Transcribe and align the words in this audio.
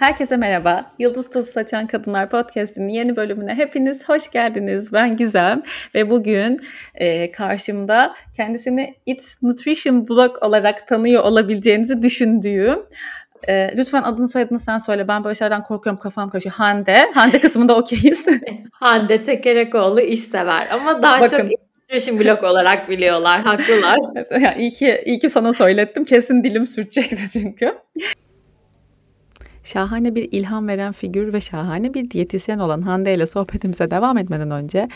Herkese 0.00 0.36
merhaba. 0.36 0.80
Yıldız 0.98 1.30
Tozu 1.30 1.52
Saçan 1.52 1.86
Kadınlar 1.86 2.30
Podcast'inin 2.30 2.88
yeni 2.88 3.16
bölümüne 3.16 3.54
hepiniz 3.54 4.08
hoş 4.08 4.30
geldiniz. 4.30 4.92
Ben 4.92 5.16
Gizem 5.16 5.62
ve 5.94 6.10
bugün 6.10 6.58
e, 6.94 7.32
karşımda 7.32 8.14
kendisini 8.36 8.94
It's 9.06 9.42
Nutrition 9.42 10.08
Blog 10.08 10.42
olarak 10.42 10.88
tanıyor 10.88 11.24
olabileceğinizi 11.24 12.02
düşündüğüm 12.02 12.78
e, 13.48 13.76
lütfen 13.76 14.02
adını 14.02 14.28
soyadını 14.28 14.60
sen 14.60 14.78
söyle. 14.78 15.08
Ben 15.08 15.24
böyle 15.24 15.34
şeylerden 15.34 15.62
korkuyorum 15.62 16.00
kafam 16.00 16.30
karışıyor. 16.30 16.54
Hande. 16.54 17.10
Hande 17.14 17.40
kısmında 17.40 17.76
okeyiz. 17.76 18.26
Hande 18.72 19.22
Tekerekoğlu 19.22 20.00
iş 20.00 20.20
sever 20.20 20.68
ama 20.70 21.02
daha 21.02 21.20
Bakın, 21.20 21.36
çok 21.36 21.50
Nutrition 21.90 22.20
blog 22.20 22.42
olarak 22.44 22.88
biliyorlar. 22.88 23.40
Haklılar. 23.40 23.98
yani 24.40 24.62
iyi, 24.62 24.72
ki, 24.72 25.02
iyi 25.04 25.18
ki 25.18 25.30
sana 25.30 25.52
söylettim. 25.52 26.04
Kesin 26.04 26.44
dilim 26.44 26.66
sürtecekti 26.66 27.30
çünkü. 27.32 27.74
Şahane 29.72 30.14
bir 30.14 30.28
ilham 30.32 30.68
veren 30.68 30.92
figür 30.92 31.32
ve 31.32 31.40
şahane 31.40 31.94
bir 31.94 32.10
diyetisyen 32.10 32.58
olan 32.58 32.82
Hande 32.82 33.14
ile 33.14 33.26
sohbetimize 33.26 33.90
devam 33.90 34.18
etmeden 34.18 34.50
önce 34.50 34.88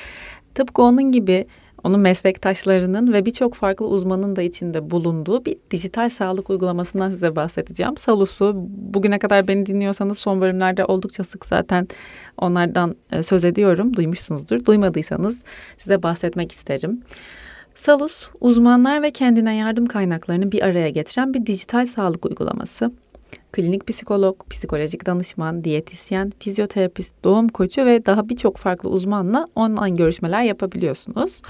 tıpkı 0.54 0.82
onun 0.82 1.12
gibi 1.12 1.46
onun 1.84 2.00
meslektaşlarının 2.00 3.12
ve 3.12 3.26
birçok 3.26 3.54
farklı 3.54 3.86
uzmanın 3.86 4.36
da 4.36 4.42
içinde 4.42 4.90
bulunduğu 4.90 5.44
bir 5.44 5.56
dijital 5.70 6.08
sağlık 6.08 6.50
uygulamasından 6.50 7.10
size 7.10 7.36
bahsedeceğim. 7.36 7.96
Salus'u 7.96 8.52
bugüne 8.68 9.18
kadar 9.18 9.48
beni 9.48 9.66
dinliyorsanız 9.66 10.18
son 10.18 10.40
bölümlerde 10.40 10.84
oldukça 10.84 11.24
sık 11.24 11.46
zaten 11.46 11.88
onlardan 12.38 12.96
e, 13.12 13.22
söz 13.22 13.44
ediyorum. 13.44 13.96
Duymuşsunuzdur. 13.96 14.64
Duymadıysanız 14.64 15.44
size 15.78 16.02
bahsetmek 16.02 16.52
isterim. 16.52 17.02
Salus, 17.74 18.30
uzmanlar 18.40 19.02
ve 19.02 19.10
kendine 19.10 19.56
yardım 19.56 19.86
kaynaklarını 19.86 20.52
bir 20.52 20.62
araya 20.62 20.90
getiren 20.90 21.34
bir 21.34 21.46
dijital 21.46 21.86
sağlık 21.86 22.26
uygulaması 22.26 22.92
klinik 23.54 23.86
psikolog, 23.86 24.36
psikolojik 24.50 25.06
danışman, 25.06 25.64
diyetisyen, 25.64 26.32
fizyoterapist, 26.38 27.14
doğum 27.24 27.48
koçu 27.48 27.86
ve 27.86 28.06
daha 28.06 28.28
birçok 28.28 28.56
farklı 28.56 28.90
uzmanla 28.90 29.46
online 29.54 29.96
görüşmeler 29.96 30.42
yapabiliyorsunuz. 30.42 31.42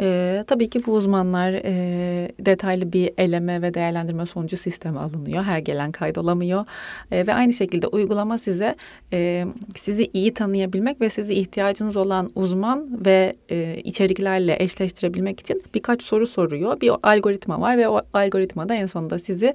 E, 0.00 0.44
tabii 0.46 0.70
ki 0.70 0.86
bu 0.86 0.92
uzmanlar 0.92 1.52
e, 1.52 2.32
detaylı 2.38 2.92
bir 2.92 3.10
eleme 3.18 3.62
ve 3.62 3.74
değerlendirme 3.74 4.26
sonucu 4.26 4.56
sisteme 4.56 5.00
alınıyor. 5.00 5.42
Her 5.42 5.58
gelen 5.58 5.92
kaydolamıyor. 5.92 6.64
E, 7.10 7.26
ve 7.26 7.34
aynı 7.34 7.52
şekilde 7.52 7.86
uygulama 7.86 8.38
size 8.38 8.76
e, 9.12 9.46
sizi 9.76 10.10
iyi 10.12 10.34
tanıyabilmek 10.34 11.00
ve 11.00 11.10
sizi 11.10 11.34
ihtiyacınız 11.34 11.96
olan 11.96 12.30
uzman 12.34 13.06
ve 13.06 13.32
e, 13.48 13.76
içeriklerle 13.76 14.56
eşleştirebilmek 14.60 15.40
için 15.40 15.62
birkaç 15.74 16.02
soru 16.02 16.26
soruyor. 16.26 16.80
Bir 16.80 16.92
algoritma 17.02 17.60
var 17.60 17.78
ve 17.78 17.88
o 17.88 18.00
algoritmada 18.12 18.74
en 18.74 18.86
sonunda 18.86 19.18
sizi 19.18 19.54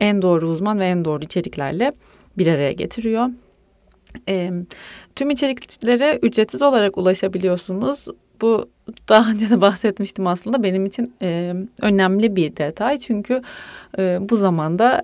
en 0.00 0.22
doğru 0.22 0.48
uzman 0.48 0.80
ve 0.80 0.86
en 0.86 1.04
doğru 1.04 1.24
içeriklerle 1.24 1.92
bir 2.38 2.46
araya 2.46 2.72
getiriyor. 2.72 3.28
E, 4.28 4.50
tüm 5.16 5.30
içeriklere 5.30 6.18
ücretsiz 6.22 6.62
olarak 6.62 6.98
ulaşabiliyorsunuz. 6.98 8.06
Bu 8.40 8.68
daha 9.08 9.30
önce 9.30 9.50
de 9.50 9.60
bahsetmiştim 9.60 10.26
aslında 10.26 10.62
benim 10.62 10.86
için 10.86 11.14
e, 11.22 11.54
önemli 11.82 12.36
bir 12.36 12.56
detay. 12.56 12.98
Çünkü 12.98 13.42
e, 13.98 14.18
bu 14.20 14.36
zamanda 14.36 15.02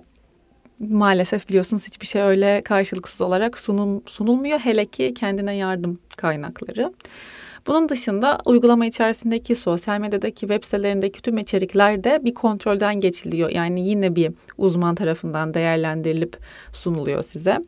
maalesef 0.79 1.49
biliyorsunuz 1.49 1.87
hiçbir 1.87 2.07
şey 2.07 2.21
öyle 2.21 2.61
karşılıksız 2.61 3.21
olarak 3.21 3.57
sunul, 3.57 4.01
sunulmuyor. 4.05 4.59
Hele 4.59 4.85
ki 4.85 5.13
kendine 5.13 5.55
yardım 5.55 5.99
kaynakları. 6.17 6.93
Bunun 7.67 7.89
dışında 7.89 8.37
uygulama 8.45 8.85
içerisindeki 8.85 9.55
sosyal 9.55 9.99
medyadaki 9.99 10.39
web 10.39 10.63
sitelerindeki 10.63 11.21
tüm 11.21 11.37
içerikler 11.37 12.03
de 12.03 12.19
bir 12.23 12.33
kontrolden 12.33 13.01
geçiliyor. 13.01 13.49
Yani 13.49 13.87
yine 13.87 14.15
bir 14.15 14.31
uzman 14.57 14.95
tarafından 14.95 15.53
değerlendirilip 15.53 16.37
sunuluyor 16.73 17.23
size. 17.23 17.59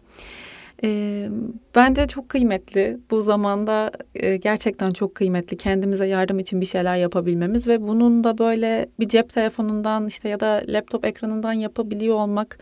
E, 0.84 1.30
bence 1.76 2.08
çok 2.08 2.30
kıymetli. 2.30 3.00
Bu 3.12 3.22
zamanda 3.22 3.92
e, 4.16 4.38
gerçekten 4.38 4.92
çok 4.92 5.16
kıymetli. 5.16 5.58
Kendimize 5.58 6.06
yardım 6.06 6.40
için 6.40 6.62
bir 6.62 6.66
şeyler 6.66 6.98
yapabilmemiz 6.98 7.68
ve 7.68 7.82
bunun 7.82 8.24
da 8.24 8.38
böyle 8.38 8.90
bir 9.00 9.08
cep 9.08 9.30
telefonundan 9.30 10.08
işte 10.08 10.30
ya 10.30 10.40
da 10.40 10.62
laptop 10.68 11.06
ekranından 11.06 11.54
yapabiliyor 11.54 12.16
olmak 12.16 12.58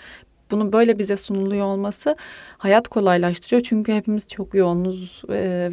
bunun 0.52 0.74
böyle 0.74 1.00
bize 1.00 1.18
sunuluyor 1.18 1.66
olması 1.66 2.16
hayat 2.58 2.88
kolaylaştırıyor. 2.88 3.62
Çünkü 3.62 3.94
hepimiz 3.94 4.28
çok 4.28 4.56
yoğunuz 4.56 5.22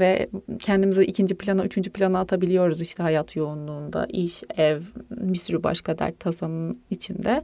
ve 0.01 0.29
kendimizi 0.59 1.05
ikinci 1.05 1.35
plana, 1.35 1.65
üçüncü 1.65 1.91
plana 1.91 2.21
atabiliyoruz 2.21 2.81
işte 2.81 3.03
hayat 3.03 3.37
yoğunluğunda. 3.37 4.07
iş, 4.09 4.43
ev, 4.57 4.81
bir 5.11 5.39
sürü 5.39 5.63
başka 5.63 5.99
dert 5.99 6.21
tasanın 6.21 6.79
içinde. 6.91 7.43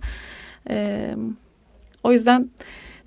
O 2.05 2.12
yüzden 2.12 2.50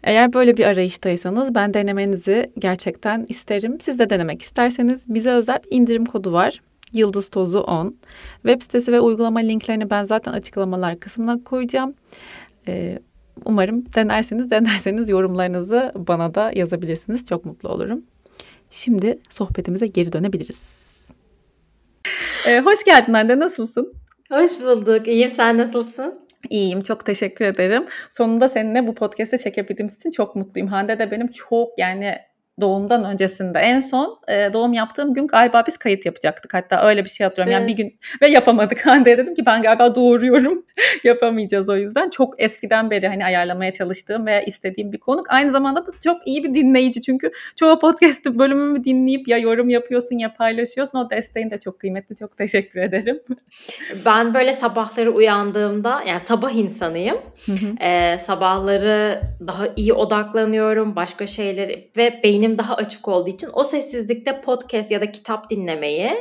eğer 0.04 0.34
böyle 0.34 0.58
bir 0.58 0.66
arayıştaysanız 0.66 1.56
ben 1.56 1.74
denemenizi 1.74 2.52
gerçekten 2.60 3.26
isterim. 3.30 3.78
Siz 3.82 4.00
de 4.00 4.10
denemek 4.10 4.42
isterseniz 4.42 5.06
bize 5.08 5.32
özel 5.32 5.60
bir 5.64 5.78
indirim 5.78 6.06
kodu 6.06 6.34
var. 6.34 6.62
Yıldız 6.94 7.30
Tozu 7.30 7.60
10. 7.60 7.96
Web 8.36 8.62
sitesi 8.62 8.92
ve 8.92 9.00
uygulama 9.00 9.40
linklerini 9.40 9.90
ben 9.90 10.04
zaten 10.04 10.32
açıklamalar 10.32 11.00
kısmına 11.00 11.44
koyacağım. 11.44 11.94
Ee, 12.68 13.00
umarım 13.46 13.86
denerseniz 13.96 14.50
denerseniz 14.50 15.10
yorumlarınızı 15.10 15.92
bana 15.96 16.36
da 16.36 16.52
yazabilirsiniz. 16.56 17.26
Çok 17.26 17.46
mutlu 17.46 17.70
olurum. 17.70 18.02
Şimdi 18.72 19.20
sohbetimize 19.30 19.88
geri 19.88 20.14
dönebiliriz. 20.14 20.82
Ee, 22.48 22.60
hoş 22.60 22.84
geldin 22.84 23.14
anne 23.14 23.40
nasılsın? 23.40 23.94
Hoş 24.32 24.62
bulduk. 24.62 25.08
İyiyim. 25.08 25.32
Sen 25.32 25.58
nasılsın? 25.58 26.20
İyiyim, 26.50 26.82
çok 26.82 27.06
teşekkür 27.06 27.46
ederim. 27.46 27.86
Sonunda 28.10 28.50
seninle 28.50 28.88
bu 28.88 28.96
podcast'te 28.96 29.38
çekebildiğimiz 29.38 29.96
için 29.96 30.10
çok 30.10 30.36
mutluyum. 30.36 30.68
Hande 30.68 31.00
de 31.00 31.12
benim 31.12 31.28
çok 31.28 31.80
yani 31.80 32.16
doğumdan 32.62 33.04
öncesinde 33.04 33.60
en 33.60 33.80
son 33.80 34.20
e, 34.28 34.54
doğum 34.54 34.74
yaptığım 34.74 35.14
gün 35.14 35.28
galiba 35.28 35.64
biz 35.68 35.78
kayıt 35.78 36.06
yapacaktık. 36.06 36.54
Hatta 36.54 36.88
öyle 36.88 37.04
bir 37.04 37.10
şey 37.10 37.24
hatırlıyorum. 37.24 37.62
Yani 37.62 37.68
bir 37.68 37.84
gün 37.84 38.00
ve 38.22 38.28
yapamadık. 38.28 38.86
Hande 38.86 39.18
dedim 39.18 39.34
ki 39.34 39.46
ben 39.46 39.62
galiba 39.62 39.96
doğuruyorum. 39.96 40.66
Yapamayacağız 41.04 41.70
o 41.70 41.76
yüzden. 41.76 42.10
Çok 42.10 42.42
eskiden 42.42 42.92
beri 42.92 43.08
hani 43.08 43.26
ayarlamaya 43.26 43.74
çalıştığım 43.74 44.26
veya 44.26 44.42
istediğim 44.42 44.92
bir 44.92 44.98
konuk. 44.98 45.26
Aynı 45.30 45.52
zamanda 45.52 45.88
da 45.88 45.92
çok 46.04 46.28
iyi 46.28 46.44
bir 46.44 46.54
dinleyici. 46.54 47.02
Çünkü 47.02 47.32
çoğu 47.56 47.80
podcast 47.80 48.26
bölümümü 48.26 48.84
dinleyip 48.84 49.28
ya 49.28 49.38
yorum 49.38 49.70
yapıyorsun 49.70 50.18
ya 50.18 50.34
paylaşıyorsun. 50.34 51.00
O 51.00 51.10
desteğin 51.10 51.50
de 51.50 51.60
çok 51.60 51.80
kıymetli. 51.80 52.16
Çok 52.16 52.38
teşekkür 52.38 52.80
ederim. 52.80 53.20
Ben 54.06 54.34
böyle 54.34 54.54
sabahları 54.54 55.12
uyandığımda 55.12 56.02
yani 56.08 56.20
sabah 56.20 56.52
insanıyım. 56.52 57.18
Ee, 57.82 58.18
sabahları 58.18 59.22
daha 59.48 59.68
iyi 59.76 59.94
odaklanıyorum. 59.94 60.96
Başka 60.96 61.28
şeyleri 61.28 61.92
ve 61.98 62.20
beynim 62.24 62.41
beynim 62.42 62.58
daha 62.58 62.76
açık 62.76 63.08
olduğu 63.08 63.30
için 63.30 63.50
o 63.54 63.64
sessizlikte 63.64 64.42
podcast 64.42 64.92
ya 64.92 65.02
da 65.02 65.12
kitap 65.12 65.50
dinlemeyi 65.50 66.12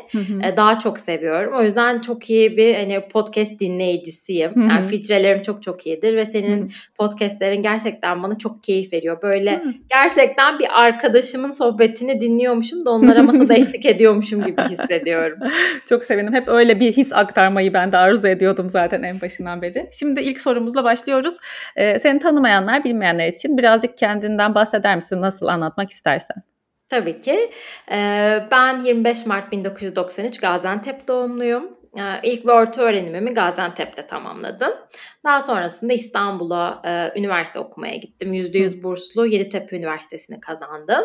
e, 0.45 0.57
daha 0.57 0.79
çok 0.79 0.99
seviyorum. 0.99 1.55
O 1.55 1.63
yüzden 1.63 2.01
çok 2.01 2.31
iyi 2.31 2.57
bir 2.57 2.75
hani 2.75 3.09
podcast 3.09 3.61
dinleyicisiyim. 3.61 4.53
Yani 4.57 4.83
filtrelerim 4.83 5.43
çok 5.43 5.63
çok 5.63 5.87
iyidir 5.87 6.17
ve 6.17 6.25
senin 6.25 6.71
podcastlerin 6.99 7.63
gerçekten 7.63 8.23
bana 8.23 8.39
çok 8.39 8.65
keyif 8.65 8.93
veriyor. 8.93 9.23
Böyle 9.23 9.63
gerçekten 9.91 10.59
bir 10.59 10.83
arkadaşımın 10.83 11.51
sohbetini 11.51 12.21
dinliyormuşum 12.21 12.87
da 12.87 12.91
onlara 12.91 13.23
masada 13.23 13.55
eşlik 13.59 13.87
ediyormuşum 13.87 14.45
gibi 14.45 14.63
hissediyorum. 14.63 15.39
çok 15.89 16.05
sevindim. 16.05 16.35
Hep 16.35 16.49
öyle 16.49 16.81
bir 16.81 16.93
his 16.93 17.13
aktarmayı 17.13 17.75
ben 17.75 17.93
de 17.93 17.97
arzu 17.97 18.29
ediyordum 18.29 18.71
zaten 18.71 19.03
en 19.03 19.21
başından 19.21 19.63
beri. 19.63 19.89
Şimdi 19.93 20.21
ilk 20.21 20.41
sorumuzla 20.41 20.85
başlıyoruz. 20.85 21.37
Ee, 21.77 21.99
seni 21.99 22.19
tanımayanlar, 22.19 22.85
bilmeyenler 22.85 23.29
için 23.29 23.59
birazcık 23.59 23.99
kendinden 23.99 24.55
bahseder 24.55 24.97
misin? 24.97 25.21
Nasıl 25.21 25.47
anlatmak 25.47 25.91
istersin? 25.91 26.10
İstersen. 26.17 26.43
Tabii 26.89 27.23
ki. 27.23 27.51
Ben 28.51 28.85
25 28.85 29.27
Mart 29.27 29.53
1993 29.53 30.41
Gaziantep 30.41 31.09
doğumluyum. 31.09 31.81
İlk 32.23 32.47
ve 32.47 32.53
orta 32.53 32.83
öğrenimimi 32.83 33.35
Gaziantep'te 33.35 34.07
tamamladım. 34.07 34.73
Daha 35.25 35.41
sonrasında 35.41 35.93
İstanbul'a 35.93 36.83
e, 36.85 37.19
üniversite 37.19 37.59
okumaya 37.59 37.97
gittim. 37.97 38.35
%100 38.35 38.83
burslu 38.83 39.27
Yeditepe 39.27 39.77
Üniversitesi'ni 39.77 40.41
kazandım. 40.41 41.05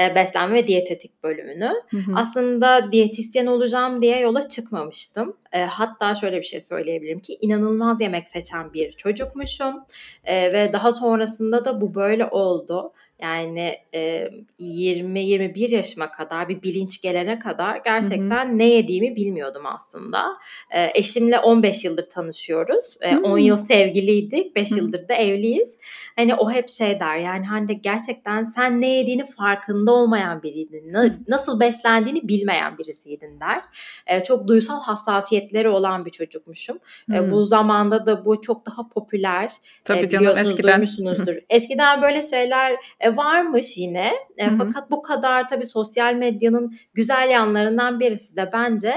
E, 0.00 0.14
beslenme 0.14 0.54
ve 0.54 0.66
diyetetik 0.66 1.22
bölümünü. 1.22 1.72
Hı 1.90 1.96
hı. 1.96 2.12
Aslında 2.14 2.92
diyetisyen 2.92 3.46
olacağım 3.46 4.02
diye 4.02 4.20
yola 4.20 4.48
çıkmamıştım. 4.48 5.36
E, 5.52 5.60
hatta 5.62 6.14
şöyle 6.14 6.36
bir 6.36 6.42
şey 6.42 6.60
söyleyebilirim 6.60 7.20
ki 7.20 7.38
inanılmaz 7.40 8.00
yemek 8.00 8.28
seçen 8.28 8.72
bir 8.72 8.92
çocukmuşum. 8.92 9.84
E, 10.24 10.52
ve 10.52 10.72
daha 10.72 10.92
sonrasında 10.92 11.64
da 11.64 11.80
bu 11.80 11.94
böyle 11.94 12.26
oldu. 12.26 12.92
Yani 13.22 13.74
e, 13.94 14.28
20-21 14.60 15.74
yaşıma 15.74 16.12
kadar 16.12 16.48
bir 16.48 16.62
bilinç 16.62 17.00
gelene 17.02 17.38
kadar 17.38 17.76
gerçekten 17.84 18.48
hı 18.48 18.52
hı. 18.52 18.58
ne 18.58 18.68
yediğimi 18.68 19.16
bilmiyordum 19.16 19.62
aslında. 19.66 20.38
E, 20.70 20.90
eşimle 20.94 21.38
15 21.38 21.84
yıldır 21.84 22.04
tanışıyoruz. 22.04 22.96
E, 23.00 23.16
10 23.16 23.38
yıl 23.38 23.56
sevgiliydik. 23.56 24.56
5 24.56 24.70
yıldır 24.70 25.08
da 25.08 25.14
evliyiz. 25.14 25.78
Hani 26.16 26.34
o 26.34 26.50
hep 26.50 26.68
şey 26.68 27.00
der 27.00 27.18
yani 27.18 27.46
hani 27.46 27.82
gerçekten 27.82 28.44
sen 28.44 28.80
ne 28.80 28.88
yediğini 28.88 29.24
farkında 29.24 29.92
olmayan 29.92 30.42
biriydin. 30.42 30.94
Nasıl 31.28 31.60
beslendiğini 31.60 32.28
bilmeyen 32.28 32.78
birisiydin 32.78 33.40
der. 33.40 33.62
E, 34.06 34.22
çok 34.22 34.48
duysal 34.48 34.80
hassasiyetleri 34.80 35.68
olan 35.68 36.04
bir 36.04 36.10
çocukmuşum. 36.10 36.78
E, 37.12 37.30
bu 37.30 37.44
zamanda 37.44 38.06
da 38.06 38.24
bu 38.24 38.40
çok 38.40 38.66
daha 38.66 38.88
popüler. 38.88 39.50
Tabii 39.84 39.98
e, 39.98 40.08
canım 40.08 40.28
eskiden. 40.28 40.72
duymuşsunuzdur. 40.72 41.34
eskiden 41.50 42.02
böyle 42.02 42.22
şeyler 42.22 42.76
E, 43.06 43.16
varmış 43.16 43.78
yine. 43.78 44.12
E, 44.36 44.50
fakat 44.50 44.90
bu 44.90 45.02
kadar 45.02 45.48
tabii 45.48 45.66
sosyal 45.66 46.14
medyanın 46.14 46.76
güzel 46.94 47.30
yanlarından 47.30 48.00
birisi 48.00 48.36
de 48.36 48.50
bence 48.52 48.94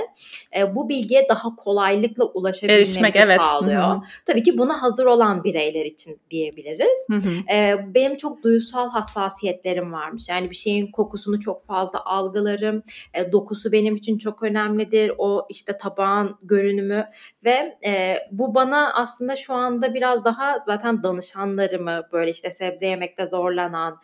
e, 0.57 0.75
bu 0.75 0.89
bilgiye 0.89 1.29
daha 1.29 1.55
kolaylıkla 1.55 2.25
ulaşabilmesi 2.25 2.79
Erişmek, 2.79 3.15
evet. 3.15 3.37
sağlıyor. 3.37 3.83
Hı-hı. 3.83 4.01
Tabii 4.25 4.43
ki 4.43 4.57
buna 4.57 4.81
hazır 4.81 5.05
olan 5.05 5.43
bireyler 5.43 5.85
için 5.85 6.17
diyebiliriz. 6.31 7.07
E, 7.53 7.75
benim 7.87 8.17
çok 8.17 8.43
duysal 8.43 8.89
hassasiyetlerim 8.89 9.93
varmış. 9.93 10.29
Yani 10.29 10.49
bir 10.49 10.55
şeyin 10.55 10.91
kokusunu 10.91 11.39
çok 11.39 11.61
fazla 11.61 12.05
algılarım. 12.05 12.83
E, 13.13 13.31
dokusu 13.31 13.71
benim 13.71 13.95
için 13.95 14.17
çok 14.17 14.43
önemlidir. 14.43 15.11
O 15.17 15.47
işte 15.49 15.77
tabağın 15.77 16.35
görünümü 16.43 17.05
ve 17.45 17.73
e, 17.85 18.15
bu 18.31 18.55
bana 18.55 18.93
aslında 18.93 19.35
şu 19.35 19.53
anda 19.53 19.93
biraz 19.93 20.25
daha 20.25 20.59
zaten 20.65 21.03
danışanlarımı 21.03 22.01
böyle 22.13 22.31
işte 22.31 22.51
sebze 22.51 22.87
yemekte 22.87 23.25
zorlanan, 23.25 23.98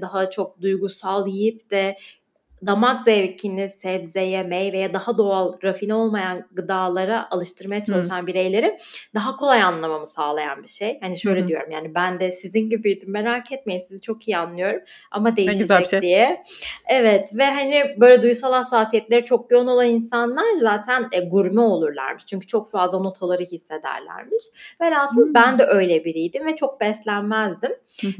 daha 0.00 0.30
çok 0.30 0.60
duygusal 0.60 1.26
yiyip 1.28 1.70
de 1.70 1.96
damak 2.66 3.04
zevkini 3.04 3.68
sebzeye, 3.68 4.42
meyveye, 4.42 4.94
daha 4.94 5.18
doğal, 5.18 5.52
rafine 5.64 5.94
olmayan 5.94 6.48
gıdalara 6.52 7.28
alıştırmaya 7.30 7.84
çalışan 7.84 8.20
hmm. 8.20 8.26
bireyleri 8.26 8.78
daha 9.14 9.36
kolay 9.36 9.62
anlamamı 9.62 10.06
sağlayan 10.06 10.62
bir 10.62 10.68
şey. 10.68 10.98
Hani 11.00 11.18
şöyle 11.18 11.40
hmm. 11.40 11.48
diyorum 11.48 11.70
yani 11.70 11.94
ben 11.94 12.20
de 12.20 12.30
sizin 12.30 12.70
gibiydim 12.70 13.10
merak 13.10 13.52
etmeyin 13.52 13.78
sizi 13.78 14.00
çok 14.00 14.28
iyi 14.28 14.36
anlıyorum 14.36 14.80
ama 15.10 15.36
değişecek 15.36 15.86
şey. 15.86 16.00
diye. 16.00 16.42
Evet 16.86 17.30
ve 17.34 17.44
hani 17.44 17.82
böyle 18.00 18.22
duysal 18.22 18.52
hassasiyetleri 18.52 19.24
çok 19.24 19.52
yoğun 19.52 19.66
olan 19.66 19.86
insanlar 19.86 20.44
zaten 20.60 21.08
e, 21.12 21.20
gurme 21.20 21.60
olurlarmış. 21.60 22.26
Çünkü 22.26 22.46
çok 22.46 22.70
fazla 22.70 22.98
notaları 22.98 23.42
hissederlermiş. 23.42 24.42
Velhasıl 24.80 25.26
hmm. 25.26 25.34
ben 25.34 25.58
de 25.58 25.64
öyle 25.64 26.04
biriydim 26.04 26.46
ve 26.46 26.56
çok 26.56 26.80
beslenmezdim. 26.80 27.72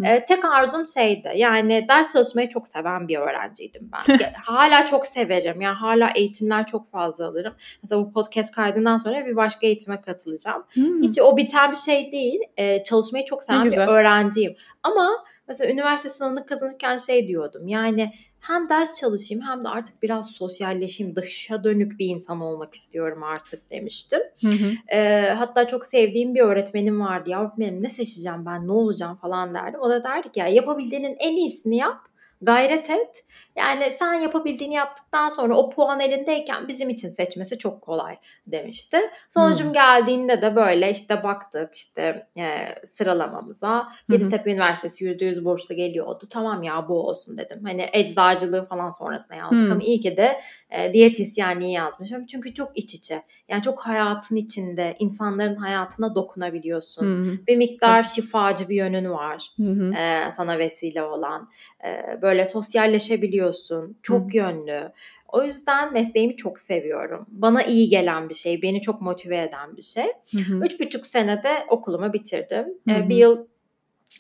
E, 0.05 0.25
tek 0.25 0.45
arzum 0.45 0.87
şeydi 0.87 1.31
yani 1.35 1.87
ders 1.89 2.13
çalışmayı 2.13 2.49
çok 2.49 2.69
seven 2.69 3.09
bir 3.09 3.19
öğrenciydim 3.19 3.91
ben. 3.93 4.19
hala 4.37 4.87
çok 4.87 5.07
severim. 5.07 5.61
Yani 5.61 5.77
hala 5.77 6.11
eğitimler 6.15 6.67
çok 6.67 6.87
fazla 6.87 7.27
alırım. 7.27 7.55
Mesela 7.83 8.03
bu 8.03 8.13
podcast 8.13 8.55
kaydından 8.55 8.97
sonra 8.97 9.27
bir 9.27 9.37
başka 9.37 9.67
eğitime 9.67 10.01
katılacağım. 10.01 10.65
Hmm. 10.73 11.03
Hiç 11.03 11.19
o 11.19 11.37
biten 11.37 11.71
bir 11.71 11.77
şey 11.77 12.13
değil. 12.13 12.41
Ee, 12.57 12.83
çalışmayı 12.83 13.25
çok 13.25 13.43
seven 13.43 13.65
bir 13.65 13.77
öğrenciyim. 13.77 14.57
Ama 14.83 15.25
mesela 15.49 15.73
üniversite 15.73 16.09
sınavını 16.09 16.47
kazanırken 16.47 16.97
şey 16.97 17.29
diyordum. 17.29 17.69
Yani 17.69 18.13
hem 18.41 18.69
ders 18.69 19.01
çalışayım 19.01 19.45
hem 19.45 19.65
de 19.65 19.69
artık 19.69 20.03
biraz 20.03 20.31
sosyalleşeyim, 20.31 21.17
dışa 21.17 21.65
dönük 21.65 21.99
bir 21.99 22.07
insan 22.07 22.41
olmak 22.41 22.75
istiyorum 22.75 23.23
artık 23.23 23.71
demiştim. 23.71 24.21
Hı 24.41 24.49
hı. 24.49 24.97
E, 24.97 25.31
hatta 25.31 25.67
çok 25.67 25.85
sevdiğim 25.85 26.35
bir 26.35 26.41
öğretmenim 26.41 27.01
vardı. 27.01 27.31
Ya 27.31 27.53
benim 27.59 27.83
ne 27.83 27.91
seçeceğim 27.91 28.47
ben, 28.47 28.67
ne 28.67 28.73
olacağım 28.73 29.17
falan 29.17 29.55
derdim. 29.55 29.81
O 29.81 29.91
da 29.91 30.03
derdi 30.03 30.33
ki 30.33 30.41
ya 30.41 30.49
yapabildiğinin 30.49 31.17
en 31.19 31.37
iyisini 31.37 31.77
yap 31.77 32.10
gayret 32.43 32.91
et. 32.91 33.25
Yani 33.57 33.91
sen 33.91 34.15
yapabildiğini 34.15 34.75
yaptıktan 34.75 35.29
sonra 35.29 35.55
o 35.55 35.71
puan 35.71 36.01
elindeyken 36.01 36.69
bizim 36.69 36.91
için 36.91 37.09
seçmesi 37.09 37.59
çok 37.59 37.83
kolay 37.83 38.17
demişti. 38.47 38.99
Sonucum 39.29 39.67
hmm. 39.67 39.73
geldiğinde 39.73 40.43
de 40.43 40.57
böyle 40.57 40.91
işte 40.91 41.23
baktık 41.23 41.75
işte 41.75 42.27
e, 42.37 42.75
sıralamamıza. 42.85 43.89
Yeditepe 44.11 44.53
Üniversitesi 44.53 45.05
%100 45.05 45.45
burslu 45.45 45.75
geliyordu. 45.75 46.25
Tamam 46.31 46.63
ya 46.63 46.89
bu 46.89 47.09
olsun 47.09 47.37
dedim. 47.37 47.61
Hani 47.65 47.87
eczacılığı 47.93 48.67
falan 48.67 48.91
sonrasında 48.91 49.35
yazdık 49.35 49.61
hmm. 49.61 49.73
ama 49.73 49.83
iyi 49.83 50.01
ki 50.01 50.17
de 50.17 50.41
e, 50.71 50.93
diyetisyenliği 50.93 51.73
yazmışım. 51.73 52.27
Çünkü 52.27 52.55
çok 52.55 52.79
iç 52.79 52.95
içe. 52.95 53.23
Yani 53.49 53.63
çok 53.63 53.81
hayatın 53.81 54.37
içinde 54.37 54.97
insanların 54.99 55.57
hayatına 55.57 56.15
dokunabiliyorsun. 56.15 57.03
Hmm. 57.03 57.47
Bir 57.49 57.57
miktar 57.57 58.03
şifacı 58.03 58.69
bir 58.69 58.77
yönün 58.77 59.11
var. 59.11 59.51
Hmm. 59.57 59.93
E, 59.93 60.29
sana 60.31 60.59
vesile 60.59 61.03
olan. 61.03 61.49
E, 61.85 62.23
böyle 62.23 62.30
böyle 62.31 62.47
sosyalleşebiliyorsun. 62.47 63.97
Çok 64.03 64.33
Hı. 64.33 64.37
yönlü. 64.37 64.93
O 65.29 65.45
yüzden 65.45 65.93
mesleğimi 65.93 66.37
çok 66.37 66.59
seviyorum. 66.59 67.27
Bana 67.29 67.63
iyi 67.63 67.89
gelen 67.89 68.29
bir 68.29 68.35
şey, 68.35 68.63
beni 68.63 68.81
çok 68.81 69.01
motive 69.01 69.43
eden 69.43 69.77
bir 69.77 69.83
şey. 69.83 70.07
Hı 70.33 70.61
Üç 70.65 70.81
buçuk 70.81 71.07
senede 71.07 71.53
okulumu 71.69 72.13
bitirdim. 72.13 72.67
Hı 72.89 72.95
hı. 72.95 73.09
Bir 73.09 73.17
yıl 73.17 73.47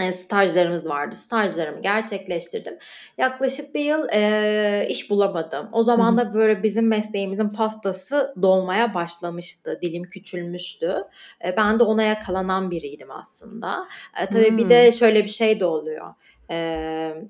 e, 0.00 0.12
stajlarımız 0.12 0.88
vardı. 0.88 1.14
Stajlarımı 1.16 1.82
gerçekleştirdim. 1.82 2.78
Yaklaşık 3.18 3.74
bir 3.74 3.84
yıl 3.84 4.08
e, 4.12 4.86
iş 4.88 5.10
bulamadım. 5.10 5.68
O 5.72 5.82
zaman 5.82 6.16
da 6.16 6.34
böyle 6.34 6.62
bizim 6.62 6.88
mesleğimizin 6.88 7.48
pastası 7.48 8.34
dolmaya 8.42 8.94
başlamıştı. 8.94 9.78
Dilim 9.82 10.02
küçülmüştü. 10.02 10.96
E, 11.44 11.56
ben 11.56 11.78
de 11.78 11.82
ona 11.82 12.02
yakalanan 12.02 12.70
biriydim 12.70 13.10
aslında. 13.10 13.88
E, 14.22 14.26
tabii 14.26 14.50
hmm. 14.50 14.58
bir 14.58 14.68
de 14.68 14.92
şöyle 14.92 15.24
bir 15.24 15.28
şey 15.28 15.60
de 15.60 15.64
oluyor. 15.64 16.14
E, 16.50 16.56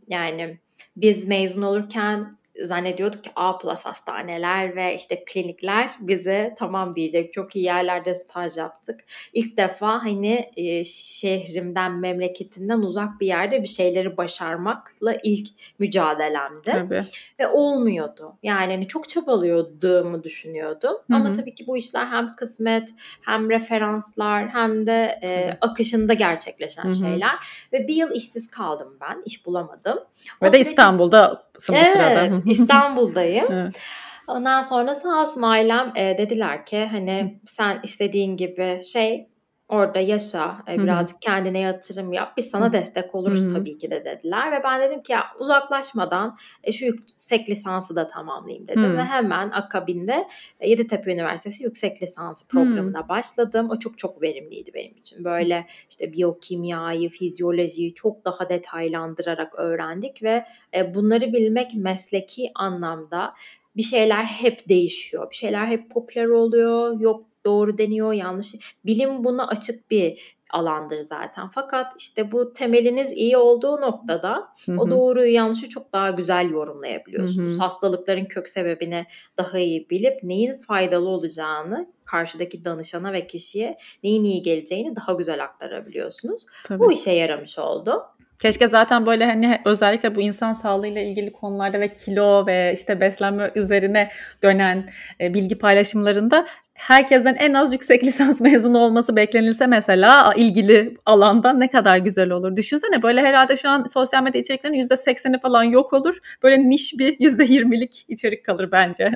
yani 0.08 0.58
biz 0.96 1.28
mezun 1.28 1.62
olurken 1.62 2.38
zannediyorduk 2.66 3.24
ki 3.24 3.30
A 3.36 3.58
plus 3.58 3.82
hastaneler 3.84 4.76
ve 4.76 4.96
işte 4.96 5.24
klinikler 5.24 5.90
bize 6.00 6.54
tamam 6.58 6.94
diyecek. 6.94 7.32
Çok 7.32 7.56
iyi 7.56 7.64
yerlerde 7.64 8.14
staj 8.14 8.56
yaptık. 8.56 9.00
İlk 9.32 9.56
defa 9.56 10.04
hani 10.04 10.50
e, 10.56 10.84
şehrimden, 10.84 11.92
memleketimden 11.92 12.78
uzak 12.78 13.20
bir 13.20 13.26
yerde 13.26 13.62
bir 13.62 13.68
şeyleri 13.68 14.16
başarmakla 14.16 15.16
ilk 15.22 15.48
mücadelemdi. 15.78 16.60
Tabii. 16.64 17.02
Ve 17.40 17.48
olmuyordu. 17.48 18.34
Yani 18.42 18.72
hani 18.72 18.88
çok 18.88 19.08
çabalıyordum 19.08 20.24
düşünüyordum. 20.24 20.92
Hı-hı. 20.92 21.16
Ama 21.16 21.32
tabii 21.32 21.54
ki 21.54 21.66
bu 21.66 21.76
işler 21.76 22.06
hem 22.06 22.36
kısmet, 22.36 22.88
hem 23.20 23.50
referanslar, 23.50 24.48
hem 24.48 24.86
de 24.86 25.18
e, 25.22 25.58
akışında 25.60 26.14
gerçekleşen 26.14 26.84
Hı-hı. 26.84 26.92
şeyler. 26.92 27.30
Ve 27.72 27.88
bir 27.88 27.94
yıl 27.94 28.14
işsiz 28.14 28.50
kaldım 28.50 28.96
ben. 29.00 29.22
İş 29.24 29.46
bulamadım. 29.46 29.98
Ve 30.42 30.46
o 30.46 30.46
de 30.46 30.50
süreci... 30.50 30.70
İstanbul'da 30.70 31.49
evet, 31.70 31.88
sırada. 31.88 32.42
İstanbul'dayım. 32.50 33.46
evet. 33.50 33.80
Ondan 34.28 34.62
sonra 34.62 34.94
sağ 34.94 35.20
olsun 35.20 35.42
ailem 35.42 35.92
e, 35.96 36.18
dediler 36.18 36.66
ki 36.66 36.88
hani 36.90 37.40
sen 37.46 37.80
istediğin 37.82 38.36
gibi 38.36 38.80
şey 38.92 39.26
orada 39.70 39.98
yaşa, 39.98 40.56
e, 40.68 40.78
birazcık 40.78 41.22
kendine 41.22 41.58
yatırım 41.58 42.12
yap. 42.12 42.36
Biz 42.36 42.50
sana 42.50 42.64
Hı-hı. 42.64 42.72
destek 42.72 43.14
oluruz 43.14 43.40
Hı-hı. 43.40 43.48
tabii 43.48 43.78
ki 43.78 43.90
de 43.90 44.04
dediler 44.04 44.52
ve 44.52 44.64
ben 44.64 44.80
dedim 44.80 45.02
ki 45.02 45.12
ya 45.12 45.26
uzaklaşmadan 45.38 46.36
e, 46.64 46.72
şu 46.72 46.84
yüksek 46.84 47.50
lisansı 47.50 47.96
da 47.96 48.06
tamamlayayım 48.06 48.68
dedim 48.68 48.82
Hı-hı. 48.82 48.96
ve 48.96 49.02
hemen 49.02 49.50
akabinde 49.50 50.28
e, 50.60 50.70
Yeditepe 50.70 51.12
Üniversitesi 51.12 51.64
yüksek 51.64 52.02
lisans 52.02 52.46
programına 52.46 52.98
Hı-hı. 52.98 53.08
başladım. 53.08 53.68
O 53.70 53.78
çok 53.78 53.98
çok 53.98 54.22
verimliydi 54.22 54.70
benim 54.74 54.96
için. 54.96 55.24
Böyle 55.24 55.66
işte 55.90 56.12
biyokimyayı, 56.12 57.08
fizyolojiyi 57.08 57.94
çok 57.94 58.24
daha 58.24 58.48
detaylandırarak 58.48 59.54
öğrendik 59.54 60.22
ve 60.22 60.44
e, 60.74 60.94
bunları 60.94 61.32
bilmek 61.32 61.74
mesleki 61.74 62.50
anlamda 62.54 63.34
bir 63.76 63.82
şeyler 63.82 64.24
hep 64.24 64.68
değişiyor. 64.68 65.30
Bir 65.30 65.36
şeyler 65.36 65.66
hep 65.66 65.90
popüler 65.90 66.26
oluyor. 66.26 67.00
Yok 67.00 67.29
doğru 67.44 67.78
deniyor, 67.78 68.12
yanlış. 68.12 68.54
Bilim 68.84 69.24
buna 69.24 69.46
açık 69.46 69.90
bir 69.90 70.36
alandır 70.50 70.98
zaten. 70.98 71.48
Fakat 71.48 71.92
işte 71.98 72.32
bu 72.32 72.52
temeliniz 72.52 73.12
iyi 73.12 73.36
olduğu 73.36 73.80
noktada 73.80 74.48
Hı-hı. 74.66 74.78
o 74.78 74.90
doğruyu 74.90 75.32
yanlışı 75.32 75.68
çok 75.68 75.92
daha 75.92 76.10
güzel 76.10 76.50
yorumlayabiliyorsunuz. 76.50 77.52
Hı-hı. 77.52 77.60
Hastalıkların 77.60 78.24
kök 78.24 78.48
sebebini 78.48 79.06
daha 79.38 79.58
iyi 79.58 79.90
bilip 79.90 80.22
neyin 80.22 80.56
faydalı 80.56 81.08
olacağını 81.08 81.92
karşıdaki 82.04 82.64
danışana 82.64 83.12
ve 83.12 83.26
kişiye 83.26 83.78
neyin 84.04 84.24
iyi 84.24 84.42
geleceğini 84.42 84.96
daha 84.96 85.12
güzel 85.12 85.44
aktarabiliyorsunuz. 85.44 86.46
Tabii. 86.66 86.78
Bu 86.78 86.92
işe 86.92 87.10
yaramış 87.10 87.58
oldu. 87.58 88.02
Keşke 88.40 88.68
zaten 88.68 89.06
böyle 89.06 89.26
hani 89.26 89.60
özellikle 89.64 90.14
bu 90.14 90.20
insan 90.20 90.52
sağlığıyla 90.52 91.00
ilgili 91.00 91.32
konularda 91.32 91.80
ve 91.80 91.94
kilo 91.94 92.46
ve 92.46 92.72
işte 92.76 93.00
beslenme 93.00 93.50
üzerine 93.54 94.10
dönen 94.42 94.88
e, 95.20 95.34
bilgi 95.34 95.58
paylaşımlarında 95.58 96.46
herkesten 96.80 97.36
en 97.38 97.54
az 97.54 97.72
yüksek 97.72 98.04
lisans 98.04 98.40
mezunu 98.40 98.78
olması 98.78 99.16
beklenilse 99.16 99.66
mesela 99.66 100.32
ilgili 100.36 100.96
alanda 101.06 101.52
ne 101.52 101.68
kadar 101.68 101.98
güzel 101.98 102.30
olur. 102.30 102.56
Düşünsene 102.56 103.02
böyle 103.02 103.22
herhalde 103.22 103.56
şu 103.56 103.68
an 103.68 103.84
sosyal 103.84 104.22
medya 104.22 104.40
içeriklerinin 104.40 104.82
%80'i 104.82 105.40
falan 105.40 105.64
yok 105.64 105.92
olur. 105.92 106.18
Böyle 106.42 106.68
niş 106.68 106.98
bir 106.98 107.18
%20'lik 107.18 108.04
içerik 108.08 108.44
kalır 108.44 108.68
bence. 108.72 109.10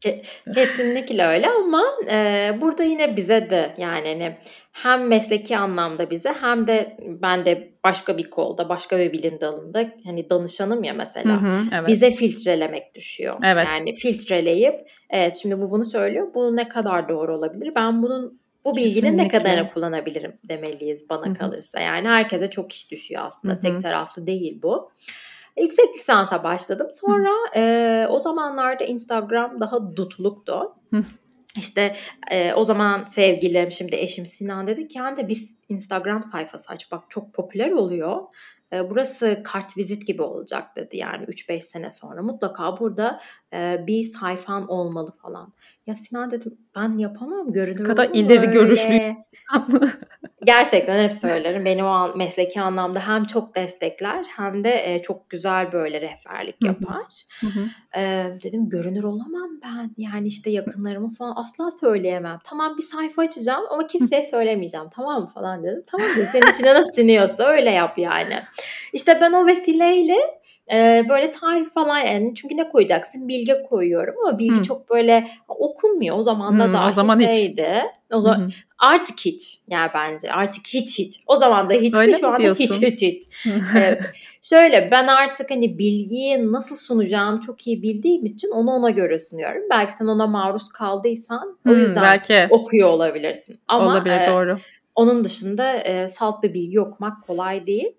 Kesinlikle 0.54 1.26
öyle 1.26 1.48
ama 1.48 1.82
e, 2.10 2.50
burada 2.60 2.82
yine 2.82 3.16
bize 3.16 3.50
de 3.50 3.74
yani 3.78 4.08
hani 4.08 4.36
hem 4.82 5.06
mesleki 5.08 5.58
anlamda 5.58 6.10
bize 6.10 6.34
hem 6.40 6.66
de 6.66 6.96
ben 7.22 7.44
de 7.44 7.72
başka 7.84 8.18
bir 8.18 8.30
kolda, 8.30 8.68
başka 8.68 8.98
bir 8.98 9.12
bilim 9.12 9.40
dalında 9.40 9.88
hani 10.04 10.30
danışanım 10.30 10.84
ya 10.84 10.94
mesela. 10.94 11.42
Hı 11.42 11.46
hı, 11.46 11.62
evet. 11.74 11.88
Bize 11.88 12.10
filtrelemek 12.10 12.94
düşüyor. 12.94 13.38
Evet. 13.44 13.66
Yani 13.72 13.94
filtreleyip 13.94 14.90
evet 15.10 15.34
şimdi 15.42 15.60
bu 15.60 15.70
bunu 15.70 15.86
söylüyor. 15.86 16.34
Bu 16.34 16.56
ne 16.56 16.68
kadar 16.68 17.08
doğru 17.08 17.36
olabilir? 17.36 17.72
Ben 17.76 18.02
bunun 18.02 18.40
bu 18.64 18.76
bilginin 18.76 18.94
Kesinlikle. 18.94 19.24
ne 19.24 19.28
kadarını 19.28 19.72
kullanabilirim 19.72 20.38
demeliyiz 20.48 21.10
bana 21.10 21.26
Hı-hı. 21.26 21.34
kalırsa. 21.34 21.80
Yani 21.80 22.08
herkese 22.08 22.50
çok 22.50 22.72
iş 22.72 22.90
düşüyor 22.90 23.22
aslında. 23.26 23.54
Hı-hı. 23.54 23.60
Tek 23.60 23.80
taraflı 23.80 24.26
değil 24.26 24.62
bu. 24.62 24.90
Yüksek 25.60 25.94
lisansa 25.94 26.44
başladım. 26.44 26.88
Sonra 26.92 27.30
e, 27.56 28.06
o 28.10 28.18
zamanlarda 28.18 28.84
Instagram 28.84 29.60
daha 29.60 29.96
dutluktu. 29.96 30.74
Hı. 30.94 31.02
İşte 31.58 31.96
e, 32.30 32.52
o 32.52 32.64
zaman 32.64 33.04
sevgilim 33.04 33.72
şimdi 33.72 33.96
eşim 33.96 34.26
Sinan 34.26 34.66
dedi 34.66 34.88
ki 34.88 34.98
yani 34.98 35.16
de 35.16 35.28
biz 35.28 35.56
Instagram 35.68 36.22
sayfası 36.22 36.72
aç 36.72 36.92
bak 36.92 37.04
çok 37.08 37.34
popüler 37.34 37.70
oluyor. 37.70 38.22
e, 38.72 38.90
burası 38.90 39.40
kart 39.44 39.76
vizit 39.76 40.06
gibi 40.06 40.22
olacak 40.22 40.76
dedi 40.76 40.96
yani 40.96 41.24
3-5 41.24 41.60
sene 41.60 41.90
sonra. 41.90 42.22
Mutlaka 42.22 42.78
burada 42.78 43.20
e, 43.52 43.84
bir 43.86 44.02
sayfan 44.02 44.68
olmalı 44.68 45.10
falan. 45.22 45.52
Ya 45.86 45.94
Sinan 45.94 46.30
dedim 46.30 46.58
ben 46.76 46.98
yapamam 46.98 47.52
görünür 47.52 47.80
Ne 47.80 47.88
kadar 47.88 48.08
ileri 48.12 48.50
görüşlü. 48.50 49.16
Gerçekten 50.46 51.04
hep 51.04 51.12
söylerim. 51.12 51.64
Beni 51.64 51.84
o 51.84 51.86
an, 51.86 52.18
mesleki 52.18 52.60
anlamda 52.60 53.08
hem 53.08 53.24
çok 53.24 53.54
destekler 53.54 54.26
hem 54.36 54.64
de 54.64 54.94
e, 54.94 55.02
çok 55.02 55.30
güzel 55.30 55.72
böyle 55.72 56.00
rehberlik 56.00 56.64
yapar. 56.64 57.04
Hı 57.40 57.46
hı. 57.46 58.00
E, 58.00 58.32
dedim 58.42 58.68
görünür 58.68 59.04
olamam 59.04 59.50
ben. 59.64 59.90
Yani 59.96 60.26
işte 60.26 60.50
yakınlarıma 60.50 61.10
falan 61.18 61.34
asla 61.36 61.70
söyleyemem. 61.70 62.38
Tamam 62.44 62.76
bir 62.78 62.82
sayfa 62.82 63.22
açacağım 63.22 63.64
ama 63.70 63.86
kimseye 63.86 64.24
söylemeyeceğim. 64.24 64.86
Tamam 64.94 65.22
mı 65.22 65.26
falan 65.26 65.64
dedim. 65.64 65.82
Tamam 65.86 66.08
dedi. 66.16 66.28
Senin 66.32 66.52
içine 66.52 66.74
nasıl 66.74 66.92
siniyorsa 66.92 67.44
öyle 67.44 67.70
yap 67.70 67.98
yani. 67.98 68.42
İşte 68.92 69.18
ben 69.20 69.32
o 69.32 69.46
vesileyle 69.46 70.16
e, 70.72 71.06
böyle 71.08 71.30
tarif 71.30 71.72
falan 71.74 71.98
yani 71.98 72.34
çünkü 72.34 72.56
ne 72.56 72.68
koyacaksın? 72.68 73.28
Bilgi 73.28 73.54
koyuyorum 73.70 74.14
ama 74.24 74.38
bilgi 74.38 74.58
Hı. 74.58 74.62
çok 74.62 74.90
böyle 74.90 75.26
okunmuyor. 75.48 76.18
O 76.18 76.22
zaman 76.22 76.58
da 76.58 76.64
Hı, 76.64 76.68
o 76.68 76.72
daha 76.72 76.90
zaman 76.90 77.20
hiç. 77.20 77.34
şeydi. 77.34 77.82
O 78.12 78.16
Hı 78.16 78.20
zaman 78.22 78.38
hı. 78.40 78.48
artık 78.78 79.18
hiç 79.20 79.58
yani 79.68 79.90
bence 79.94 80.32
artık 80.32 80.66
hiç 80.66 80.98
hiç. 80.98 81.20
O 81.26 81.36
zaman 81.36 81.70
da 81.70 81.74
hiçti 81.74 81.98
Öyle 81.98 82.18
şu 82.18 82.26
anda 82.28 82.38
diyorsun? 82.38 82.64
hiç 82.64 82.82
hiç 82.82 83.02
hiç. 83.02 83.22
Ee, 83.76 83.98
şöyle 84.42 84.88
ben 84.92 85.06
artık 85.06 85.50
hani 85.50 85.78
bilgiyi 85.78 86.52
nasıl 86.52 86.76
sunacağımı 86.76 87.40
çok 87.40 87.66
iyi 87.66 87.82
bildiğim 87.82 88.24
için 88.24 88.50
onu 88.50 88.70
ona 88.70 88.90
göre 88.90 89.18
sunuyorum. 89.18 89.62
Belki 89.70 89.92
sen 89.92 90.06
ona 90.06 90.26
maruz 90.26 90.68
kaldıysan 90.68 91.58
o 91.66 91.70
Hmm, 91.70 91.78
yüzden 91.78 92.02
belki 92.02 92.46
okuyor 92.50 92.88
olabilirsin. 92.90 93.60
Ama 93.68 93.92
olabilir 93.92 94.20
e, 94.20 94.26
doğru. 94.32 94.56
onun 94.94 95.24
dışında 95.24 95.76
e, 95.76 96.06
salt 96.08 96.42
bir 96.42 96.54
bilgi 96.54 96.80
okumak 96.80 97.22
kolay 97.26 97.66
değil. 97.66 97.92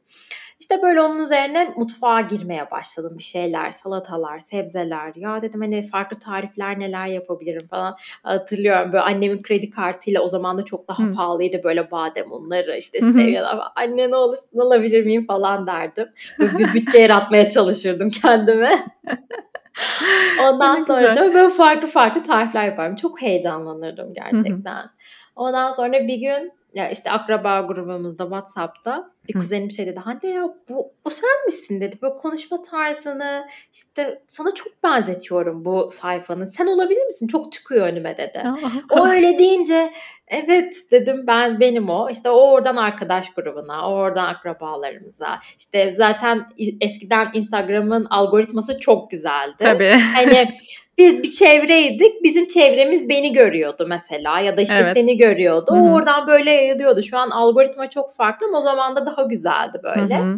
İşte 0.60 0.82
böyle 0.82 1.02
onun 1.02 1.20
üzerine 1.20 1.74
mutfağa 1.78 2.22
girmeye 2.22 2.72
başladım. 2.72 3.14
Bir 3.18 3.24
şeyler, 3.24 3.72
salatalar, 3.72 4.40
sebzeler. 4.40 5.12
Ya 5.16 5.42
dedim 5.42 5.62
hani 5.62 5.88
farklı 5.88 6.20
tarifler 6.20 6.80
neler 6.80 7.06
yapabilirim 7.08 7.68
falan. 7.68 7.96
Hatırlıyorum 8.24 8.94
böyle 8.94 9.04
annemin 9.04 9.42
kredi 9.42 9.70
kartıyla 9.70 10.22
o 10.22 10.28
zaman 10.28 10.58
da 10.58 10.66
çok 10.66 10.88
daha 10.88 11.04
Hı. 11.04 11.12
pahalıydı 11.12 11.64
böyle 11.64 11.92
badem 11.92 12.32
unları 12.32 12.78
işte 12.78 13.02
Hı 13.02 13.06
hı. 13.06 13.12
stevyalar. 13.12 13.60
Anne 13.76 14.10
ne 14.10 14.16
olursun 14.16 14.60
alabilir 14.60 15.06
miyim 15.06 15.26
falan 15.28 15.68
derdim. 15.68 16.08
Böyle 16.40 16.58
bir 16.58 16.74
bütçe 16.74 17.00
yaratmaya 17.00 17.50
çalışırdım 17.50 18.10
kendime. 18.10 18.72
Ondan 20.42 20.80
sonra 20.80 21.08
güzel. 21.08 21.34
böyle 21.34 21.50
farklı 21.50 21.88
farklı 21.88 22.24
tarifler 22.24 22.66
yaparım. 22.66 22.96
Çok 22.96 23.22
heyecanlanırdım 23.22 24.14
gerçekten. 24.14 24.90
Ondan 25.36 25.72
sonra 25.72 26.08
bir 26.08 26.16
gün 26.16 26.52
ya 26.74 26.90
işte 26.90 27.12
akraba 27.12 27.62
grubumuzda 27.62 28.24
WhatsApp'ta 28.24 29.12
bir 29.27 29.34
kuzenim 29.34 29.72
şey 29.72 29.88
dedi. 29.88 30.00
Hande 30.00 30.27
ya 30.27 30.43
bu, 30.69 30.91
bu 31.05 31.10
sen 31.12 31.46
misin 31.46 31.81
dedi. 31.81 31.96
Böyle 32.01 32.15
konuşma 32.15 32.62
tarzını 32.62 33.48
işte 33.74 34.22
sana 34.27 34.51
çok 34.51 34.84
benzetiyorum 34.84 35.65
bu 35.65 35.89
sayfanın. 35.91 36.46
Sen 36.46 36.65
olabilir 36.65 37.05
misin? 37.05 37.27
Çok 37.27 37.51
çıkıyor 37.51 37.88
önüme 37.88 38.17
dedi. 38.17 38.43
O 38.89 39.07
öyle 39.07 39.39
deyince 39.39 39.93
evet 40.27 40.75
dedim 40.91 41.24
ben 41.27 41.60
benim 41.60 41.89
o. 41.89 42.10
İşte 42.10 42.29
o 42.29 42.51
oradan 42.51 42.75
arkadaş 42.75 43.34
grubuna, 43.34 43.89
o 43.89 43.93
oradan 43.93 44.25
akrabalarımıza. 44.25 45.39
İşte 45.57 45.93
zaten 45.93 46.41
eskiden 46.81 47.27
Instagram'ın 47.34 48.07
algoritması 48.10 48.79
çok 48.79 49.12
güzeldi. 49.12 49.55
Tabii. 49.60 49.88
Hani 50.15 50.50
biz 50.98 51.24
bir 51.24 51.31
çevreydik. 51.31 52.24
Bizim 52.24 52.48
çevremiz 52.48 53.10
beni 53.10 53.34
görüyordu 53.34 53.86
mesela 53.89 54.39
ya 54.39 54.57
da 54.57 54.62
işte 54.62 54.75
Evet. 54.75 54.93
seni 54.93 55.17
görüyordu. 55.17 55.72
Hı 55.72 55.75
hı. 55.75 55.81
O 55.81 55.93
oradan 55.93 56.27
böyle 56.27 56.51
yayılıyordu. 56.51 57.01
Şu 57.01 57.17
an 57.17 57.29
algoritma 57.29 57.89
çok 57.89 58.13
farklı 58.13 58.48
ama 58.48 58.57
o 58.57 58.62
zaman 58.62 58.96
da 58.96 59.05
daha 59.05 59.16
güzeldi 59.24 59.79
böyle. 59.83 60.17
Hı 60.17 60.24
hı. 60.24 60.38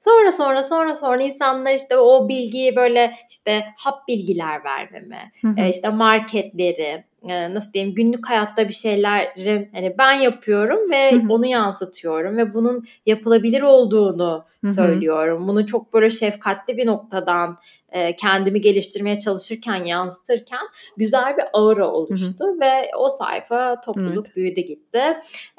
Sonra 0.00 0.32
sonra 0.32 0.62
sonra 0.62 0.94
sonra 0.94 1.22
insanlar 1.22 1.72
işte 1.74 1.96
o 1.96 2.28
bilgiyi 2.28 2.76
böyle 2.76 3.12
işte 3.30 3.64
hap 3.78 4.08
bilgiler 4.08 4.64
vermeme, 4.64 5.32
Hı 5.42 5.48
hı. 5.48 5.60
e, 5.60 5.70
işte 5.70 5.88
marketleri, 5.88 7.04
e, 7.22 7.54
nasıl 7.54 7.72
diyeyim 7.72 7.94
günlük 7.94 8.30
hayatta 8.30 8.68
bir 8.68 8.74
şeylerin 8.74 9.68
hani 9.72 9.94
ben 9.98 10.12
yapıyorum 10.12 10.90
ve 10.90 11.12
Hı 11.12 11.16
hı. 11.16 11.32
onu 11.32 11.46
yansıtıyorum 11.46 12.36
ve 12.36 12.54
bunun 12.54 12.84
yapılabilir 13.06 13.62
olduğunu 13.62 14.44
Hı 14.64 14.70
hı. 14.70 14.74
söylüyorum. 14.74 15.48
Bunu 15.48 15.66
çok 15.66 15.94
böyle 15.94 16.10
şefkatli 16.10 16.76
bir 16.76 16.86
noktadan 16.86 17.56
e, 17.88 18.16
kendimi 18.16 18.60
geliştirmeye 18.60 19.18
çalışırken 19.18 19.84
yansıtırken 19.84 20.60
güzel 20.96 21.36
bir 21.36 21.44
aura 21.52 21.90
oluştu 21.90 22.44
ve 22.60 22.90
o 22.98 23.08
sayfa 23.08 23.80
topluluk 23.80 24.36
büyüdü 24.36 24.60
gitti. 24.60 25.02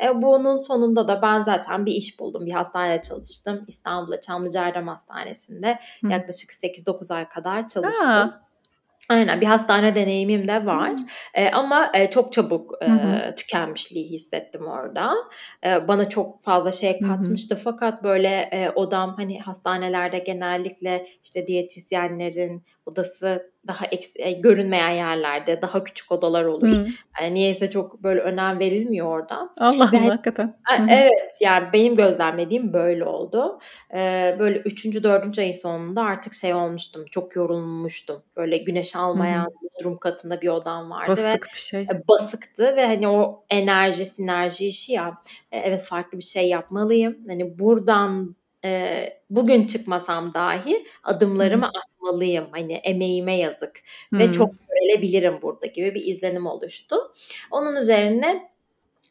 E, 0.04 0.22
bunun 0.22 0.58
sonunda 0.58 1.08
da 1.08 1.22
ben 1.22 1.42
zaten 1.42 1.86
bir 1.86 1.92
iş 1.92 2.20
buldum. 2.20 2.46
Bir 2.46 2.52
hastanede 2.52 3.02
çalıştım. 3.02 3.64
İstanbul'da 3.68 4.22
Çamlıca 4.22 4.64
Erdem 4.64 4.88
Hastanesi'nde 4.88 5.80
Hı. 6.02 6.08
yaklaşık 6.08 6.50
8-9 6.52 7.14
ay 7.14 7.30
kadar 7.30 7.68
çalıştım. 7.68 8.10
Aa. 8.10 8.49
Aynen 9.10 9.42
bir 9.42 9.46
hastane 9.46 9.96
deneyimim 9.96 10.48
de 10.48 10.66
var. 10.66 10.92
E, 11.34 11.50
ama 11.50 11.92
e, 11.94 12.10
çok 12.10 12.34
çabuk 12.34 12.74
e, 12.82 12.90
tükenmişliği 13.36 14.10
hissettim 14.10 14.68
orada. 14.68 15.14
E, 15.66 15.88
bana 15.88 16.10
çok 16.10 16.42
fazla 16.42 16.72
şey 16.72 17.00
katmıştı 17.00 17.56
fakat 17.64 18.04
böyle 18.04 18.50
e, 18.52 18.70
odam 18.70 19.16
hani 19.18 19.40
hastanelerde 19.40 20.20
genellikle 20.20 21.06
işte 21.24 21.48
diyetisyenlerin 21.48 22.64
odası 22.86 23.52
daha 23.68 23.86
eks- 23.86 24.22
e, 24.22 24.32
görünmeyen 24.32 24.90
yerlerde 24.90 25.62
daha 25.62 25.84
küçük 25.84 26.12
odalar 26.12 26.44
olur. 26.44 26.70
Hı. 26.70 26.86
E, 27.22 27.34
niyeyse 27.34 27.70
çok 27.70 28.04
böyle 28.04 28.22
önem 28.22 28.60
verilmiyor 28.60 29.08
orada. 29.08 29.50
Allah 29.58 29.90
Ve 29.94 29.98
Allah 30.00 30.10
hakikaten. 30.10 30.58
Hı. 30.64 30.86
Evet 30.90 31.38
yani 31.42 31.68
benim 31.74 31.96
gözlemlediğim 31.96 32.74
böyle 32.74 33.06
oldu. 33.06 33.60
Ee, 33.94 34.36
böyle 34.40 34.60
üçüncü, 34.60 35.04
dördüncü 35.04 35.42
ayın 35.42 35.52
sonunda 35.52 36.02
artık 36.02 36.34
şey 36.34 36.54
olmuştum. 36.54 37.06
Çok 37.12 37.36
yorulmuştum. 37.36 38.24
Böyle 38.38 38.58
güneş 38.58 38.96
almayan 38.96 39.46
hı. 39.46 39.70
bodrum 39.80 39.98
katında 39.98 40.42
bir 40.42 40.48
odam 40.48 40.90
vardı 40.90 41.12
ve 41.12 41.16
Basık 41.16 41.48
bir 41.56 41.60
şey. 41.60 41.82
e, 41.82 42.08
basıktı 42.10 42.76
ve 42.76 42.88
hani 42.88 43.08
o 43.08 43.44
enerji, 43.50 44.06
sinerji 44.06 44.68
işi 44.68 44.94
ya 44.94 45.22
e, 45.52 45.60
evet 45.60 45.84
farklı 45.84 46.18
bir 46.18 46.24
şey 46.24 46.50
yapmalıyım. 46.50 47.18
Hani 47.28 47.60
buradan 47.60 48.36
e, 48.66 49.04
bugün 49.30 49.68
çıkmasam 49.68 50.34
dahi 50.34 50.86
adımlarımı 51.04 51.68
atmalıyım. 51.68 52.48
Hani 52.52 52.74
emeğime 52.74 53.38
yazık 53.38 53.82
ve 54.14 54.28
Hı. 54.28 54.32
çok 54.32 54.52
görebilirim 54.70 55.40
burada 55.42 55.66
gibi 55.66 55.96
bir 55.96 56.06
izlenim 56.06 56.46
oluştu. 56.46 56.96
Onun 57.52 57.76
üzerine 57.76 58.50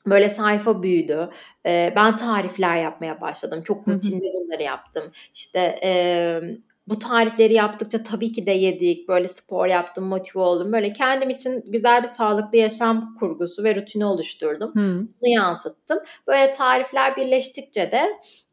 Böyle 0.07 0.29
sayfa 0.29 0.83
büyüdü. 0.83 1.31
Ee, 1.67 1.93
ben 1.97 2.17
tarifler 2.17 2.77
yapmaya 2.77 3.21
başladım. 3.21 3.63
Çok 3.63 3.89
rutinde 3.89 4.27
bunları 4.35 4.63
yaptım. 4.63 5.05
İşte 5.35 5.79
e, 5.83 6.41
bu 6.89 6.99
tarifleri 6.99 7.55
yaptıkça 7.55 8.03
tabii 8.03 8.33
ki 8.33 8.47
de 8.47 8.51
yedik. 8.51 9.09
Böyle 9.09 9.29
spor 9.29 9.67
yaptım, 9.67 10.05
motive 10.05 10.43
oldum. 10.43 10.73
Böyle 10.73 10.93
kendim 10.93 11.31
için 11.31 11.65
güzel 11.67 12.03
bir 12.03 12.09
sağlıklı 12.09 12.59
yaşam 12.59 13.17
kurgusu 13.19 13.65
ve 13.65 13.75
rutini 13.75 14.05
oluşturdum. 14.05 14.71
Hı. 14.75 14.99
Bunu 15.01 15.31
yansıttım. 15.35 15.99
Böyle 16.27 16.51
tarifler 16.51 17.17
birleştikçe 17.17 17.91
de 17.91 18.03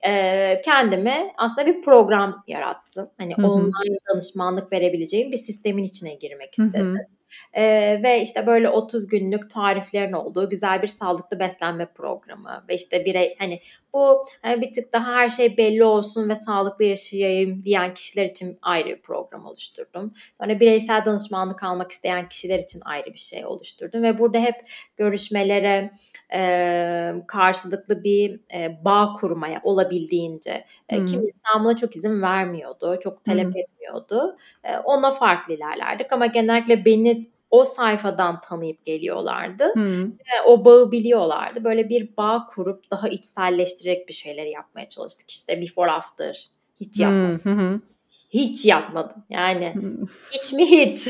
e, 0.08 0.62
kendime 0.62 1.34
aslında 1.38 1.68
bir 1.68 1.82
program 1.82 2.44
yarattım. 2.48 3.10
Hani 3.18 3.34
hı. 3.38 3.48
online 3.48 3.98
danışmanlık 4.14 4.72
verebileceğim 4.72 5.32
bir 5.32 5.38
sistemin 5.38 5.84
içine 5.84 6.16
girmek 6.16 6.52
istedim. 6.52 6.96
hı. 6.96 7.15
Ee, 7.54 8.00
ve 8.04 8.22
işte 8.22 8.48
böyle 8.48 8.70
30 8.70 9.08
günlük 9.08 9.50
tariflerin 9.50 10.14
olduğu 10.14 10.50
güzel 10.50 10.82
bir 10.82 10.88
sağlıklı 10.88 11.40
beslenme 11.40 11.86
programı 11.86 12.64
ve 12.70 12.76
işte 12.76 13.06
birey 13.06 13.36
hani 13.40 13.60
bu 13.94 14.26
hani 14.42 14.62
bir 14.62 14.74
tık 14.74 14.94
daha 14.94 15.14
her 15.14 15.30
şey 15.30 15.58
belli 15.58 15.84
olsun 15.84 16.30
ve 16.30 16.36
sağlıklı 16.36 16.86
yaşayayım 16.86 17.64
diyen 17.64 17.94
kişiler 17.94 18.26
için 18.26 18.58
ayrı 18.62 18.88
bir 18.88 19.02
program 19.02 19.46
oluşturdum. 19.46 20.14
Sonra 20.34 20.60
bireysel 20.60 21.06
danışmanlık 21.06 21.64
almak 21.64 21.92
isteyen 21.92 22.30
kişiler 22.30 22.60
için 22.60 22.82
ayrı 22.86 23.14
bir 23.14 23.20
şey 23.20 23.46
oluşturdum 23.46 24.04
ve 24.04 24.18
burada 24.18 24.40
hep 24.40 24.56
görüşmelere 24.98 25.92
e, 26.34 27.14
karşılıklı 27.28 28.04
bir 28.04 28.40
e, 28.54 28.86
bağ 28.86 29.14
kurmaya 29.20 29.62
olabildiğince 29.64 30.66
e, 30.90 30.98
Hı. 30.98 31.06
kim 31.06 31.22
insan 31.28 31.64
buna 31.64 31.76
çok 31.76 31.96
izin 31.96 32.22
vermiyordu, 32.22 33.00
çok 33.04 33.24
talep 33.24 33.58
etmiyordu. 33.58 34.38
E, 34.64 34.78
ona 34.78 35.12
farklı 35.12 35.54
ilerlerdik 35.54 36.14
ama 36.14 36.26
genellikle 36.26 36.86
beni 36.86 37.25
o 37.60 37.66
sayfadan 37.66 38.42
tanıyıp 38.42 38.86
geliyorlardı. 38.86 39.74
Ve 39.76 40.42
o 40.48 40.66
bağı 40.66 40.92
biliyorlardı. 40.92 41.64
Böyle 41.64 41.90
bir 41.90 42.18
bağ 42.18 42.48
kurup 42.56 42.92
daha 42.92 43.10
içselleştirecek 43.10 44.08
bir 44.08 44.14
şeyler 44.14 44.46
yapmaya 44.46 44.90
çalıştık. 44.90 45.30
İşte 45.30 45.62
before 45.62 45.92
after. 45.92 46.50
Hiç 46.80 47.00
yapmadım. 47.00 47.40
Hı. 47.44 47.82
Hiç 48.30 48.66
yapmadım. 48.66 49.24
Yani 49.30 49.74
Hı. 49.76 50.06
hiç 50.32 50.54
mi 50.54 50.66
hiç? 50.66 51.10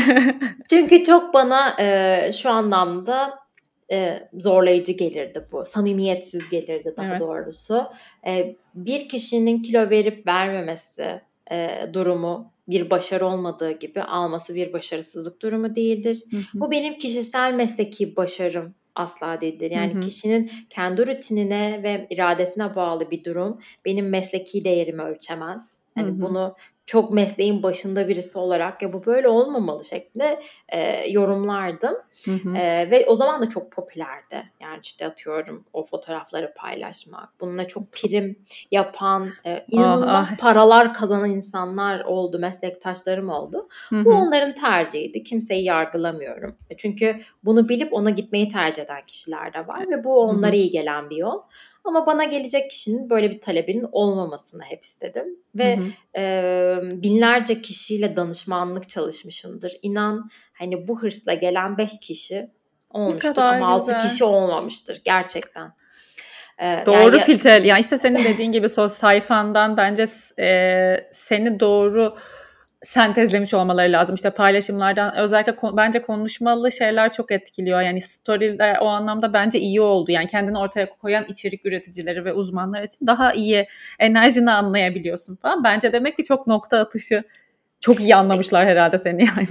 Çünkü 0.70 1.02
çok 1.02 1.34
bana 1.34 1.76
e, 1.80 2.32
şu 2.32 2.50
anlamda 2.50 3.38
e, 3.92 4.28
zorlayıcı 4.32 4.92
gelirdi 4.92 5.48
bu. 5.52 5.64
Samimiyetsiz 5.64 6.48
gelirdi 6.50 6.94
daha 6.96 7.06
Evet. 7.06 7.20
doğrusu. 7.20 7.82
E, 8.26 8.56
bir 8.74 9.08
kişinin 9.08 9.62
kilo 9.62 9.90
verip 9.90 10.26
vermemesi 10.26 11.20
e, 11.50 11.86
durumu 11.92 12.52
bir 12.68 12.90
başarı 12.90 13.26
olmadığı 13.26 13.72
gibi 13.72 14.02
alması 14.02 14.54
bir 14.54 14.72
başarısızlık 14.72 15.42
durumu 15.42 15.74
değildir. 15.74 16.22
Hı 16.30 16.36
hı. 16.36 16.60
Bu 16.60 16.70
benim 16.70 16.98
kişisel 16.98 17.54
mesleki 17.54 18.16
başarım 18.16 18.74
asla 18.94 19.40
değildir. 19.40 19.70
Yani 19.70 19.92
hı 19.92 19.96
hı. 19.96 20.00
kişinin 20.00 20.50
kendi 20.70 21.06
rutinine 21.06 21.80
ve 21.82 22.06
iradesine 22.10 22.76
bağlı 22.76 23.10
bir 23.10 23.24
durum 23.24 23.58
benim 23.84 24.08
mesleki 24.08 24.64
değerimi 24.64 25.02
ölçemez. 25.02 25.82
Hı. 26.06 26.20
bunu 26.20 26.54
çok 26.88 27.12
mesleğin 27.12 27.62
başında 27.62 28.08
birisi 28.08 28.38
olarak 28.38 28.82
ya 28.82 28.92
bu 28.92 29.06
böyle 29.06 29.28
olmamalı 29.28 29.84
şeklinde 29.84 30.40
e, 30.68 31.10
yorumlardım. 31.10 31.94
Hı 32.24 32.32
hı. 32.32 32.56
E, 32.56 32.90
ve 32.90 33.06
o 33.06 33.14
zaman 33.14 33.42
da 33.42 33.48
çok 33.48 33.72
popülerdi. 33.72 34.42
Yani 34.60 34.78
işte 34.82 35.06
atıyorum 35.06 35.64
o 35.72 35.84
fotoğrafları 35.84 36.54
paylaşmak. 36.56 37.28
Bununla 37.40 37.66
çok 37.66 37.92
prim 37.92 38.38
yapan, 38.70 39.30
e, 39.46 39.64
inanılmaz 39.68 40.28
ah, 40.30 40.34
ah. 40.34 40.40
paralar 40.40 40.94
kazanan 40.94 41.30
insanlar 41.30 42.00
oldu, 42.00 42.38
meslektaşlarım 42.38 43.28
oldu. 43.28 43.68
Hı 43.88 43.96
hı. 43.96 44.04
Bu 44.04 44.10
onların 44.10 44.54
tercihiydi. 44.54 45.22
Kimseyi 45.22 45.64
yargılamıyorum. 45.64 46.56
E, 46.70 46.76
çünkü 46.76 47.16
bunu 47.44 47.68
bilip 47.68 47.92
ona 47.92 48.10
gitmeyi 48.10 48.48
tercih 48.48 48.82
eden 48.82 49.02
kişiler 49.06 49.52
de 49.52 49.66
var 49.66 49.86
ve 49.90 50.04
bu 50.04 50.20
onlara 50.20 50.52
hı 50.52 50.56
hı. 50.56 50.56
iyi 50.56 50.70
gelen 50.70 51.10
bir 51.10 51.16
yol. 51.16 51.40
Ama 51.88 52.06
bana 52.06 52.24
gelecek 52.24 52.70
kişinin 52.70 53.10
böyle 53.10 53.30
bir 53.30 53.40
talebinin 53.40 53.86
olmamasını 53.92 54.62
hep 54.62 54.84
istedim. 54.84 55.24
Ve 55.54 55.76
hı 55.76 55.80
hı. 55.80 56.20
E, 56.20 57.02
binlerce 57.02 57.62
kişiyle 57.62 58.16
danışmanlık 58.16 58.88
çalışmışımdır. 58.88 59.72
İnan 59.82 60.28
hani 60.52 60.88
bu 60.88 61.02
hırsla 61.02 61.34
gelen 61.34 61.78
beş 61.78 61.90
kişi 62.00 62.50
olmuştur 62.90 63.36
ama 63.36 63.68
altı 63.68 63.98
kişi 63.98 64.24
olmamıştır 64.24 65.00
gerçekten. 65.04 65.72
Ee, 66.62 66.82
doğru 66.86 67.16
yani, 67.16 67.20
filtre. 67.20 67.66
Ya 67.66 67.78
işte 67.78 67.98
senin 67.98 68.24
dediğin 68.24 68.52
gibi 68.52 68.68
sos 68.68 68.94
sayfandan 68.94 69.76
bence 69.76 70.04
e, 70.38 71.08
seni 71.12 71.60
doğru 71.60 72.16
sentezlemiş 72.82 73.54
olmaları 73.54 73.92
lazım. 73.92 74.14
İşte 74.14 74.30
paylaşımlardan 74.30 75.16
özellikle 75.16 75.56
kon- 75.56 75.76
bence 75.76 76.02
konuşmalı 76.02 76.72
şeyler 76.72 77.12
çok 77.12 77.32
etkiliyor. 77.32 77.80
Yani 77.80 78.00
storyler 78.00 78.78
o 78.80 78.86
anlamda 78.86 79.32
bence 79.32 79.58
iyi 79.58 79.80
oldu. 79.80 80.10
Yani 80.10 80.26
kendini 80.26 80.58
ortaya 80.58 80.90
koyan 80.90 81.24
içerik 81.28 81.66
üreticileri 81.66 82.24
ve 82.24 82.32
uzmanlar 82.32 82.82
için 82.82 83.06
daha 83.06 83.32
iyi 83.32 83.66
enerjini 83.98 84.50
anlayabiliyorsun 84.50 85.36
falan. 85.36 85.64
Bence 85.64 85.92
demek 85.92 86.16
ki 86.16 86.24
çok 86.24 86.46
nokta 86.46 86.78
atışı 86.78 87.24
çok 87.80 88.00
iyi 88.00 88.16
anlamışlar 88.16 88.66
herhalde 88.66 88.98
seni 88.98 89.22
yani. 89.22 89.48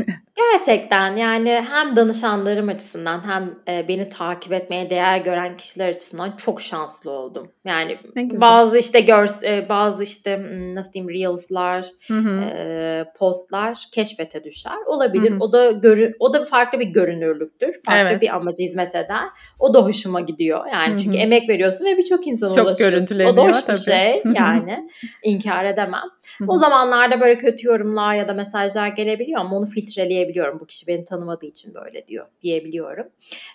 Gerçekten 0.54 1.16
yani 1.16 1.64
hem 1.72 1.96
danışanlarım 1.96 2.70
açısından 2.70 3.22
hem 3.28 3.56
e, 3.68 3.88
beni 3.88 4.10
takip 4.10 4.54
etmeye 4.54 4.90
değer 4.90 5.18
gören 5.18 5.58
kişiler 5.58 5.90
açısından 5.90 6.32
çok 6.32 6.62
şanslı 6.62 7.12
oldum. 7.12 7.52
Yani 7.66 7.98
bazı 8.16 8.78
işte 8.78 9.00
gör 9.00 9.44
e, 9.44 9.70
bazı 9.70 10.04
işte 10.04 10.40
nasıl 10.74 10.94
diyeyim 10.94 11.14
reels'lar, 11.14 11.86
e, 12.12 13.06
postlar 13.20 13.86
keşfete 13.92 14.44
düşer. 14.44 14.78
Olabilir. 14.88 15.32
Hı 15.32 15.36
hı. 15.36 15.40
O 15.40 15.54
da 15.54 15.72
görü 15.72 16.16
o 16.20 16.34
da 16.34 16.44
farklı 16.44 16.80
bir 16.80 16.88
görünürlüktür. 16.88 17.76
Farklı 17.86 18.10
evet. 18.10 18.22
bir 18.22 18.36
amaca 18.36 18.64
hizmet 18.64 18.96
eder. 18.96 19.26
O 19.60 19.74
da 19.74 19.86
hoşuma 19.86 20.22
gidiyor. 20.22 20.66
Yani 20.72 20.92
hı 20.92 20.96
hı. 20.96 21.00
çünkü 21.00 21.18
emek 21.18 21.50
veriyorsun 21.50 21.86
ve 21.86 21.98
birçok 21.98 22.28
insana 22.28 22.52
çok 22.52 22.66
ulaşıyorsun. 22.66 23.20
O 23.20 23.38
da 23.38 23.44
hoş 23.44 23.62
tabii. 23.62 23.76
bir 23.76 23.82
şey 23.82 24.22
yani. 24.36 24.90
inkar 25.24 25.66
edemem. 25.66 26.10
o 26.48 26.58
zamanlarda 26.58 27.22
böyle 27.22 27.38
kötü 27.38 27.68
yorumlar 27.68 28.17
ya 28.18 28.28
da 28.28 28.34
mesajlar 28.34 28.88
gelebiliyor 28.88 29.42
ama 29.42 29.56
onu 29.58 29.66
filtreleyebiliyorum. 29.66 30.60
Bu 30.60 30.66
kişi 30.66 30.88
beni 30.88 31.04
tanımadığı 31.04 31.46
için 31.46 31.74
böyle 31.74 32.08
diyor 32.08 32.28
diyebiliyorum. 32.42 33.08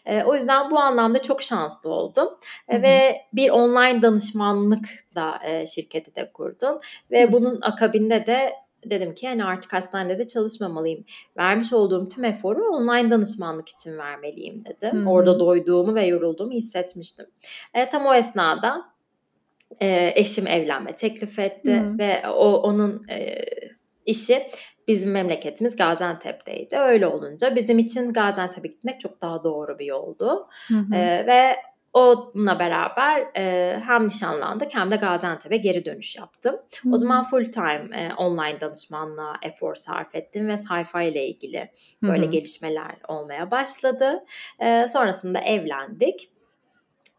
E, 0.07 0.23
o 0.23 0.35
yüzden 0.35 0.71
bu 0.71 0.79
anlamda 0.79 1.23
çok 1.23 1.43
şanslı 1.43 1.91
oldum. 1.91 2.29
E, 2.69 2.83
ve 2.83 3.17
bir 3.33 3.51
online 3.51 4.03
danışmanlık 4.03 4.89
da 5.15 5.39
e, 5.47 5.67
şirketi 5.67 6.15
de 6.15 6.33
kurdum. 6.33 6.79
Ve 7.11 7.23
Hı-hı. 7.23 7.33
bunun 7.33 7.61
akabinde 7.61 8.27
de 8.27 8.53
dedim 8.85 9.15
ki 9.15 9.29
hani 9.29 9.45
artık 9.45 9.73
hastanede 9.73 10.19
de 10.19 10.27
çalışmamalıyım. 10.27 11.05
Vermiş 11.37 11.73
olduğum 11.73 12.09
tüm 12.09 12.25
eforu 12.25 12.69
online 12.69 13.11
danışmanlık 13.11 13.69
için 13.69 13.99
vermeliyim 13.99 14.65
dedim. 14.65 14.93
Hmm. 14.93 15.07
Orada 15.07 15.41
doyduğumu 15.41 15.95
ve 15.95 16.07
yorulduğumu 16.07 16.53
hissetmiştim. 16.53 17.27
E, 17.75 17.89
tam 17.89 18.07
o 18.07 18.15
esnada 18.15 18.85
e, 19.81 20.13
eşim 20.17 20.47
evlenme 20.47 20.97
teklif 20.97 21.39
etti 21.39 21.81
hmm. 21.81 21.99
ve 21.99 22.29
o 22.29 22.63
onun 22.63 23.03
e, 23.11 23.45
işi 24.07 24.47
bizim 24.89 25.11
memleketimiz 25.11 25.77
Gaziantep'teydi. 25.77 26.77
Öyle 26.77 27.07
olunca 27.07 27.57
bizim 27.57 27.79
için 27.79 28.13
Gaziantep'e 28.13 28.69
gitmek 28.69 29.01
çok 29.01 29.21
daha 29.21 29.45
doğru 29.45 29.79
bir 29.79 29.87
yoldu. 29.87 30.49
Hı 30.69 30.75
hı. 30.75 30.95
Ee, 30.95 31.27
ve 31.27 31.57
onunla 31.93 32.59
beraber 32.59 33.27
e, 33.37 33.77
hem 33.87 34.07
nişanlandık 34.07 34.75
hem 34.75 34.91
de 34.91 34.97
Gaziantep'e 34.97 35.57
geri 35.57 35.85
dönüş 35.85 36.17
yaptım. 36.17 36.57
Hı. 36.83 36.89
O 36.93 36.97
zaman 36.97 37.25
full 37.25 37.45
time 37.45 37.89
e, 37.95 38.15
online 38.15 38.61
danışmanlığa 38.61 39.35
efor 39.43 39.75
sarf 39.75 40.15
ettim 40.15 40.49
ve 40.49 40.57
sayfa 40.57 41.03
ile 41.03 41.27
ilgili 41.27 41.71
böyle 42.03 42.27
Hı. 42.27 42.31
gelişmeler 42.31 42.97
olmaya 43.09 43.51
başladı. 43.51 44.25
E, 44.61 44.89
sonrasında 44.89 45.41
evlendik 45.41 46.29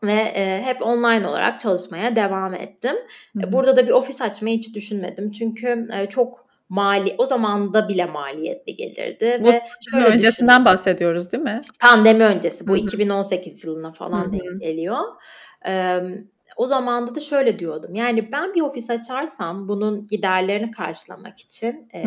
ve 0.04 0.22
e, 0.36 0.62
hep 0.66 0.82
online 0.82 1.28
olarak 1.28 1.60
çalışmaya 1.60 2.16
devam 2.16 2.54
ettim. 2.54 2.96
Hı. 3.38 3.52
Burada 3.52 3.76
da 3.76 3.88
bir 3.88 3.92
ofis 3.92 4.22
açmayı 4.22 4.58
hiç 4.58 4.76
düşünmedim 4.76 5.32
çünkü 5.32 5.88
e, 5.94 6.10
çok 6.10 6.43
mali 6.70 7.16
o 7.18 7.26
zaman 7.26 7.74
da 7.74 7.90
bile 7.90 8.06
maliyetli 8.06 8.76
gelirdi 8.76 9.38
bu 9.42 9.48
ve 9.48 9.64
şöyle 9.92 10.06
öncesinden 10.06 10.60
düşün, 10.60 10.66
bahsediyoruz 10.66 11.32
değil 11.32 11.44
mi? 11.44 11.60
Pandemi 11.80 12.24
öncesi 12.24 12.68
bu 12.68 12.72
Hı-hı. 12.72 12.82
2018 12.82 13.64
yılına 13.64 13.92
falan 13.92 14.34
denk 14.34 14.62
geliyor. 14.62 15.00
Ee, 15.68 16.00
o 16.58 16.66
zamanda 16.66 17.16
da 17.16 17.20
şöyle 17.20 17.60
diyordum. 17.60 17.96
Yani 17.96 18.32
ben 18.32 18.54
bir 18.54 18.62
ofis 18.62 18.90
açarsam 18.90 19.68
bunun 19.68 20.04
giderlerini 20.04 20.72
karşılamak 20.72 21.40
için 21.40 21.90
e, 21.94 22.04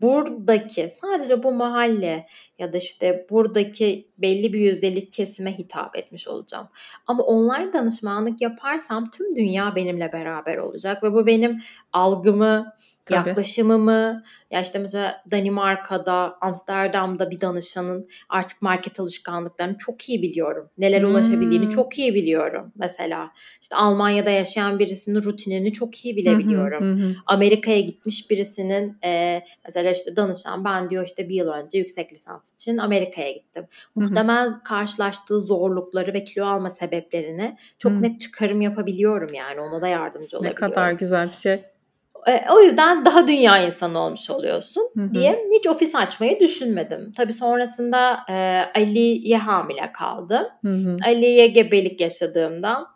buradaki 0.00 0.88
sadece 1.00 1.42
bu 1.42 1.52
mahalle 1.52 2.26
ya 2.58 2.72
da 2.72 2.78
işte 2.78 3.26
buradaki 3.30 4.07
belli 4.18 4.52
bir 4.52 4.60
yüzdelik 4.60 5.12
kesime 5.12 5.58
hitap 5.58 5.96
etmiş 5.96 6.28
olacağım. 6.28 6.68
Ama 7.06 7.22
online 7.22 7.72
danışmanlık 7.72 8.40
yaparsam 8.40 9.10
tüm 9.10 9.36
dünya 9.36 9.76
benimle 9.76 10.12
beraber 10.12 10.56
olacak 10.56 11.02
ve 11.02 11.12
bu 11.12 11.26
benim 11.26 11.58
algımı, 11.92 12.74
Tabii. 13.04 13.28
yaklaşımımı 13.28 14.22
ya 14.50 14.60
işte 14.60 14.78
mesela 14.78 15.22
Danimarka'da, 15.30 16.36
Amsterdam'da 16.40 17.30
bir 17.30 17.40
danışanın 17.40 18.06
artık 18.28 18.62
market 18.62 19.00
alışkanlıklarını 19.00 19.78
çok 19.78 20.08
iyi 20.08 20.22
biliyorum. 20.22 20.70
Neler 20.78 21.02
hmm. 21.02 21.10
ulaşabildiğini 21.10 21.68
çok 21.68 21.98
iyi 21.98 22.14
biliyorum 22.14 22.72
mesela. 22.76 23.30
İşte 23.62 23.76
Almanya'da 23.76 24.30
yaşayan 24.30 24.78
birisinin 24.78 25.22
rutinini 25.22 25.72
çok 25.72 26.04
iyi 26.04 26.16
bilebiliyorum. 26.16 27.16
Amerika'ya 27.26 27.80
gitmiş 27.80 28.30
birisinin 28.30 28.96
e, 29.04 29.42
mesela 29.64 29.90
işte 29.90 30.16
danışan 30.16 30.64
ben 30.64 30.90
diyor 30.90 31.06
işte 31.06 31.28
bir 31.28 31.34
yıl 31.34 31.48
önce 31.48 31.78
yüksek 31.78 32.12
lisans 32.12 32.54
için 32.54 32.78
Amerika'ya 32.78 33.32
gittim. 33.32 33.66
Muhtemel 34.08 34.52
karşılaştığı 34.64 35.40
zorlukları 35.40 36.12
ve 36.12 36.24
kilo 36.24 36.46
alma 36.46 36.70
sebeplerini 36.70 37.56
çok 37.78 38.00
net 38.00 38.20
çıkarım 38.20 38.60
yapabiliyorum 38.60 39.34
yani 39.34 39.60
ona 39.60 39.80
da 39.80 39.88
yardımcı 39.88 40.36
olabiliyorum. 40.36 40.68
Ne 40.68 40.74
kadar 40.74 40.92
güzel 40.92 41.28
bir 41.28 41.36
şey. 41.36 41.64
E, 42.26 42.44
o 42.50 42.60
yüzden 42.60 43.04
daha 43.04 43.28
dünya 43.28 43.66
insanı 43.66 43.98
olmuş 43.98 44.30
oluyorsun 44.30 44.82
hı 44.94 45.02
hı. 45.02 45.14
diye 45.14 45.38
hiç 45.58 45.66
ofis 45.66 45.94
açmayı 45.94 46.40
düşünmedim. 46.40 47.12
Tabii 47.16 47.32
sonrasında 47.32 48.18
e, 48.28 48.62
Ali'ye 48.74 49.38
hamile 49.38 49.92
kaldım. 49.92 50.46
Ali'ye 51.06 51.46
gebelik 51.46 52.00
yaşadığımda 52.00 52.86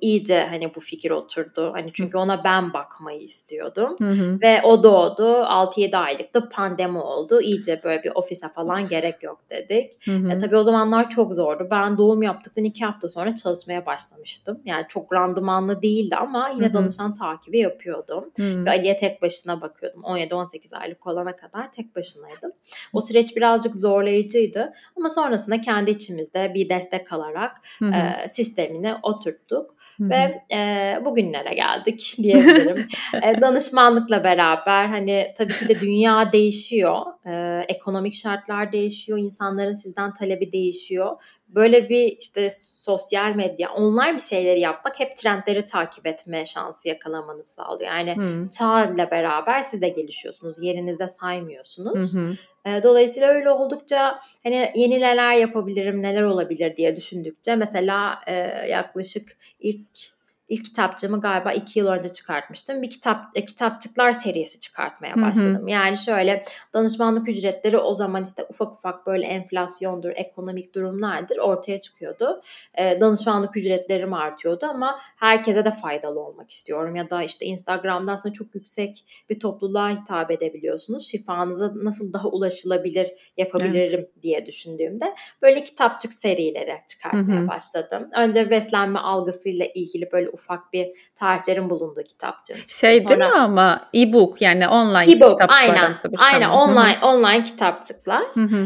iyice 0.00 0.46
hani 0.50 0.74
bu 0.74 0.80
fikir 0.80 1.10
oturdu. 1.10 1.70
Hani 1.72 1.90
çünkü 1.94 2.18
ona 2.18 2.44
ben 2.44 2.72
bakmayı 2.72 3.20
istiyordum. 3.20 3.96
Hı 3.98 4.08
hı. 4.08 4.40
Ve 4.42 4.62
o 4.62 4.82
doğdu. 4.82 5.22
6-7 5.22 5.96
aylıkta 5.96 6.48
pandemi 6.48 6.98
oldu. 6.98 7.40
İyice 7.40 7.80
böyle 7.84 8.02
bir 8.02 8.12
ofise 8.14 8.48
falan 8.48 8.88
gerek 8.88 9.22
yok 9.22 9.38
dedik. 9.50 10.06
Hı 10.06 10.12
hı. 10.12 10.30
E, 10.30 10.38
tabii 10.38 10.56
o 10.56 10.62
zamanlar 10.62 11.10
çok 11.10 11.34
zordu. 11.34 11.68
Ben 11.70 11.98
doğum 11.98 12.22
yaptıktan 12.22 12.64
2 12.64 12.84
hafta 12.84 13.08
sonra 13.08 13.34
çalışmaya 13.34 13.86
başlamıştım. 13.86 14.60
Yani 14.64 14.84
çok 14.88 15.12
randımanlı 15.12 15.82
değildi 15.82 16.16
ama 16.16 16.48
yine 16.54 16.66
hı 16.66 16.70
hı. 16.70 16.74
danışan 16.74 17.14
takibi 17.14 17.58
yapıyordum. 17.58 18.24
Hı 18.36 18.42
hı. 18.42 18.64
Ve 18.64 18.70
Ali'ye 18.70 18.96
tek 18.96 19.22
başına 19.22 19.60
bakıyordum. 19.60 20.00
17-18 20.02 20.76
aylık 20.76 21.06
olana 21.06 21.36
kadar 21.36 21.72
tek 21.72 21.96
başınaydım. 21.96 22.52
O 22.92 23.00
süreç 23.00 23.36
birazcık 23.36 23.74
zorlayıcıydı. 23.74 24.72
Ama 24.96 25.08
sonrasında 25.08 25.60
kendi 25.60 25.90
içimizde 25.90 26.52
bir 26.54 26.68
destek 26.68 27.12
alarak 27.12 27.60
hı 27.78 27.84
hı. 27.84 27.90
E, 27.90 28.28
sistemini 28.28 28.94
oturttuk 29.02 29.67
olduk 29.68 29.78
Hı-hı. 29.98 30.08
ve 30.08 30.42
e, 30.54 31.04
bugünlere 31.04 31.54
geldik 31.54 32.14
diyebilirim. 32.22 32.88
e, 33.22 33.40
danışmanlıkla 33.40 34.24
beraber 34.24 34.86
hani 34.86 35.32
tabii 35.38 35.52
ki 35.52 35.68
de 35.68 35.80
dünya 35.80 36.32
değişiyor, 36.32 37.00
e, 37.26 37.64
ekonomik 37.68 38.14
şartlar 38.14 38.72
değişiyor, 38.72 39.18
insanların 39.18 39.74
sizden 39.74 40.12
talebi 40.14 40.52
değişiyor 40.52 41.22
böyle 41.48 41.88
bir 41.88 42.16
işte 42.18 42.50
sosyal 42.50 43.34
medya, 43.34 43.72
online 43.72 44.14
bir 44.14 44.22
şeyleri 44.22 44.60
yapmak 44.60 45.00
hep 45.00 45.16
trendleri 45.16 45.64
takip 45.64 46.06
etme 46.06 46.46
şansı 46.46 46.88
yakalamanı 46.88 47.42
sağlıyor. 47.42 47.90
Yani 47.90 48.16
hmm. 48.16 48.48
çağla 48.48 49.10
beraber 49.10 49.60
siz 49.60 49.82
de 49.82 49.88
gelişiyorsunuz. 49.88 50.62
Yerinizde 50.62 51.08
saymıyorsunuz. 51.08 52.14
Hmm. 52.14 52.34
dolayısıyla 52.82 53.28
öyle 53.28 53.50
oldukça 53.50 54.18
hani 54.44 54.72
yeni 54.74 55.00
neler 55.00 55.34
yapabilirim, 55.34 56.02
neler 56.02 56.22
olabilir 56.22 56.76
diye 56.76 56.96
düşündükçe 56.96 57.56
mesela 57.56 58.20
yaklaşık 58.68 59.36
ilk 59.60 60.17
ilk 60.48 60.64
kitapçığımı 60.64 61.20
galiba 61.20 61.52
iki 61.52 61.78
yıl 61.78 61.86
önce 61.86 62.08
çıkartmıştım. 62.08 62.82
Bir 62.82 62.90
kitap 62.90 63.26
e, 63.34 63.44
kitapçıklar 63.44 64.12
serisi 64.12 64.60
çıkartmaya 64.60 65.16
başladım. 65.16 65.60
Hı 65.60 65.64
hı. 65.64 65.70
Yani 65.70 65.96
şöyle 65.96 66.42
danışmanlık 66.74 67.28
ücretleri 67.28 67.78
o 67.78 67.94
zaman 67.94 68.24
işte 68.24 68.46
ufak 68.50 68.72
ufak 68.72 69.06
böyle 69.06 69.26
enflasyondur, 69.26 70.10
ekonomik 70.14 70.74
durumlardır 70.74 71.38
ortaya 71.38 71.78
çıkıyordu. 71.78 72.42
E, 72.74 73.00
danışmanlık 73.00 73.56
ücretlerim 73.56 74.14
artıyordu 74.14 74.66
ama 74.66 74.98
herkese 75.16 75.64
de 75.64 75.70
faydalı 75.70 76.20
olmak 76.20 76.50
istiyorum. 76.50 76.96
Ya 76.96 77.10
da 77.10 77.22
işte 77.22 77.46
Instagram'da 77.46 78.12
aslında 78.12 78.32
çok 78.32 78.54
yüksek 78.54 79.04
bir 79.30 79.40
topluluğa 79.40 79.90
hitap 79.90 80.30
edebiliyorsunuz. 80.30 81.06
Şifanıza 81.06 81.72
nasıl 81.74 82.12
daha 82.12 82.28
ulaşılabilir 82.28 83.08
yapabilirim 83.36 84.00
evet. 84.00 84.22
diye 84.22 84.46
düşündüğümde 84.46 85.14
böyle 85.42 85.62
kitapçık 85.62 86.12
serileri 86.12 86.78
çıkartmaya 86.88 87.40
hı 87.40 87.44
hı. 87.44 87.48
başladım. 87.48 88.10
Önce 88.16 88.50
beslenme 88.50 88.98
algısıyla 88.98 89.66
ilgili 89.74 90.12
böyle 90.12 90.30
ufak 90.38 90.72
bir 90.72 90.88
tariflerin 91.14 91.70
bulunduğu 91.70 92.02
kitapçı. 92.02 92.54
Şey 92.66 93.00
Sonra, 93.00 93.08
değil 93.08 93.30
mi 93.30 93.38
ama 93.38 93.88
e-book 93.94 94.42
yani 94.42 94.68
online 94.68 95.12
e-book 95.12 95.42
aynen 95.48 95.96
aynen 96.18 96.48
online 96.48 96.96
Hı-hı. 96.96 97.06
online 97.06 97.44
kitapçıklar. 97.44 98.22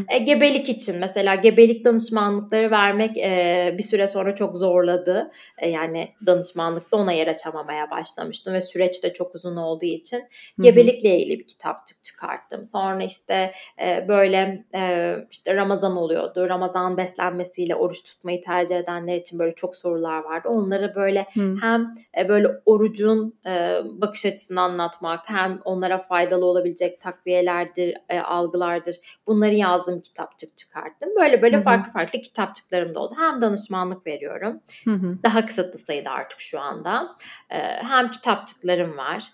E, 0.09 0.19
gebelik 0.19 0.69
için 0.69 0.97
mesela 1.01 1.35
gebelik 1.35 1.85
danışmanlıkları 1.85 2.71
vermek 2.71 3.19
e, 3.19 3.75
bir 3.79 3.83
süre 3.83 4.07
sonra 4.07 4.35
çok 4.35 4.57
zorladı. 4.57 5.31
E, 5.59 5.71
yani 5.71 6.09
danışmanlıkta 6.27 6.97
ona 6.97 7.13
yer 7.13 7.27
açamamaya 7.27 7.91
başlamıştım 7.91 8.55
ve 8.55 8.61
süreç 8.61 9.03
de 9.03 9.13
çok 9.13 9.35
uzun 9.35 9.57
olduğu 9.57 9.85
için 9.85 10.19
Hı-hı. 10.19 10.63
gebelikle 10.63 11.19
ilgili 11.19 11.39
bir 11.39 11.47
kitapçık 11.47 12.05
çıkarttım. 12.05 12.65
Sonra 12.65 13.03
işte 13.03 13.53
e, 13.83 14.09
böyle 14.09 14.65
e, 14.75 15.15
işte 15.31 15.55
Ramazan 15.55 15.97
oluyordu. 15.97 16.49
Ramazan 16.49 16.97
beslenmesiyle 16.97 17.75
oruç 17.75 18.03
tutmayı 18.03 18.43
tercih 18.43 18.77
edenler 18.77 19.17
için 19.17 19.39
böyle 19.39 19.55
çok 19.55 19.77
sorular 19.77 20.19
vardı. 20.19 20.49
Onları 20.49 20.95
böyle 20.95 21.27
Hı. 21.35 21.57
Hem 21.63 21.95
e, 22.19 22.29
böyle 22.29 22.49
orucun 22.67 23.35
e, 23.47 23.81
bakış 23.85 24.27
açısını 24.27 24.61
anlatmak 24.61 25.31
hem 25.31 25.61
onlara 25.65 25.99
faydalı 25.99 26.45
olabilecek 26.45 27.01
takviyelerdir, 27.01 27.97
e, 28.09 28.21
algılardır. 28.21 28.97
Bunları 29.27 29.55
yazdığım 29.55 30.01
kitapçık 30.01 30.57
çıkarttım. 30.57 31.11
Böyle 31.21 31.43
böyle 31.43 31.57
Hı-hı. 31.57 31.65
farklı 31.65 31.93
farklı 31.93 32.21
kitapçıklarım 32.21 32.95
da 32.95 33.01
oldu. 33.01 33.15
Hem 33.19 33.41
danışmanlık 33.41 34.07
veriyorum. 34.07 34.61
Hı-hı. 34.85 35.17
Daha 35.25 35.47
kısıtlı 35.47 35.79
sayıda 35.79 36.11
artık 36.11 36.41
şu 36.41 36.61
anda. 36.61 37.17
hem 37.49 38.11
kitapçıklarım 38.11 38.97
var. 38.97 39.25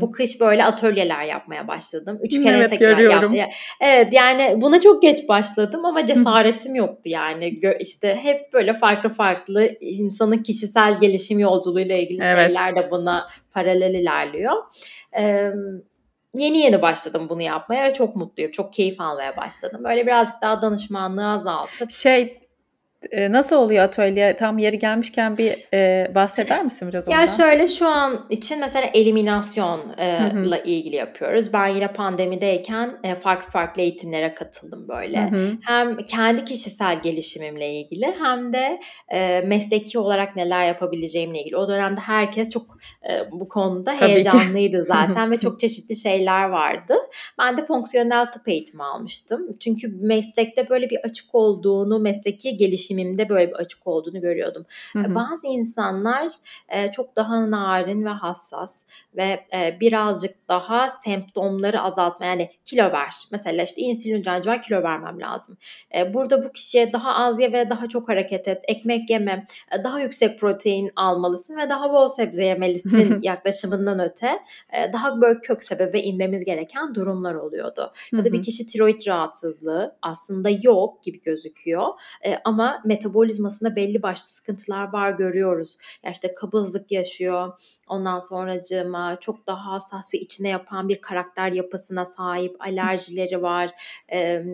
bu 0.00 0.10
kış 0.10 0.40
böyle 0.40 0.64
atölyeler 0.64 1.24
yapmaya 1.24 1.68
başladım. 1.68 2.18
Üç 2.22 2.42
kere 2.42 2.58
evet, 2.58 2.70
tekrar 2.70 2.90
görüyorum. 2.90 3.32
yaptım. 3.32 3.56
Evet 3.80 4.12
yani 4.12 4.54
buna 4.56 4.80
çok 4.80 5.02
geç 5.02 5.28
başladım 5.28 5.84
ama 5.84 6.06
cesaretim 6.06 6.74
yoktu 6.74 7.08
yani. 7.08 7.60
işte 7.80 8.18
hep 8.22 8.52
böyle 8.52 8.74
farklı 8.74 9.08
farklı 9.08 9.66
insanın 9.80 10.38
kişisel 10.38 11.00
gelişim 11.00 11.38
yolculuğuyla 11.72 11.96
ilgili 11.96 12.22
evet. 12.22 12.46
şeyler 12.46 12.76
de 12.76 12.90
buna 12.90 13.28
paralel 13.52 13.94
ilerliyor. 13.94 14.52
Ee, 15.18 15.50
yeni 16.34 16.58
yeni 16.58 16.82
başladım 16.82 17.26
bunu 17.28 17.42
yapmaya 17.42 17.84
ve 17.84 17.94
çok 17.94 18.16
mutluyum. 18.16 18.52
Çok 18.52 18.72
keyif 18.72 19.00
almaya 19.00 19.36
başladım. 19.36 19.84
Böyle 19.84 20.06
birazcık 20.06 20.42
daha 20.42 20.62
danışmanlığı 20.62 21.28
azaltıp. 21.28 21.90
Şey 21.90 22.41
nasıl 23.12 23.56
oluyor 23.56 23.84
atölye? 23.84 24.36
Tam 24.36 24.58
yeri 24.58 24.78
gelmişken 24.78 25.38
bir 25.38 25.74
e, 25.74 26.14
bahseder 26.14 26.64
misin 26.64 26.88
biraz 26.88 27.08
ondan? 27.08 27.20
Ya 27.20 27.26
şöyle 27.26 27.68
şu 27.68 27.88
an 27.88 28.26
için 28.30 28.60
mesela 28.60 28.86
eliminasyonla 28.94 30.56
e, 30.56 30.62
ilgili 30.64 30.96
yapıyoruz. 30.96 31.52
Ben 31.52 31.66
yine 31.66 31.88
pandemideyken 31.88 32.98
e, 33.04 33.14
farklı 33.14 33.50
farklı 33.50 33.82
eğitimlere 33.82 34.34
katıldım 34.34 34.88
böyle. 34.88 35.30
Hı 35.30 35.36
hı. 35.36 35.50
Hem 35.62 35.96
kendi 35.96 36.44
kişisel 36.44 37.02
gelişimimle 37.02 37.72
ilgili 37.72 38.14
hem 38.22 38.52
de 38.52 38.80
e, 39.08 39.40
mesleki 39.40 39.98
olarak 39.98 40.36
neler 40.36 40.66
yapabileceğimle 40.66 41.40
ilgili. 41.40 41.56
O 41.56 41.68
dönemde 41.68 42.00
herkes 42.00 42.50
çok 42.50 42.78
e, 43.10 43.30
bu 43.32 43.48
konuda 43.48 43.96
Tabii 43.98 44.10
heyecanlıydı 44.10 44.78
ki. 44.78 44.82
zaten 44.86 45.30
ve 45.30 45.40
çok 45.40 45.60
çeşitli 45.60 45.96
şeyler 45.96 46.44
vardı. 46.44 46.94
Ben 47.38 47.56
de 47.56 47.64
fonksiyonel 47.64 48.26
tıp 48.26 48.48
eğitimi 48.48 48.82
almıştım. 48.82 49.46
Çünkü 49.60 49.88
meslekte 49.88 50.68
böyle 50.68 50.90
bir 50.90 50.98
açık 51.04 51.34
olduğunu, 51.34 51.98
mesleki 51.98 52.56
gelişim 52.56 52.91
gelişimimde 52.92 53.28
böyle 53.28 53.50
bir 53.50 53.56
açık 53.56 53.86
olduğunu 53.86 54.20
görüyordum. 54.20 54.66
Hı 54.92 54.98
hı. 54.98 55.14
Bazı 55.14 55.46
insanlar 55.46 56.32
e, 56.68 56.90
çok 56.90 57.16
daha 57.16 57.50
narin 57.50 58.04
ve 58.04 58.08
hassas 58.08 58.84
ve 59.16 59.46
e, 59.54 59.80
birazcık 59.80 60.48
daha 60.48 60.88
semptomları 60.88 61.80
azaltma 61.80 62.26
yani 62.26 62.50
kilo 62.64 62.92
ver. 62.92 63.14
Mesela 63.32 63.62
işte 63.62 63.82
insülin 63.82 64.22
direnci 64.22 64.50
var 64.50 64.62
kilo 64.62 64.82
vermem 64.82 65.20
lazım. 65.20 65.56
E, 65.98 66.14
burada 66.14 66.44
bu 66.44 66.52
kişiye 66.52 66.92
daha 66.92 67.14
az 67.14 67.40
ye 67.40 67.52
ve 67.52 67.70
daha 67.70 67.88
çok 67.88 68.08
hareket 68.08 68.48
et. 68.48 68.64
Ekmek 68.68 69.10
yeme. 69.10 69.44
E, 69.78 69.84
daha 69.84 70.00
yüksek 70.00 70.38
protein 70.38 70.90
almalısın 70.96 71.56
ve 71.56 71.68
daha 71.68 71.92
bol 71.92 72.08
sebze 72.08 72.44
yemelisin 72.44 73.20
yaklaşımından 73.22 74.00
öte. 74.00 74.28
E, 74.72 74.92
daha 74.92 75.20
böyle 75.20 75.40
kök 75.40 75.62
sebebe 75.62 76.00
inmemiz 76.00 76.44
gereken 76.44 76.94
durumlar 76.94 77.34
oluyordu. 77.34 77.92
Ya 78.12 78.24
da 78.24 78.32
bir 78.32 78.42
kişi 78.42 78.66
tiroid 78.66 79.06
rahatsızlığı 79.06 79.96
aslında 80.02 80.50
yok 80.62 81.02
gibi 81.02 81.22
gözüküyor. 81.22 81.88
E, 82.24 82.36
ama 82.44 82.81
metabolizmasında 82.84 83.76
belli 83.76 84.02
başlı 84.02 84.24
sıkıntılar 84.24 84.92
var 84.92 85.10
görüyoruz. 85.10 85.76
Ya 86.04 86.10
işte 86.10 86.34
kabızlık 86.34 86.92
yaşıyor. 86.92 87.60
Ondan 87.88 88.20
sonracığıma 88.20 89.16
çok 89.20 89.46
daha 89.46 89.72
hassas 89.72 90.14
ve 90.14 90.18
içine 90.18 90.48
yapan 90.48 90.88
bir 90.88 91.00
karakter 91.00 91.52
yapısına 91.52 92.04
sahip. 92.04 92.56
Alerjileri 92.60 93.42
var. 93.42 93.70
Ee, 94.12 94.44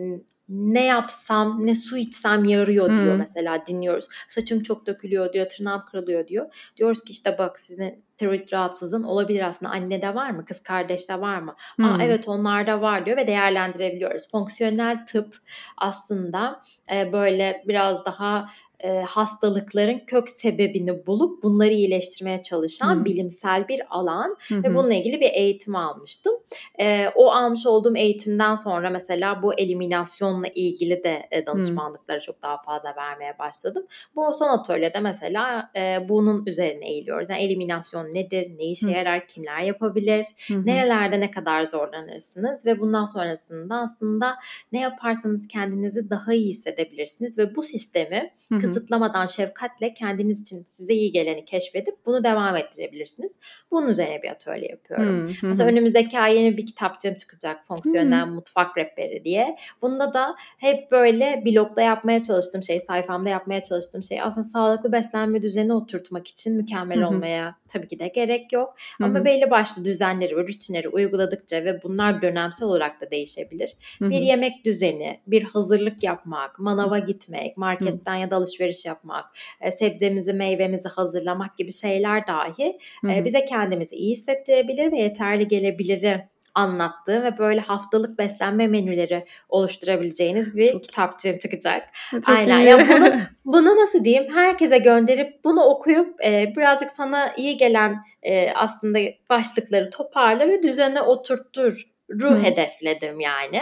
ne 0.49 0.85
yapsam 0.85 1.65
ne 1.65 1.75
su 1.75 1.97
içsem 1.97 2.45
yarıyor 2.45 2.87
diyor 2.87 3.11
hmm. 3.11 3.17
mesela 3.17 3.65
dinliyoruz. 3.65 4.07
Saçım 4.27 4.63
çok 4.63 4.85
dökülüyor 4.85 5.33
diyor, 5.33 5.49
tırnağım 5.49 5.85
kırılıyor 5.85 6.27
diyor. 6.27 6.71
Diyoruz 6.77 7.01
ki 7.01 7.11
işte 7.11 7.37
bak 7.37 7.59
sizin 7.59 8.03
tiroid 8.17 8.53
rahatsızlığın 8.53 9.03
olabilir 9.03 9.47
aslında. 9.47 9.71
Annede 9.71 10.15
var 10.15 10.29
mı? 10.29 10.45
Kız 10.45 10.63
kardeşte 10.63 11.21
var 11.21 11.39
mı? 11.39 11.55
Hmm. 11.75 11.85
Aa, 11.85 11.97
evet 12.03 12.27
onlarda 12.27 12.81
var 12.81 13.05
diyor 13.05 13.17
ve 13.17 13.27
değerlendirebiliyoruz. 13.27 14.31
Fonksiyonel 14.31 15.05
tıp 15.05 15.35
aslında 15.77 16.59
e, 16.93 17.13
böyle 17.13 17.63
biraz 17.67 18.05
daha 18.05 18.45
e, 18.79 19.01
hastalıkların 19.01 19.99
kök 20.07 20.29
sebebini 20.29 21.07
bulup 21.07 21.43
bunları 21.43 21.73
iyileştirmeye 21.73 22.41
çalışan 22.41 22.95
hmm. 22.95 23.05
bilimsel 23.05 23.67
bir 23.67 23.81
alan 23.89 24.35
hmm. 24.47 24.63
ve 24.63 24.75
bununla 24.75 24.93
ilgili 24.93 25.19
bir 25.19 25.31
eğitim 25.33 25.75
almıştım. 25.75 26.33
E, 26.79 27.07
o 27.15 27.31
almış 27.31 27.65
olduğum 27.65 27.97
eğitimden 27.97 28.55
sonra 28.55 28.89
mesela 28.89 29.41
bu 29.43 29.53
eliminasyonla 29.53 30.47
ilgili 30.47 31.03
de 31.03 31.27
e, 31.31 31.45
danışmanlıkları 31.45 32.17
hmm. 32.17 32.25
çok 32.25 32.41
daha 32.41 32.61
fazla 32.61 32.95
vermeye 32.95 33.39
başladım. 33.39 33.85
Bu 34.15 34.33
son 34.33 34.47
atölyede 34.47 34.99
mesela 34.99 35.71
e, 35.75 36.09
bunun 36.09 36.45
üzerine 36.45 36.89
eğiliyoruz. 36.89 37.29
Yani 37.29 37.41
eliminasyon 37.41 38.05
nedir, 38.05 38.51
ne 38.57 38.63
işe 38.63 38.91
yarar, 38.91 39.27
kimler 39.27 39.59
yapabilir, 39.59 40.25
Hı-hı. 40.47 40.65
nerelerde 40.65 41.19
ne 41.19 41.31
kadar 41.31 41.63
zorlanırsınız 41.63 42.65
ve 42.65 42.79
bundan 42.79 43.05
sonrasında 43.05 43.75
aslında 43.75 44.35
ne 44.71 44.79
yaparsanız 44.79 45.47
kendinizi 45.47 46.09
daha 46.09 46.33
iyi 46.33 46.49
hissedebilirsiniz 46.49 47.37
ve 47.37 47.55
bu 47.55 47.63
sistemi 47.63 48.31
Hı-hı. 48.49 48.59
Kısıtlamadan 48.73 49.25
şefkatle 49.25 49.93
kendiniz 49.93 50.41
için 50.41 50.63
size 50.63 50.93
iyi 50.93 51.11
geleni 51.11 51.45
keşfedip 51.45 52.05
bunu 52.05 52.23
devam 52.23 52.55
ettirebilirsiniz. 52.55 53.35
Bunun 53.71 53.87
üzerine 53.87 54.21
bir 54.23 54.29
atölye 54.29 54.69
yapıyorum. 54.69 55.25
Hı-hı. 55.25 55.47
Mesela 55.47 55.69
önümüzdeki 55.69 56.19
ay 56.19 56.37
yeni 56.37 56.57
bir 56.57 56.65
kitapçım 56.65 57.15
çıkacak 57.15 57.65
Fonksiyonel 57.67 58.19
Hı-hı. 58.19 58.31
Mutfak 58.31 58.77
Rehberi 58.77 59.23
diye. 59.23 59.57
Bunda 59.81 60.13
da 60.13 60.35
hep 60.57 60.91
böyle 60.91 61.43
blogda 61.45 61.81
yapmaya 61.81 62.23
çalıştığım 62.23 62.63
şey, 62.63 62.79
sayfamda 62.79 63.29
yapmaya 63.29 63.61
çalıştığım 63.61 64.03
şey 64.03 64.21
aslında 64.21 64.47
sağlıklı 64.47 64.91
beslenme 64.91 65.41
düzeni 65.41 65.73
oturtmak 65.73 66.27
için 66.27 66.57
mükemmel 66.57 66.97
Hı-hı. 66.97 67.07
olmaya 67.07 67.55
tabii 67.67 67.87
ki 67.87 67.99
de 67.99 68.07
gerek 68.07 68.53
yok. 68.53 68.75
Hı-hı. 68.97 69.07
Ama 69.07 69.25
belli 69.25 69.51
başlı 69.51 69.85
düzenleri 69.85 70.37
ve 70.37 70.41
rutinleri 70.41 70.89
uyguladıkça 70.89 71.63
ve 71.63 71.83
bunlar 71.83 72.21
dönemsel 72.21 72.67
olarak 72.67 73.01
da 73.01 73.11
değişebilir. 73.11 73.73
Hı-hı. 73.99 74.09
Bir 74.09 74.21
yemek 74.21 74.65
düzeni, 74.65 75.19
bir 75.27 75.43
hazırlık 75.43 76.03
yapmak, 76.03 76.59
manava 76.59 76.99
gitmek, 76.99 77.57
marketten 77.57 78.13
Hı-hı. 78.13 78.21
ya 78.21 78.31
da 78.31 78.35
alışveriş 78.35 78.58
yapmak, 78.85 79.25
e, 79.61 79.71
sebzemizi, 79.71 80.33
meyvemizi 80.33 80.89
hazırlamak 80.89 81.57
gibi 81.57 81.71
şeyler 81.71 82.27
dahi 82.27 82.77
e, 83.09 83.25
bize 83.25 83.45
kendimizi 83.45 83.95
iyi 83.95 84.15
hissettirebilir 84.15 84.91
ve 84.91 84.97
yeterli 84.97 85.47
gelebilir 85.47 86.19
anlattığım 86.55 87.23
ve 87.23 87.37
böyle 87.37 87.61
haftalık 87.61 88.19
beslenme 88.19 88.67
menüleri 88.67 89.25
oluşturabileceğiniz 89.49 90.57
bir 90.57 90.81
kitapçığım 90.81 91.37
çıkacak. 91.37 91.83
Çok 92.11 92.29
Aynen. 92.29 92.59
Ya 92.59 92.87
bunu 92.89 93.19
bunu 93.45 93.81
nasıl 93.81 94.03
diyeyim? 94.03 94.33
Herkese 94.33 94.77
gönderip 94.77 95.43
bunu 95.43 95.63
okuyup 95.63 96.25
e, 96.25 96.53
birazcık 96.57 96.89
sana 96.89 97.33
iyi 97.37 97.57
gelen 97.57 97.95
e, 98.23 98.51
aslında 98.51 98.99
başlıkları 99.29 99.89
toparla 99.89 100.47
ve 100.47 100.63
düzene 100.63 101.01
oturttur 101.01 101.88
ruh 102.09 102.31
Hı. 102.31 102.43
hedefledim 102.43 103.19
yani. 103.19 103.61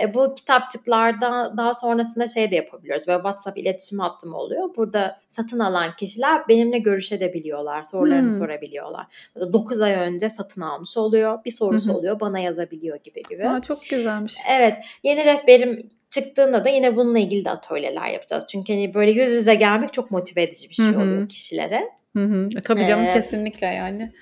E, 0.00 0.14
bu 0.14 0.34
kitapçıklarda 0.34 1.54
daha 1.56 1.74
sonrasında 1.74 2.26
şey 2.26 2.50
de 2.50 2.56
yapabiliyoruz. 2.56 3.06
Böyle 3.06 3.18
WhatsApp 3.18 3.58
iletişim 3.58 3.98
hattım 3.98 4.34
oluyor. 4.34 4.76
Burada 4.76 5.18
satın 5.28 5.58
alan 5.58 5.96
kişiler 5.96 6.48
benimle 6.48 6.78
görüşebiliyorlar. 6.78 7.82
Sorularını 7.82 8.30
Hı. 8.30 8.34
sorabiliyorlar. 8.34 9.06
9 9.52 9.80
ay 9.80 9.92
önce 9.92 10.28
satın 10.28 10.60
almış 10.60 10.96
oluyor. 10.96 11.44
Bir 11.44 11.50
sorusu 11.50 11.90
Hı. 11.90 11.96
oluyor. 11.96 12.20
Bana 12.20 12.38
yazabiliyor 12.38 12.98
gibi 13.04 13.22
gibi. 13.30 13.48
Aa, 13.48 13.60
çok 13.62 13.78
güzelmiş. 13.90 14.36
Evet. 14.48 14.74
Yeni 15.02 15.24
rehberim 15.24 15.88
çıktığında 16.10 16.64
da 16.64 16.68
yine 16.68 16.96
bununla 16.96 17.18
ilgili 17.18 17.44
de 17.44 17.50
atölyeler 17.50 18.08
yapacağız. 18.08 18.44
Çünkü 18.50 18.72
hani 18.72 18.94
böyle 18.94 19.10
yüz 19.10 19.30
yüze 19.30 19.54
gelmek 19.54 19.92
çok 19.92 20.10
motive 20.10 20.42
edici 20.42 20.68
bir 20.68 20.74
şey 20.74 20.86
Hı-hı. 20.86 21.02
oluyor 21.02 21.28
kişilere. 21.28 21.90
Hı 22.16 22.24
hı. 22.24 22.48
E, 22.56 22.60
tabii 22.60 22.86
canım 22.86 23.04
ee, 23.04 23.12
kesinlikle 23.12 23.66
yani. 23.66 24.12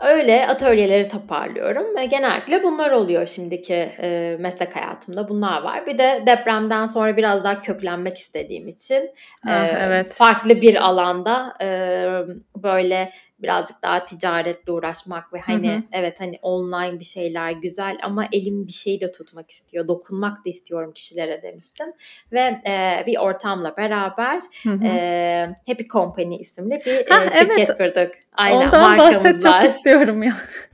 Öyle 0.00 0.46
atölyeleri 0.46 1.08
toparlıyorum 1.08 1.96
ve 1.96 2.04
genellikle 2.04 2.62
bunlar 2.62 2.90
oluyor 2.90 3.26
şimdiki 3.26 3.74
e, 3.74 4.36
meslek 4.40 4.76
hayatımda 4.76 5.28
bunlar 5.28 5.62
var. 5.62 5.86
Bir 5.86 5.98
de 5.98 6.22
depremden 6.26 6.86
sonra 6.86 7.16
biraz 7.16 7.44
daha 7.44 7.60
köklenmek 7.60 8.16
istediğim 8.18 8.68
için 8.68 9.10
ah, 9.46 9.50
e, 9.50 9.78
evet. 9.86 10.12
farklı 10.12 10.62
bir 10.62 10.86
alanda 10.86 11.54
e, 11.62 11.66
böyle 12.62 13.10
birazcık 13.42 13.82
daha 13.82 14.04
ticaretle 14.04 14.72
uğraşmak 14.72 15.32
ve 15.32 15.40
hani 15.40 15.72
hı 15.72 15.76
hı. 15.76 15.82
evet 15.92 16.20
hani 16.20 16.38
online 16.42 16.98
bir 16.98 17.04
şeyler 17.04 17.50
güzel 17.50 17.98
ama 18.02 18.28
elim 18.32 18.66
bir 18.66 18.72
şey 18.72 19.00
de 19.00 19.12
tutmak 19.12 19.50
istiyor, 19.50 19.88
dokunmak 19.88 20.36
da 20.36 20.50
istiyorum 20.50 20.92
kişilere 20.94 21.42
demiştim 21.42 21.86
ve 22.32 22.40
e, 22.40 23.04
bir 23.06 23.18
ortamla 23.18 23.76
beraber 23.76 24.40
hı 24.62 24.70
hı. 24.70 24.84
E, 24.84 25.54
Happy 25.66 25.84
Company 25.84 26.36
isimli 26.36 26.82
bir 26.86 27.06
ha, 27.10 27.24
e, 27.24 27.30
şirket 27.30 27.58
evet. 27.58 27.76
kurduk. 27.76 28.14
Aynen 28.32 28.66
Ondan 28.66 28.98
bahset 28.98 29.42
çok 29.42 29.64
istiyorum 29.64 30.22
ya. 30.22 30.34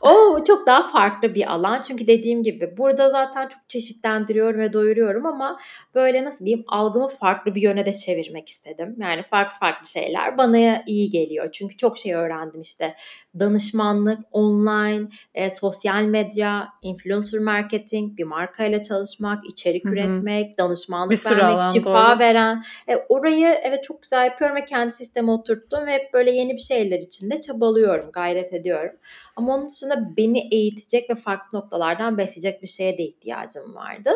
O 0.00 0.44
çok 0.44 0.66
daha 0.66 0.82
farklı 0.82 1.34
bir 1.34 1.52
alan. 1.52 1.80
Çünkü 1.80 2.06
dediğim 2.06 2.42
gibi 2.42 2.76
burada 2.76 3.08
zaten 3.08 3.48
çok 3.48 3.68
çeşitlendiriyorum 3.68 4.60
ve 4.60 4.72
doyuruyorum 4.72 5.26
ama 5.26 5.58
böyle 5.94 6.24
nasıl 6.24 6.44
diyeyim 6.44 6.64
algımı 6.68 7.08
farklı 7.08 7.54
bir 7.54 7.62
yöne 7.62 7.86
de 7.86 7.92
çevirmek 7.92 8.48
istedim. 8.48 8.96
Yani 8.98 9.22
farklı 9.22 9.58
farklı 9.58 9.86
şeyler 9.86 10.38
bana 10.38 10.82
iyi 10.86 11.10
geliyor. 11.10 11.48
Çünkü 11.52 11.76
çok 11.76 11.98
şey 11.98 12.14
öğrendim 12.14 12.60
işte. 12.60 12.94
Danışmanlık, 13.38 14.18
online, 14.32 15.08
e, 15.34 15.50
sosyal 15.50 16.02
medya, 16.02 16.68
influencer 16.82 17.40
marketing, 17.40 18.18
bir 18.18 18.24
markayla 18.24 18.82
çalışmak, 18.82 19.46
içerik 19.46 19.84
Hı-hı. 19.84 19.92
üretmek, 19.92 20.58
danışmanlık 20.58 21.10
bir 21.12 21.36
vermek, 21.36 21.62
şifa 21.72 22.10
doğru. 22.10 22.18
veren. 22.18 22.62
E, 22.88 22.96
orayı 22.96 23.46
evet 23.62 23.84
çok 23.84 24.02
güzel 24.02 24.24
yapıyorum 24.24 24.56
ve 24.56 24.64
kendi 24.64 24.90
sisteme 24.90 25.30
oturttum 25.30 25.86
ve 25.86 25.92
hep 25.92 26.12
böyle 26.12 26.30
yeni 26.30 26.52
bir 26.52 26.58
şeyler 26.58 26.98
içinde 26.98 27.40
çabalıyorum, 27.40 28.10
gayret 28.12 28.52
ediyorum. 28.52 28.96
Ama 29.36 29.59
onun 29.60 29.68
dışında 29.68 30.16
beni 30.16 30.48
eğitecek 30.54 31.10
ve 31.10 31.14
farklı 31.14 31.58
noktalardan 31.58 32.18
besleyecek 32.18 32.62
bir 32.62 32.66
şeye 32.66 32.98
de 32.98 33.02
ihtiyacım 33.02 33.74
vardı. 33.74 34.10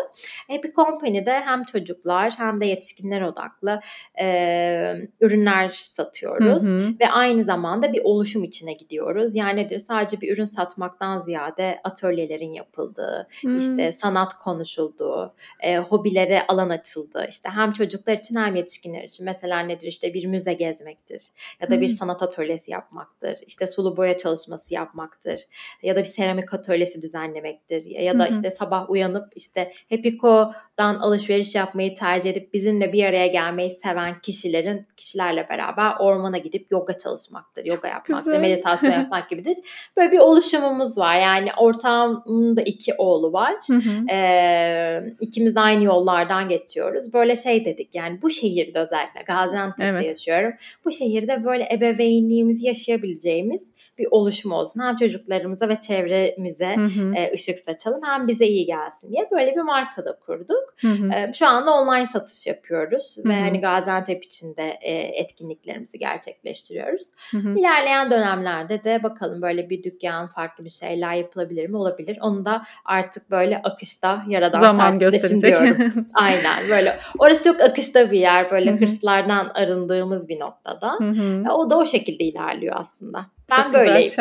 Happy 0.49 0.69
Company'de 0.69 1.41
hem 1.41 1.63
çocuklar 1.63 2.35
hem 2.37 2.61
de 2.61 2.67
yetişkinler 2.67 3.23
odaklı 3.23 3.81
e, 4.21 4.95
ürünler 5.21 5.71
satıyoruz. 5.71 6.71
Hı 6.71 6.77
hı. 6.77 6.95
Ve 7.01 7.09
aynı 7.11 7.45
zamanda 7.45 7.93
bir 7.93 8.01
oluşum 8.05 8.45
içine 8.45 8.73
gidiyoruz. 8.73 9.35
Yani 9.35 9.65
nedir? 9.65 9.79
Sadece 9.79 10.21
bir 10.21 10.33
ürün 10.33 10.47
satmaktan 10.47 11.19
ziyade 11.19 11.81
atölyelerin 11.85 12.53
yapıldığı, 12.53 13.29
hı. 13.43 13.57
işte 13.57 13.93
sanat 13.93 14.35
konuşulduğu, 14.35 15.35
e, 15.61 15.79
hobilere 15.79 16.47
alan 16.49 16.69
açıldı. 16.69 17.27
İşte 17.29 17.49
hem 17.49 17.73
çocuklar 17.73 18.15
için 18.15 18.37
hem 18.37 18.57
yetişkinler 18.57 19.03
için. 19.03 19.27
Mesela 19.27 19.61
nedir? 19.61 19.87
İşte 19.87 20.15
bir 20.15 20.27
müze 20.27 20.53
gezmektir 20.53 21.29
ya 21.61 21.71
da 21.71 21.81
bir 21.81 21.89
sanat 21.89 22.23
atölyesi 22.23 22.71
yapmaktır. 22.71 23.39
İşte 23.47 23.67
sulu 23.67 23.97
boya 23.97 24.15
çalışması 24.15 24.75
yapmaktır 24.75 25.34
yapmaktır 25.35 25.49
ya 25.83 25.97
da 25.97 26.01
bir 26.01 26.05
seramik 26.05 26.55
atölyesi 26.55 27.03
düzenlemektir 27.03 27.85
ya 27.85 28.19
da 28.19 28.27
işte 28.27 28.51
sabah 28.51 28.91
uyanıp 28.91 29.33
işte 29.37 29.73
Hepiko'dan 29.89 30.95
alışveriş 30.95 31.55
yapmayı 31.55 31.95
tercih 31.95 32.31
edip 32.31 32.55
bizimle 32.55 32.93
bir 32.93 33.05
araya 33.05 33.27
gelmeyi 33.27 33.71
seven 33.71 34.21
kişilerin 34.21 34.87
kişilerle 34.97 35.47
beraber 35.51 35.93
ormana 36.01 36.39
gidip 36.39 36.67
yoga 36.71 36.99
çalışmaktır, 36.99 37.67
yoga 37.67 37.89
yapmaktır, 37.89 38.33
Güzel. 38.33 38.41
meditasyon 38.41 38.93
yapmak 39.01 39.29
gibidir. 39.29 39.57
Böyle 39.97 40.13
bir 40.13 40.19
oluşumumuz 40.19 40.99
var. 40.99 41.21
Yani 41.21 41.51
ortağımın 41.57 42.57
da 42.57 42.63
iki 42.63 42.95
oğlu 42.95 43.33
var. 43.33 43.55
Ee, 44.11 45.01
ikimiz 45.21 45.55
de 45.55 45.61
aynı 45.61 45.85
yollardan 45.85 46.49
geçiyoruz. 46.49 47.13
Böyle 47.13 47.37
şey 47.37 47.65
dedik 47.65 47.95
yani 47.95 48.23
bu 48.23 48.31
şehirde 48.31 48.79
özellikle 48.79 49.23
Gaziantep'te 49.27 49.85
evet. 49.85 50.05
yaşıyorum. 50.05 50.53
Bu 50.85 50.93
şehirde 50.93 51.45
böyle 51.45 51.69
ebeveynliğimizi 51.73 52.67
yaşayabileceğimiz 52.67 53.74
bir 53.99 54.07
oluşum 54.11 54.53
olsun. 54.53 54.81
Hem 54.81 54.97
çocuklarımıza 54.97 55.69
ve 55.69 55.81
çevremize 55.81 56.77
hı 56.77 56.83
hı. 56.83 57.15
E, 57.15 57.33
ışık 57.35 57.59
saçalım 57.59 58.01
hem 58.05 58.29
bize 58.29 58.47
iyi 58.47 58.67
gelsin 58.67 59.13
diye 59.13 59.29
böyle 59.33 59.57
bir 59.57 59.61
marka 59.61 60.05
da 60.05 60.19
kurduk. 60.27 60.75
Hı 60.81 60.89
hı. 60.89 61.13
E, 61.13 61.33
şu 61.33 61.47
anda 61.47 61.75
online 61.75 62.07
satış 62.07 62.47
yapıyoruz 62.47 63.17
hı 63.23 63.29
hı. 63.29 63.33
ve 63.33 63.41
hani 63.41 63.61
Gaziantep 63.61 64.25
içinde 64.25 64.79
e, 64.83 64.93
etkinliklerimizi 64.95 65.99
gerçekleştiriyoruz. 65.99 67.11
Hı 67.31 67.37
hı. 67.37 67.55
İlerleyen 67.59 68.11
dönemlerde 68.11 68.85
de 68.85 69.03
bakalım 69.03 69.43
böyle 69.43 69.71
bir 69.71 69.83
dükkan 69.83 70.29
farklı 70.29 70.65
bir 70.65 70.71
şeyler 70.71 71.15
yapılabilir 71.15 71.69
mi? 71.69 71.77
Olabilir. 71.77 72.19
Onu 72.21 72.45
da 72.45 72.63
artık 72.85 73.31
böyle 73.31 73.63
akışta 73.63 74.25
yaradan 74.29 74.59
Zaman 74.61 74.99
gösterecek. 74.99 75.43
diyorum. 75.43 76.07
Aynen 76.15 76.69
böyle. 76.69 76.99
Orası 77.19 77.45
çok 77.45 77.61
akışta 77.61 78.11
bir 78.11 78.21
yer. 78.21 78.51
Böyle 78.51 78.71
hı 78.71 78.75
hı. 78.75 78.81
hırslardan 78.81 79.49
arındığımız 79.55 80.29
bir 80.29 80.41
noktada. 80.41 80.93
Hı 80.99 81.11
hı. 81.11 81.53
O 81.53 81.71
da 81.71 81.79
o 81.79 81.87
şekilde 81.87 82.25
ilerliyor 82.25 82.77
aslında. 82.79 83.27
Ben 83.51 83.63
Çok 83.63 83.75
böyleyim. 83.75 84.13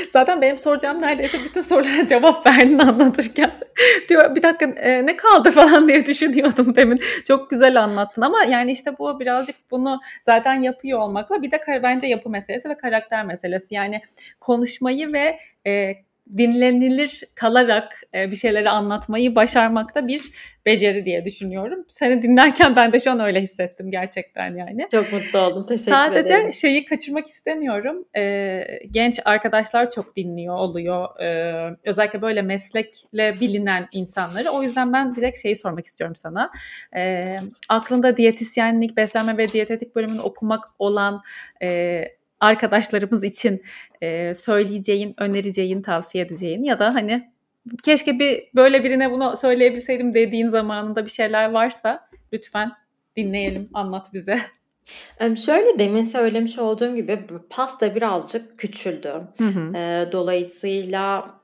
Zaten 0.10 0.42
benim 0.42 0.58
soracağım 0.58 1.02
neredeyse 1.02 1.38
bütün 1.44 1.60
sorulara 1.60 2.06
cevap 2.06 2.46
verdin 2.50 2.78
anlatırken. 2.78 3.52
Diyor 4.08 4.34
bir 4.34 4.42
dakika 4.42 4.66
e, 4.66 5.06
ne 5.06 5.16
kaldı 5.16 5.50
falan 5.50 5.88
diye 5.88 6.06
düşünüyordum 6.06 6.76
demin. 6.76 7.00
Çok 7.28 7.50
güzel 7.50 7.82
anlattın 7.82 8.22
ama 8.22 8.44
yani 8.44 8.72
işte 8.72 8.98
bu 8.98 9.20
birazcık 9.20 9.56
bunu 9.70 10.00
zaten 10.22 10.54
yapıyor 10.54 10.98
olmakla 10.98 11.42
bir 11.42 11.50
de 11.50 11.60
bence 11.82 12.06
yapı 12.06 12.30
meselesi 12.30 12.68
ve 12.68 12.76
karakter 12.76 13.24
meselesi. 13.24 13.74
Yani 13.74 14.02
konuşmayı 14.40 15.12
ve 15.12 15.38
e, 15.66 15.92
dinlenilir 16.36 17.22
kalarak 17.34 18.02
e, 18.14 18.30
bir 18.30 18.36
şeyleri 18.36 18.70
anlatmayı 18.70 19.34
başarmakta 19.34 20.08
bir 20.08 20.32
beceri 20.66 21.04
diye 21.04 21.24
düşünüyorum. 21.24 21.84
Seni 21.88 22.22
dinlerken 22.22 22.76
ben 22.76 22.92
de 22.92 23.00
şu 23.00 23.10
an 23.10 23.20
öyle 23.20 23.40
hissettim 23.40 23.90
gerçekten 23.90 24.56
yani. 24.56 24.86
Çok 24.92 25.12
mutlu 25.12 25.38
oldum. 25.38 25.62
Teşekkür 25.68 25.90
Sadece 25.92 26.34
ederim. 26.34 26.52
şeyi 26.52 26.84
kaçırmak 26.84 27.28
istemiyorum. 27.28 28.04
E, 28.16 28.64
genç 28.90 29.20
arkadaşlar 29.24 29.90
çok 29.90 30.16
dinliyor 30.16 30.54
oluyor. 30.54 31.20
E, 31.20 31.76
özellikle 31.84 32.22
böyle 32.22 32.42
meslekle 32.42 33.40
bilinen 33.40 33.88
insanları. 33.92 34.50
O 34.50 34.62
yüzden 34.62 34.92
ben 34.92 35.14
direkt 35.14 35.38
şeyi 35.42 35.56
sormak 35.56 35.86
istiyorum 35.86 36.16
sana. 36.16 36.50
Aklında 37.68 38.16
diyetisyenlik, 38.16 38.96
beslenme 38.96 39.36
ve 39.36 39.48
diyetetik 39.48 39.96
bölümünü 39.96 40.20
okumak 40.20 40.64
olan 40.78 41.22
e, 41.62 42.04
arkadaşlarımız 42.42 43.24
için 43.24 43.62
e, 44.00 44.34
söyleyeceğin, 44.34 45.14
önereceğin, 45.18 45.82
tavsiye 45.82 46.24
edeceğin 46.24 46.62
ya 46.62 46.78
da 46.78 46.94
hani 46.94 47.32
keşke 47.82 48.18
bir 48.18 48.44
böyle 48.54 48.84
birine 48.84 49.10
bunu 49.10 49.36
söyleyebilseydim 49.36 50.14
dediğin 50.14 50.48
zamanında 50.48 51.04
bir 51.04 51.10
şeyler 51.10 51.50
varsa 51.50 52.08
lütfen 52.32 52.72
dinleyelim, 53.16 53.68
anlat 53.74 54.12
bize. 54.12 54.38
Şöyle 55.36 55.78
demin 55.78 56.02
söylemiş 56.02 56.58
olduğum 56.58 56.94
gibi 56.96 57.26
pasta 57.50 57.94
birazcık 57.94 58.58
küçüldü. 58.58 59.12
Hı 59.38 59.44
hı. 59.44 59.72
dolayısıyla 60.12 61.34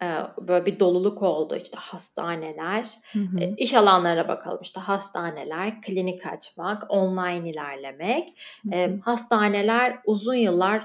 böyle 0.41 0.67
bir 0.67 0.81
doluluk 0.81 1.23
oldu. 1.23 1.57
İşte 1.63 1.79
hastaneler, 1.81 2.87
hı 3.13 3.19
hı. 3.19 3.55
iş 3.57 3.75
alanlarına 3.75 4.29
bakalım. 4.29 4.59
İşte 4.63 4.81
hastaneler, 4.81 5.83
klinik 5.83 6.27
açmak, 6.27 6.91
online 6.91 7.51
ilerlemek. 7.51 8.39
Hı 8.71 8.85
hı. 8.85 9.01
hastaneler 9.03 9.99
uzun 10.05 10.35
yıllar 10.35 10.83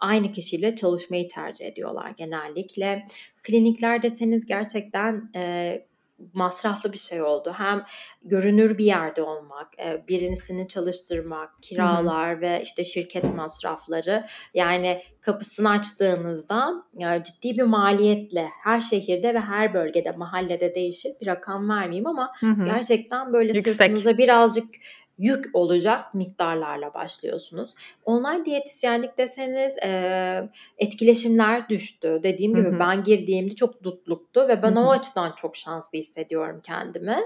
aynı 0.00 0.32
kişiyle 0.32 0.74
çalışmayı 0.74 1.28
tercih 1.28 1.66
ediyorlar 1.66 2.10
genellikle. 2.16 3.04
Klinikler 3.42 4.02
deseniz 4.02 4.46
gerçekten 4.46 5.30
masraflı 6.32 6.92
bir 6.92 6.98
şey 6.98 7.22
oldu. 7.22 7.54
Hem 7.56 7.84
görünür 8.24 8.78
bir 8.78 8.84
yerde 8.84 9.22
olmak, 9.22 9.78
e, 9.78 10.04
birisini 10.08 10.68
çalıştırmak, 10.68 11.50
kiralar 11.62 12.32
Hı-hı. 12.32 12.40
ve 12.40 12.60
işte 12.62 12.84
şirket 12.84 13.34
masrafları 13.34 14.24
yani 14.54 15.02
kapısını 15.20 15.70
açtığınızda 15.70 16.84
yani 16.94 17.22
ciddi 17.24 17.56
bir 17.56 17.62
maliyetle 17.62 18.48
her 18.64 18.80
şehirde 18.80 19.34
ve 19.34 19.40
her 19.40 19.74
bölgede, 19.74 20.12
mahallede 20.12 20.74
değişir. 20.74 21.12
Bir 21.20 21.26
rakam 21.26 21.68
vermeyeyim 21.68 22.06
ama 22.06 22.32
Hı-hı. 22.40 22.64
gerçekten 22.64 23.32
böyle 23.32 23.52
Yüksek. 23.52 23.74
sırtınıza 23.74 24.18
birazcık 24.18 24.64
yük 25.22 25.50
olacak 25.52 26.14
miktarlarla 26.14 26.94
başlıyorsunuz. 26.94 27.74
Online 28.04 28.44
diyetisyenlik 28.44 29.18
deseniz 29.18 29.76
e, 29.84 30.50
etkileşimler 30.78 31.68
düştü. 31.68 32.20
Dediğim 32.22 32.54
gibi 32.54 32.68
hı 32.68 32.74
hı. 32.74 32.78
ben 32.78 33.02
girdiğimde 33.02 33.54
çok 33.54 33.82
dutluktu 33.82 34.48
ve 34.48 34.62
ben 34.62 34.76
hı 34.76 34.80
hı. 34.80 34.84
o 34.84 34.90
açıdan 34.90 35.32
çok 35.32 35.56
şanslı 35.56 35.98
hissediyorum 35.98 36.60
kendimi. 36.62 37.18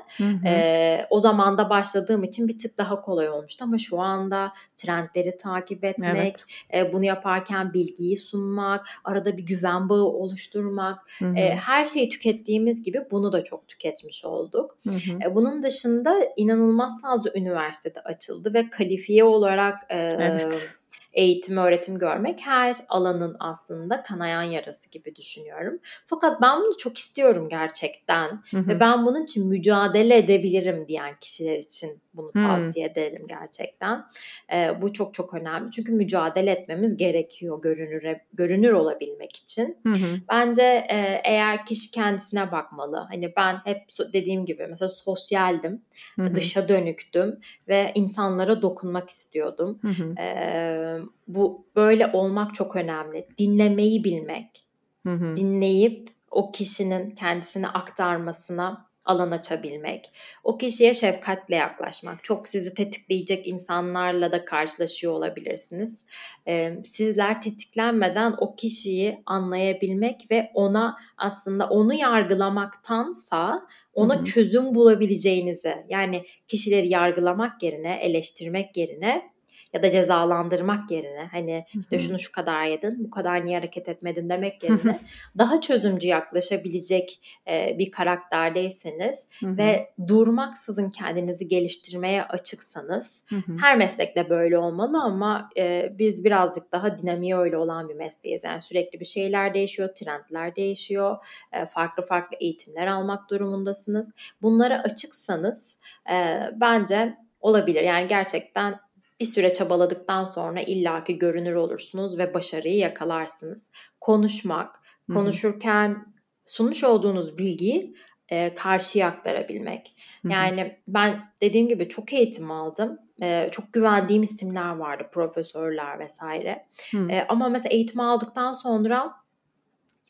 E, 0.47 1.07
o 1.11 1.19
zaman 1.19 1.59
da 1.59 1.71
başladığım 1.71 2.25
için 2.25 2.49
bir 2.49 2.59
tık 2.59 2.79
daha 2.79 3.01
kolay 3.01 3.29
olmuştu 3.29 3.65
ama 3.65 3.79
şu 3.79 4.01
anda 4.01 4.53
trendleri 4.77 5.37
takip 5.37 5.85
etmek, 5.85 6.37
evet. 6.73 6.87
e, 6.87 6.93
bunu 6.93 7.05
yaparken 7.05 7.73
bilgiyi 7.73 8.17
sunmak, 8.17 8.87
arada 9.05 9.37
bir 9.37 9.43
güven 9.43 9.89
bağı 9.89 10.05
oluşturmak. 10.05 10.99
E, 11.37 11.55
her 11.55 11.87
şeyi 11.87 12.09
tükettiğimiz 12.09 12.83
gibi 12.83 13.05
bunu 13.11 13.33
da 13.33 13.45
çok 13.45 13.69
tüketmiş 13.69 14.25
olduk. 14.25 14.79
E, 15.27 15.35
bunun 15.35 15.63
dışında 15.63 16.17
inanılmaz 16.37 17.03
fazla 17.03 17.31
üniversite 17.35 17.86
üniversitede 17.87 18.01
açıldı 18.01 18.55
ve 18.55 18.71
kalifiye 18.71 19.25
olarak 19.25 19.87
e, 19.91 19.97
evet 19.99 20.71
eğitim, 21.17 21.57
öğretim 21.57 21.99
görmek 21.99 22.41
her 22.41 22.77
alanın 22.89 23.37
aslında 23.41 24.03
kanayan 24.03 24.43
yarası 24.43 24.91
gibi 24.91 25.17
düşünüyorum. 25.17 25.79
Fakat 26.07 26.43
ben 26.43 26.61
bunu 26.61 26.77
çok 26.77 26.99
istiyorum 26.99 27.49
gerçekten 27.49 28.29
hı 28.51 28.59
hı. 28.59 28.69
ve 28.69 28.81
ben 28.81 29.07
bunun 29.07 29.25
için 29.25 29.49
mücadele 29.49 30.17
edebilirim 30.17 30.89
diyen 30.89 31.17
kişiler 31.21 31.59
için 31.59 32.01
bunu 32.15 32.33
tavsiye 32.33 32.87
hmm. 32.87 32.93
ederim 32.93 33.27
gerçekten. 33.29 34.05
E, 34.53 34.83
bu 34.83 34.93
çok 34.93 35.15
çok 35.15 35.35
önemli. 35.35 35.71
Çünkü 35.71 35.93
mücadele 35.93 36.51
etmemiz 36.51 36.97
gerekiyor 36.97 37.63
görünür 37.63 38.17
görünür 38.33 38.71
olabilmek 38.71 39.37
için. 39.37 39.79
Hı 39.87 39.95
Bence 40.31 40.63
e, 40.89 41.21
eğer 41.25 41.67
kişi 41.67 41.91
kendisine 41.91 42.53
bakmalı. 42.53 43.07
Hani 43.11 43.33
ben 43.37 43.61
hep 43.65 43.83
dediğim 44.13 44.47
gibi 44.47 44.67
mesela 44.71 44.89
sosyaldim, 44.89 45.83
hı 46.17 46.35
dışa 46.35 46.69
dönüktüm 46.69 47.41
ve 47.69 47.91
insanlara 47.95 48.63
dokunmak 48.63 49.11
istiyordum. 49.11 49.79
Hı 49.83 50.21
E, 50.21 50.99
bu 51.29 51.67
böyle 51.77 52.11
olmak 52.13 52.55
çok 52.55 52.77
önemli. 52.77 53.29
Dinlemeyi 53.39 54.05
bilmek. 54.05 54.67
Hı 55.07 55.37
Dinleyip 55.37 56.09
o 56.31 56.53
kişinin 56.53 57.11
kendisini 57.11 57.69
aktarmasına 57.69 58.87
alan 59.07 59.31
açabilmek, 59.31 60.11
o 60.45 60.59
kişiye 60.59 60.95
şefkatle 60.95 61.57
yaklaşmak. 61.57 62.25
Çok 62.25 62.49
sizi 62.49 62.75
tetikleyecek 62.75 63.47
insanlarla 63.47 64.33
da 64.33 64.45
karşılaşıyor 64.45 65.13
olabilirsiniz. 65.13 66.05
Ee, 66.49 66.77
sizler 66.85 67.43
tetiklenmeden 67.43 68.35
o 68.39 68.57
kişiyi 68.57 69.23
anlayabilmek 69.27 70.31
ve 70.31 70.51
ona 70.55 70.97
aslında 71.17 71.69
onu 71.69 71.95
yargılamaktansa 71.95 73.67
ona 73.93 74.17
Hı-hı. 74.17 74.25
çözüm 74.25 74.75
bulabileceğinizi 74.75 75.75
yani 75.89 76.25
kişileri 76.49 76.89
yargılamak 76.89 77.63
yerine, 77.63 77.97
eleştirmek 77.97 78.77
yerine 78.77 79.36
ya 79.73 79.83
da 79.83 79.91
cezalandırmak 79.91 80.91
yerine 80.91 81.29
hani 81.33 81.65
işte 81.81 81.99
şunu 81.99 82.19
şu 82.19 82.33
kadar 82.33 82.65
yedin, 82.65 83.05
bu 83.05 83.11
kadar 83.11 83.45
niye 83.45 83.59
hareket 83.59 83.89
etmedin 83.89 84.29
demek 84.29 84.63
yerine 84.63 84.99
daha 85.39 85.61
çözümcü 85.61 86.09
yaklaşabilecek 86.09 87.39
e, 87.49 87.79
bir 87.79 87.91
karakterdeyseniz 87.91 89.29
ve 89.43 89.91
durmaksızın 90.09 90.91
kendinizi 90.91 91.49
geliştirmeye 91.49 92.23
açıksanız 92.25 93.25
her 93.61 93.77
meslekte 93.77 94.31
böyle 94.31 94.59
olmalı 94.59 95.03
ama 95.03 95.49
e, 95.57 95.93
biz 95.99 96.25
birazcık 96.25 96.73
daha 96.73 96.99
dinamiği 96.99 97.37
öyle 97.37 97.57
olan 97.57 97.89
bir 97.89 97.95
mesleğiz. 97.95 98.45
Yani 98.45 98.61
sürekli 98.61 99.01
bir 99.01 99.05
şeyler 99.05 99.55
değişiyor, 99.55 99.89
trendler 99.95 100.57
değişiyor, 100.57 101.17
e, 101.53 101.67
farklı 101.67 102.03
farklı 102.03 102.37
eğitimler 102.41 102.87
almak 102.87 103.31
durumundasınız. 103.31 104.15
Bunlara 104.43 104.81
açıksanız 104.81 105.79
e, 106.11 106.41
bence 106.61 107.17
olabilir. 107.41 107.83
Yani 107.83 108.07
gerçekten 108.07 108.86
bir 109.21 109.25
süre 109.25 109.53
çabaladıktan 109.53 110.25
sonra 110.25 110.61
illaki 110.61 111.19
görünür 111.19 111.55
olursunuz 111.55 112.19
ve 112.19 112.35
başarıyı 112.35 112.77
yakalarsınız. 112.77 113.71
Konuşmak, 114.01 114.81
konuşurken 115.13 116.15
sunmuş 116.45 116.85
olduğunuz 116.85 117.39
bilgiyi 117.39 117.95
e, 118.29 118.55
karşıya 118.55 119.09
aktarabilmek. 119.09 119.95
Hı-hı. 120.23 120.33
Yani 120.33 120.79
ben 120.89 121.33
dediğim 121.41 121.69
gibi 121.69 121.89
çok 121.89 122.13
eğitim 122.13 122.51
aldım. 122.51 122.99
E, 123.23 123.49
çok 123.53 123.73
güvendiğim 123.73 124.23
isimler 124.23 124.77
vardı, 124.77 125.07
profesörler 125.13 125.99
vesaire. 125.99 126.67
E, 127.11 127.21
ama 127.29 127.49
mesela 127.49 127.73
eğitim 127.73 128.01
aldıktan 128.01 128.53
sonra 128.53 129.13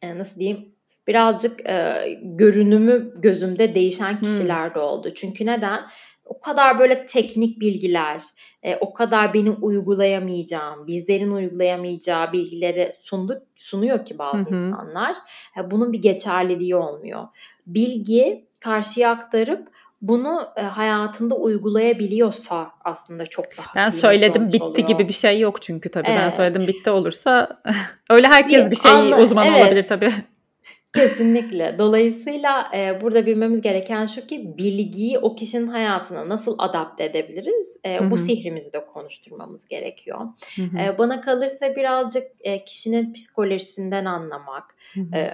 e, 0.02 0.18
nasıl 0.18 0.40
diyeyim 0.40 0.76
birazcık 1.06 1.68
e, 1.68 1.94
görünümü 2.22 3.12
gözümde 3.20 3.74
değişen 3.74 4.20
kişiler 4.20 4.74
de 4.74 4.78
oldu. 4.78 5.14
Çünkü 5.14 5.46
neden? 5.46 5.80
O 6.26 6.40
kadar 6.40 6.78
böyle 6.78 7.06
teknik 7.06 7.60
bilgiler, 7.60 8.22
e, 8.62 8.76
o 8.76 8.92
kadar 8.92 9.34
benim 9.34 9.56
uygulayamayacağım, 9.60 10.86
bizlerin 10.86 11.30
uygulayamayacağı 11.30 12.32
bilgileri 12.32 12.92
sunduk, 12.98 13.42
sunuyor 13.56 14.04
ki 14.04 14.18
bazı 14.18 14.38
hı 14.38 14.50
hı. 14.50 14.54
insanlar. 14.54 15.16
E, 15.58 15.70
bunun 15.70 15.92
bir 15.92 16.02
geçerliliği 16.02 16.76
olmuyor. 16.76 17.28
Bilgi 17.66 18.46
karşıya 18.60 19.10
aktarıp 19.10 19.68
bunu 20.02 20.40
e, 20.56 20.62
hayatında 20.62 21.34
uygulayabiliyorsa 21.34 22.70
aslında 22.84 23.26
çok 23.26 23.44
daha 23.58 23.74
Ben 23.74 23.88
söyledim 23.88 24.46
bitti 24.46 24.62
oluyor. 24.62 24.86
gibi 24.86 25.08
bir 25.08 25.12
şey 25.12 25.40
yok 25.40 25.62
çünkü 25.62 25.90
tabii. 25.90 26.08
Evet. 26.08 26.20
Ben 26.20 26.30
söyledim 26.30 26.66
bitti 26.66 26.90
olursa 26.90 27.62
öyle 28.10 28.26
herkes 28.26 28.66
bir, 28.66 28.70
bir 28.70 28.76
şey 28.76 28.90
anla, 28.90 29.20
uzman 29.20 29.46
evet. 29.46 29.62
olabilir 29.62 29.82
tabii. 29.82 30.12
Kesinlikle. 30.94 31.76
Dolayısıyla 31.78 32.70
e, 32.76 33.00
burada 33.00 33.26
bilmemiz 33.26 33.60
gereken 33.60 34.06
şu 34.06 34.26
ki 34.26 34.58
bilgiyi 34.58 35.18
o 35.18 35.34
kişinin 35.34 35.66
hayatına 35.66 36.28
nasıl 36.28 36.54
adapte 36.58 37.04
edebiliriz? 37.04 37.76
E, 37.86 38.10
bu 38.10 38.16
sihrimizi 38.18 38.72
de 38.72 38.86
konuşturmamız 38.86 39.68
gerekiyor. 39.68 40.20
E, 40.58 40.98
bana 40.98 41.20
kalırsa 41.20 41.76
birazcık 41.76 42.24
e, 42.40 42.64
kişinin 42.64 43.12
psikolojisinden 43.12 44.04
anlamak, 44.04 44.76
e, 45.14 45.30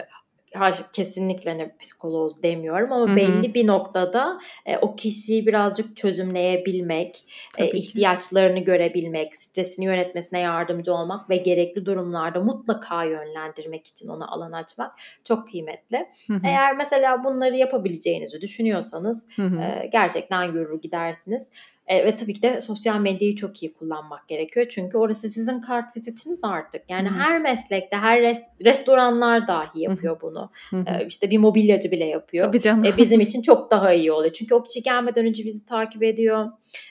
Hayır, 0.54 0.76
kesinlikle 0.92 1.50
hani 1.50 1.72
psikoloz 1.80 2.42
demiyorum 2.42 2.92
ama 2.92 3.06
Hı-hı. 3.06 3.16
belli 3.16 3.54
bir 3.54 3.66
noktada 3.66 4.40
e, 4.66 4.76
o 4.76 4.96
kişiyi 4.96 5.46
birazcık 5.46 5.96
çözümleyebilmek, 5.96 7.24
e, 7.58 7.70
ihtiyaçlarını 7.70 8.58
görebilmek, 8.58 9.36
stresini 9.36 9.84
yönetmesine 9.84 10.38
yardımcı 10.38 10.94
olmak 10.94 11.30
ve 11.30 11.36
gerekli 11.36 11.86
durumlarda 11.86 12.40
mutlaka 12.40 13.04
yönlendirmek 13.04 13.86
için 13.86 14.08
ona 14.08 14.28
alan 14.28 14.52
açmak 14.52 14.94
çok 15.24 15.48
kıymetli. 15.48 16.08
Hı-hı. 16.26 16.40
Eğer 16.44 16.76
mesela 16.76 17.24
bunları 17.24 17.56
yapabileceğinizi 17.56 18.40
düşünüyorsanız 18.40 19.26
e, 19.38 19.86
gerçekten 19.92 20.42
yürür 20.42 20.80
gidersiniz. 20.80 21.48
E, 21.86 22.04
ve 22.04 22.16
tabii 22.16 22.34
ki 22.34 22.42
de 22.42 22.60
sosyal 22.60 23.00
medyayı 23.00 23.36
çok 23.36 23.62
iyi 23.62 23.72
kullanmak 23.72 24.28
gerekiyor. 24.28 24.66
Çünkü 24.70 24.98
orası 24.98 25.30
sizin 25.30 25.60
kart 25.60 25.96
vizitiniz 25.96 26.40
artık. 26.42 26.82
Yani 26.90 27.08
evet. 27.12 27.20
her 27.20 27.40
meslekte, 27.40 27.96
her 27.96 28.20
rest, 28.20 28.44
restoranlar 28.64 29.46
dahi 29.46 29.80
yapıyor 29.80 30.20
bunu. 30.20 30.50
e, 30.72 31.06
işte 31.06 31.30
bir 31.30 31.38
mobilyacı 31.38 31.90
bile 31.90 32.04
yapıyor. 32.04 32.46
Tabii 32.46 32.60
canım. 32.60 32.84
E, 32.84 32.96
bizim 32.96 33.20
için 33.20 33.42
çok 33.42 33.70
daha 33.70 33.92
iyi 33.92 34.12
oluyor. 34.12 34.32
Çünkü 34.32 34.54
o 34.54 34.62
kişi 34.62 34.82
gelmeden 34.82 35.26
önce 35.26 35.44
bizi 35.44 35.64
takip 35.66 36.02
ediyor. 36.02 36.46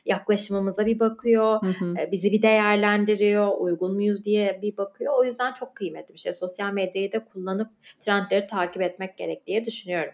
Yaklaşımımıza 0.06 0.86
bir 0.86 1.00
bakıyor. 1.00 1.60
e, 2.00 2.12
bizi 2.12 2.32
bir 2.32 2.42
değerlendiriyor. 2.42 3.52
Uygun 3.60 3.94
muyuz 3.94 4.24
diye 4.24 4.60
bir 4.62 4.78
bakıyor. 4.78 5.14
O 5.18 5.24
yüzden 5.24 5.54
çok 5.54 5.76
kıymetli 5.76 6.14
bir 6.14 6.20
şey. 6.20 6.34
Sosyal 6.34 6.74
medyayı 6.74 7.12
da 7.12 7.26
kullanıp 7.26 7.70
trendleri 8.00 8.48
takip 8.48 8.82
etmek 8.82 9.18
gerek 9.18 9.48
diye 9.48 9.66
düşünüyorum. 9.66 10.14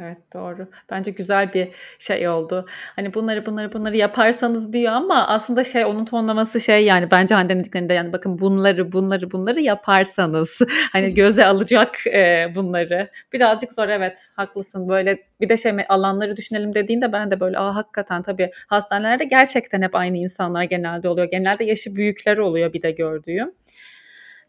Evet 0.00 0.18
doğru. 0.34 0.68
Bence 0.90 1.10
güzel 1.10 1.52
bir 1.52 1.68
şey 1.98 2.28
oldu. 2.28 2.66
Hani 2.96 3.14
bunları 3.14 3.46
bunları 3.46 3.72
bunları 3.72 3.96
yaparsanız 3.96 4.72
diyor 4.72 4.92
ama 4.92 5.28
aslında 5.28 5.64
şey 5.64 5.84
onun 5.84 6.04
tonlaması 6.04 6.60
şey 6.60 6.84
yani 6.84 7.10
bence 7.10 7.34
Hande 7.34 7.56
dediklerinde 7.56 7.94
yani 7.94 8.12
bakın 8.12 8.38
bunları 8.38 8.92
bunları 8.92 9.30
bunları 9.30 9.60
yaparsanız 9.60 10.60
hani 10.92 11.14
göze 11.14 11.44
alacak 11.46 12.06
e, 12.06 12.52
bunları. 12.54 13.08
Birazcık 13.32 13.72
zor 13.72 13.88
evet 13.88 14.18
haklısın 14.36 14.88
böyle 14.88 15.18
bir 15.40 15.48
de 15.48 15.56
şey 15.56 15.72
alanları 15.88 16.36
düşünelim 16.36 16.74
dediğinde 16.74 17.12
ben 17.12 17.30
de 17.30 17.40
böyle 17.40 17.58
aa 17.58 17.74
hakikaten 17.74 18.22
tabii 18.22 18.50
hastanelerde 18.66 19.24
gerçekten 19.24 19.82
hep 19.82 19.94
aynı 19.94 20.16
insanlar 20.16 20.62
genelde 20.62 21.08
oluyor. 21.08 21.28
Genelde 21.30 21.64
yaşı 21.64 21.96
büyükler 21.96 22.38
oluyor 22.38 22.72
bir 22.72 22.82
de 22.82 22.90
gördüğüm. 22.90 23.52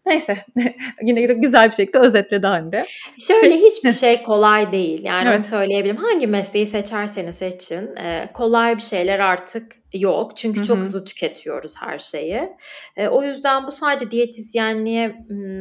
Neyse 0.05 0.37
yine 1.01 1.29
de 1.29 1.33
güzel 1.33 1.69
bir 1.69 1.75
şekilde 1.75 1.99
özetledi 1.99 2.47
Hande. 2.47 2.81
Şöyle 3.19 3.57
hiçbir 3.61 3.91
şey 3.91 4.23
kolay 4.23 4.71
değil. 4.71 5.03
Yani 5.03 5.27
evet. 5.27 5.35
onu 5.35 5.43
söyleyebilirim. 5.43 5.97
Hangi 5.97 6.27
mesleği 6.27 6.65
seçerseniz 6.65 7.35
seçin 7.35 7.95
e, 7.95 8.29
kolay 8.33 8.75
bir 8.75 8.81
şeyler 8.81 9.19
artık 9.19 9.71
yok. 9.93 10.37
Çünkü 10.37 10.59
Hı-hı. 10.59 10.67
çok 10.67 10.77
hızlı 10.77 11.05
tüketiyoruz 11.05 11.73
her 11.79 11.99
şeyi. 11.99 12.49
E, 12.97 13.07
o 13.07 13.23
yüzden 13.23 13.67
bu 13.67 13.71
sadece 13.71 14.11
diyetisyenliğe 14.11 15.15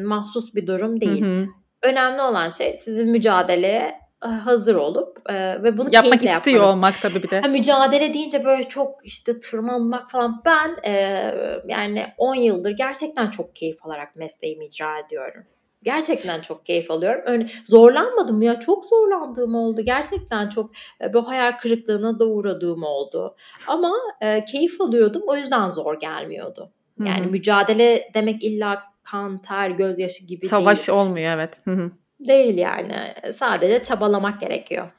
mahsus 0.04 0.54
bir 0.54 0.66
durum 0.66 1.00
değil. 1.00 1.22
Hı-hı. 1.22 1.46
Önemli 1.82 2.22
olan 2.22 2.48
şey 2.48 2.76
sizin 2.76 3.10
mücadeleye 3.10 4.01
hazır 4.28 4.74
olup 4.74 5.30
e, 5.30 5.62
ve 5.62 5.78
bunu 5.78 5.88
yapmak 5.92 6.24
istiyor 6.24 6.56
yapmanız. 6.56 6.76
olmak 6.76 6.94
tabii 7.02 7.22
bir 7.22 7.30
de. 7.30 7.40
Ha, 7.40 7.48
mücadele 7.48 8.14
deyince 8.14 8.44
böyle 8.44 8.62
çok 8.62 9.06
işte 9.06 9.38
tırmanmak 9.38 10.10
falan. 10.10 10.42
Ben 10.44 10.76
e, 10.84 10.92
yani 11.68 12.06
10 12.18 12.34
yıldır 12.34 12.70
gerçekten 12.70 13.28
çok 13.28 13.54
keyif 13.56 13.86
alarak 13.86 14.16
mesleğimi 14.16 14.66
icra 14.66 14.98
ediyorum. 14.98 15.44
Gerçekten 15.82 16.40
çok 16.40 16.66
keyif 16.66 16.90
alıyorum. 16.90 17.20
Öyle 17.24 17.46
zorlanmadım 17.64 18.42
ya 18.42 18.60
çok 18.60 18.84
zorlandığım 18.84 19.54
oldu. 19.54 19.82
Gerçekten 19.84 20.48
çok 20.48 20.70
e, 21.00 21.14
bu 21.14 21.28
hayal 21.28 21.52
kırıklığına 21.58 22.18
da 22.18 22.26
uğradığım 22.26 22.82
oldu. 22.82 23.36
Ama 23.66 23.92
e, 24.20 24.44
keyif 24.44 24.80
alıyordum. 24.80 25.22
O 25.26 25.36
yüzden 25.36 25.68
zor 25.68 26.00
gelmiyordu. 26.00 26.70
Yani 27.04 27.20
Hı-hı. 27.20 27.30
mücadele 27.30 28.10
demek 28.14 28.44
illa 28.44 28.82
kan, 29.02 29.38
ter, 29.38 29.70
gözyaşı 29.70 30.24
gibi 30.24 30.46
Savaş 30.46 30.88
değil. 30.88 30.98
olmuyor 30.98 31.32
evet. 31.32 31.60
Hı-hı. 31.64 31.90
Değil 32.28 32.58
yani. 32.58 32.96
Sadece 33.32 33.82
çabalamak 33.82 34.40
gerekiyor. 34.40 34.90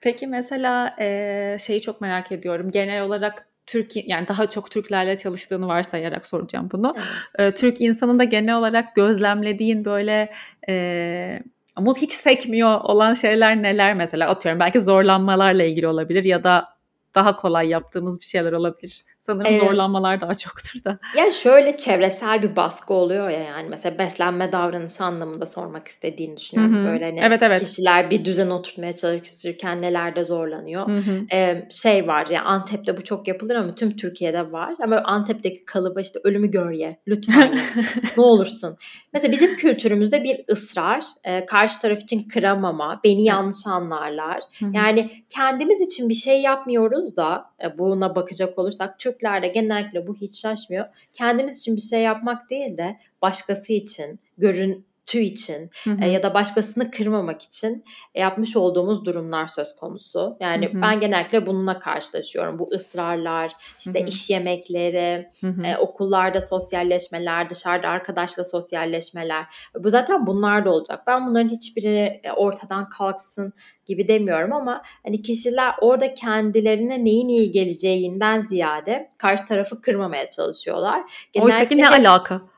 Peki 0.00 0.26
mesela 0.26 0.96
e, 1.00 1.56
şeyi 1.60 1.80
çok 1.80 2.00
merak 2.00 2.32
ediyorum. 2.32 2.70
Genel 2.70 3.02
olarak 3.02 3.46
Türk 3.66 4.08
yani 4.08 4.28
daha 4.28 4.48
çok 4.48 4.70
Türklerle 4.70 5.16
çalıştığını 5.16 5.68
varsayarak 5.68 6.26
soracağım 6.26 6.68
bunu. 6.72 6.94
Evet. 7.38 7.52
E, 7.52 7.54
Türk 7.54 7.80
insanın 7.80 8.18
da 8.18 8.24
genel 8.24 8.56
olarak 8.56 8.94
gözlemlediğin 8.94 9.84
böyle 9.84 10.32
e, 10.68 11.42
ama 11.76 11.94
hiç 11.96 12.12
sekmiyor 12.12 12.80
olan 12.80 13.14
şeyler 13.14 13.62
neler 13.62 13.94
mesela 13.94 14.28
atıyorum 14.28 14.60
belki 14.60 14.80
zorlanmalarla 14.80 15.64
ilgili 15.64 15.86
olabilir 15.86 16.24
ya 16.24 16.44
da 16.44 16.68
daha 17.14 17.36
kolay 17.36 17.68
yaptığımız 17.68 18.20
bir 18.20 18.24
şeyler 18.24 18.52
olabilir. 18.52 19.04
Sanırım 19.20 19.52
ee, 19.52 19.58
zorlanmalar 19.58 20.20
daha 20.20 20.34
çoktur 20.34 20.84
da. 20.84 20.98
Ya 21.16 21.30
şöyle 21.30 21.76
çevresel 21.76 22.42
bir 22.42 22.56
baskı 22.56 22.94
oluyor 22.94 23.30
ya 23.30 23.40
yani 23.40 23.68
mesela 23.68 23.98
beslenme 23.98 24.52
davranışı 24.52 25.04
anlamında 25.04 25.46
sormak 25.46 25.88
istediğini 25.88 26.36
düşünüyorum. 26.36 26.76
Hı-hı. 26.76 26.92
Böyle 26.92 27.04
hani 27.04 27.20
evet, 27.22 27.42
evet. 27.42 27.60
kişiler 27.60 28.10
bir 28.10 28.24
düzen 28.24 28.50
oturtmaya 28.50 28.92
çalışırken 28.92 29.82
nelerde 29.82 30.24
zorlanıyor. 30.24 30.90
Ee, 31.32 31.68
şey 31.70 32.06
var 32.06 32.26
ya 32.26 32.42
Antep'te 32.42 32.96
bu 32.96 33.04
çok 33.04 33.28
yapılır 33.28 33.54
ama 33.54 33.74
tüm 33.74 33.96
Türkiye'de 33.96 34.52
var. 34.52 34.74
Ama 34.84 35.02
Antep'teki 35.04 35.64
kalıba 35.64 36.00
işte 36.00 36.18
ölümü 36.24 36.50
gör 36.50 36.70
ye 36.70 37.00
lütfen 37.08 37.58
ne 38.16 38.22
olursun. 38.22 38.76
Mesela 39.12 39.32
bizim 39.32 39.56
kültürümüzde 39.56 40.24
bir 40.24 40.40
ısrar, 40.50 41.04
e, 41.24 41.46
karşı 41.46 41.80
taraf 41.80 41.98
için 41.98 42.28
kıramama, 42.28 43.00
beni 43.04 43.24
yanlış 43.24 43.66
anlarlar. 43.66 44.40
Hı-hı. 44.58 44.70
Yani 44.74 45.10
kendimiz 45.28 45.80
için 45.80 46.08
bir 46.08 46.14
şey 46.14 46.42
yapmıyoruz 46.42 47.01
da 47.16 47.44
e, 47.64 47.78
buna 47.78 48.14
bakacak 48.14 48.58
olursak 48.58 48.98
Türklerde 48.98 49.48
genellikle 49.48 50.06
bu 50.06 50.14
hiç 50.14 50.40
şaşmıyor. 50.40 50.86
Kendimiz 51.12 51.58
için 51.58 51.76
bir 51.76 51.80
şey 51.80 52.02
yapmak 52.02 52.50
değil 52.50 52.76
de 52.76 52.98
başkası 53.22 53.72
için, 53.72 54.18
görün 54.38 54.86
tüy 55.12 55.26
için 55.26 55.70
hı 55.84 55.90
hı. 55.90 56.04
E, 56.04 56.08
ya 56.08 56.22
da 56.22 56.34
başkasını 56.34 56.90
kırmamak 56.90 57.42
için 57.42 57.84
yapmış 58.14 58.56
olduğumuz 58.56 59.04
durumlar 59.04 59.46
söz 59.46 59.74
konusu. 59.74 60.36
Yani 60.40 60.72
hı 60.72 60.78
hı. 60.78 60.82
ben 60.82 61.00
genellikle 61.00 61.46
bununla 61.46 61.78
karşılaşıyorum. 61.78 62.58
Bu 62.58 62.70
ısrarlar, 62.74 63.52
işte 63.78 64.00
hı 64.00 64.04
hı. 64.04 64.08
iş 64.08 64.30
yemekleri, 64.30 65.28
hı 65.40 65.46
hı. 65.46 65.62
E, 65.62 65.76
okullarda 65.76 66.40
sosyalleşmeler, 66.40 67.50
dışarıda 67.50 67.88
arkadaşla 67.88 68.44
sosyalleşmeler. 68.44 69.46
Bu 69.78 69.90
zaten 69.90 70.26
bunlar 70.26 70.64
da 70.64 70.70
olacak. 70.70 71.02
Ben 71.06 71.26
bunların 71.26 71.48
hiçbiri 71.48 72.20
e, 72.24 72.32
ortadan 72.32 72.88
kalksın 72.88 73.52
gibi 73.86 74.08
demiyorum 74.08 74.52
ama 74.52 74.82
hani 75.04 75.22
kişiler 75.22 75.74
orada 75.80 76.14
kendilerine 76.14 77.04
neyin 77.04 77.28
iyi 77.28 77.50
geleceğinden 77.50 78.40
ziyade 78.40 79.10
karşı 79.18 79.44
tarafı 79.44 79.80
kırmamaya 79.80 80.28
çalışıyorlar. 80.28 81.02
Genellikle 81.32 81.56
Oysa 81.56 81.68
ki 81.68 81.78
ne 81.78 81.88
alaka? 81.88 82.51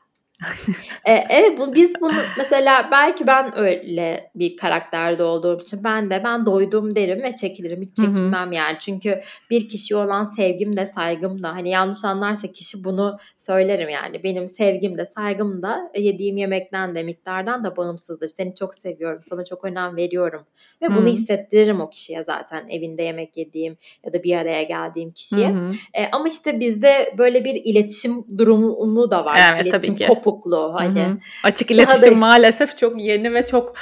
E, 1.05 1.13
evet 1.29 1.57
bu, 1.57 1.75
biz 1.75 1.93
bunu 2.01 2.21
mesela 2.37 2.89
belki 2.91 3.27
ben 3.27 3.57
öyle 3.57 4.31
bir 4.35 4.57
karakterde 4.57 5.23
olduğum 5.23 5.61
için 5.61 5.83
ben 5.83 6.09
de 6.09 6.21
ben 6.23 6.45
doydum 6.45 6.95
derim 6.95 7.23
ve 7.23 7.35
çekilirim 7.35 7.81
hiç 7.81 7.95
çekinmem 7.95 8.45
Hı-hı. 8.45 8.53
yani. 8.53 8.77
Çünkü 8.79 9.19
bir 9.49 9.69
kişiye 9.69 9.99
olan 9.99 10.23
sevgim 10.23 10.77
de 10.77 10.85
saygım 10.85 11.43
da 11.43 11.49
hani 11.49 11.69
yanlış 11.69 12.05
anlarsa 12.05 12.51
kişi 12.51 12.83
bunu 12.83 13.17
söylerim 13.37 13.89
yani. 13.89 14.23
Benim 14.23 14.47
sevgim 14.47 14.97
de 14.97 15.05
saygım 15.05 15.61
da 15.61 15.91
yediğim 15.97 16.37
yemekten 16.37 16.95
de 16.95 17.03
miktardan 17.03 17.63
da 17.63 17.75
bağımsızdır. 17.75 18.27
Seni 18.27 18.55
çok 18.55 18.75
seviyorum 18.75 19.19
sana 19.21 19.45
çok 19.45 19.65
önem 19.65 19.95
veriyorum 19.95 20.45
ve 20.81 20.89
bunu 20.89 20.97
Hı-hı. 20.97 21.05
hissettiririm 21.05 21.81
o 21.81 21.89
kişiye 21.89 22.23
zaten 22.23 22.67
evinde 22.69 23.03
yemek 23.03 23.37
yediğim 23.37 23.77
ya 24.05 24.13
da 24.13 24.23
bir 24.23 24.37
araya 24.37 24.63
geldiğim 24.63 25.11
kişiye. 25.11 25.55
e, 25.93 26.05
ama 26.11 26.27
işte 26.27 26.59
bizde 26.59 27.13
böyle 27.17 27.45
bir 27.45 27.61
iletişim 27.63 28.37
durumu 28.37 29.11
da 29.11 29.25
var 29.25 29.39
evet, 29.51 29.61
iletişim 29.61 29.95
tabii 29.95 30.05
ki 30.05 30.24
kopukluğu. 30.25 30.73
Hani. 30.73 31.03
Hı 31.03 31.09
hı. 31.09 31.17
Açık 31.43 31.71
iletişim 31.71 32.11
da... 32.11 32.15
maalesef 32.15 32.77
çok 32.77 33.01
yeni 33.01 33.33
ve 33.33 33.45
çok 33.45 33.75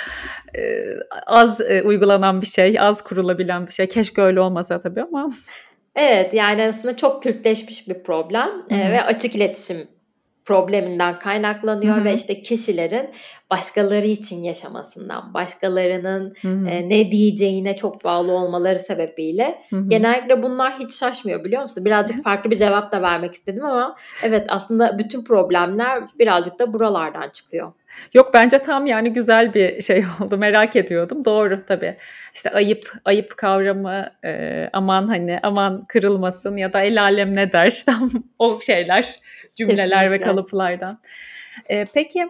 e, 0.58 0.62
az 1.28 1.62
e, 1.62 1.82
uygulanan 1.84 2.42
bir 2.42 2.48
şey, 2.48 2.80
az 2.80 3.02
kurulabilen 3.02 3.68
bir 3.68 3.72
şey. 3.72 3.88
Keşke 3.88 4.22
öyle 4.22 4.40
olmasa 4.40 4.82
tabii 4.82 5.02
ama. 5.02 5.30
Evet 5.96 6.34
yani 6.34 6.64
aslında 6.64 6.96
çok 6.96 7.24
kültleşmiş 7.24 7.88
bir 7.88 8.04
problem 8.04 8.50
e, 8.70 8.92
ve 8.92 9.02
açık 9.04 9.36
iletişim 9.36 9.88
probleminden 10.46 11.20
kaynaklanıyor 11.20 11.96
Hı-hı. 11.96 12.06
ve 12.06 12.14
işte 12.14 12.42
kişilerin 12.42 13.10
başkaları 13.52 14.08
için 14.08 14.44
yaşamasından, 14.44 15.34
başkalarının 15.34 16.36
e, 16.44 16.90
ne 16.90 17.12
diyeceğine 17.12 17.76
çok 17.76 18.04
bağlı 18.04 18.32
olmaları 18.32 18.80
sebebiyle 18.80 19.62
Hı-hı. 19.70 19.90
genellikle 19.90 20.44
bunlar 20.44 20.80
hiç 20.80 20.94
şaşmıyor 20.94 21.46
biliyor 21.46 21.62
musun? 21.62 21.86
Birazcık 21.86 22.24
farklı 22.24 22.52
bir 22.52 22.56
cevap 22.56 22.92
da 22.92 23.02
vermek 23.02 23.34
istedim 23.34 23.66
ama 23.66 23.96
evet 24.24 24.48
aslında 24.50 25.00
bütün 25.00 25.24
problemler 25.24 26.04
birazcık 26.20 26.60
da 26.60 26.74
buralardan 26.74 27.30
çıkıyor. 27.30 27.72
Yok 28.14 28.34
bence 28.34 28.60
tam 28.60 28.86
yani 28.86 29.14
güzel 29.14 29.54
bir 29.54 29.82
şey 29.82 30.06
oldu 30.22 30.38
merak 30.38 30.76
ediyordum. 30.76 31.26
Doğru 31.26 31.66
tabii. 31.66 31.98
İşte 32.34 32.50
ayıp 32.50 32.92
ayıp 33.06 33.38
kavramı 33.38 34.12
e, 34.26 34.70
aman 34.74 35.08
hani 35.08 35.40
aman 35.44 35.84
kırılmasın 35.84 36.58
ya 36.58 36.74
da 36.74 36.82
el 36.82 37.02
alem 37.02 37.36
ne 37.36 37.52
der 37.52 37.84
tam 37.86 38.10
o 38.40 38.62
şeyler 38.62 39.16
cümleler 39.56 39.86
Kesinlikle. 39.86 40.12
ve 40.12 40.22
kalıplardan. 40.22 41.00
E, 41.70 41.86
peki 41.86 42.28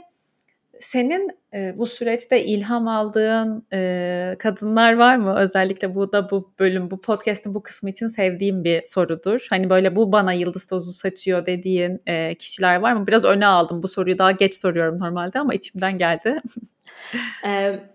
senin 0.80 1.30
e, 1.53 1.78
bu 1.78 1.86
süreçte 1.86 2.45
ilham 2.45 2.88
aldığın 2.88 3.67
e, 3.74 4.36
kadınlar 4.39 4.93
var 4.93 5.15
mı? 5.15 5.36
Özellikle 5.39 5.95
bu 5.95 6.11
da 6.11 6.32
bu 6.32 6.53
bölüm, 6.59 6.91
bu 6.91 7.01
podcast'ın 7.01 7.53
bu 7.53 7.63
kısmı 7.63 7.89
için 7.89 8.07
sevdiğim 8.07 8.63
bir 8.63 8.82
sorudur. 8.86 9.47
Hani 9.49 9.69
böyle 9.69 9.95
bu 9.95 10.11
bana 10.11 10.34
yıldız 10.34 10.65
tozu 10.65 10.91
saçıyor 10.91 11.45
dediğin 11.45 12.01
e, 12.05 12.36
kişiler 12.36 12.76
var 12.76 12.93
mı? 12.93 13.07
Biraz 13.07 13.26
öne 13.26 13.45
aldım 13.45 13.84
bu 13.84 13.88
soruyu 13.88 14.17
daha 14.17 14.32
geç 14.32 14.53
soruyorum 14.53 14.99
normalde 14.99 15.39
ama 15.39 15.53
içimden 15.53 15.97
geldi. 15.97 16.36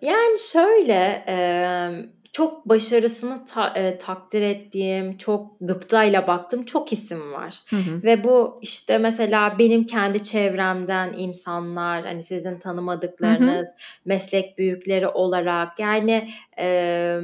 yani 0.02 0.38
şöyle 0.52 1.24
çok 2.38 2.68
başarısını 2.68 3.44
ta, 3.44 3.68
e, 3.76 3.98
takdir 3.98 4.42
ettiğim, 4.42 5.16
çok 5.16 5.56
gıptayla 5.60 6.26
baktığım 6.26 6.62
çok 6.62 6.92
isim 6.92 7.32
var. 7.32 7.60
Hı 7.70 7.76
hı. 7.76 8.02
Ve 8.02 8.24
bu 8.24 8.58
işte 8.62 8.98
mesela 8.98 9.58
benim 9.58 9.84
kendi 9.84 10.22
çevremden 10.22 11.12
insanlar, 11.16 12.04
hani 12.04 12.22
sizin 12.22 12.58
tanımadıklarınız, 12.58 13.68
hı 13.68 13.72
hı. 13.72 13.76
meslek 14.04 14.58
büyükleri 14.58 15.08
olarak 15.08 15.80
yani 15.80 16.28
e, 16.58 17.20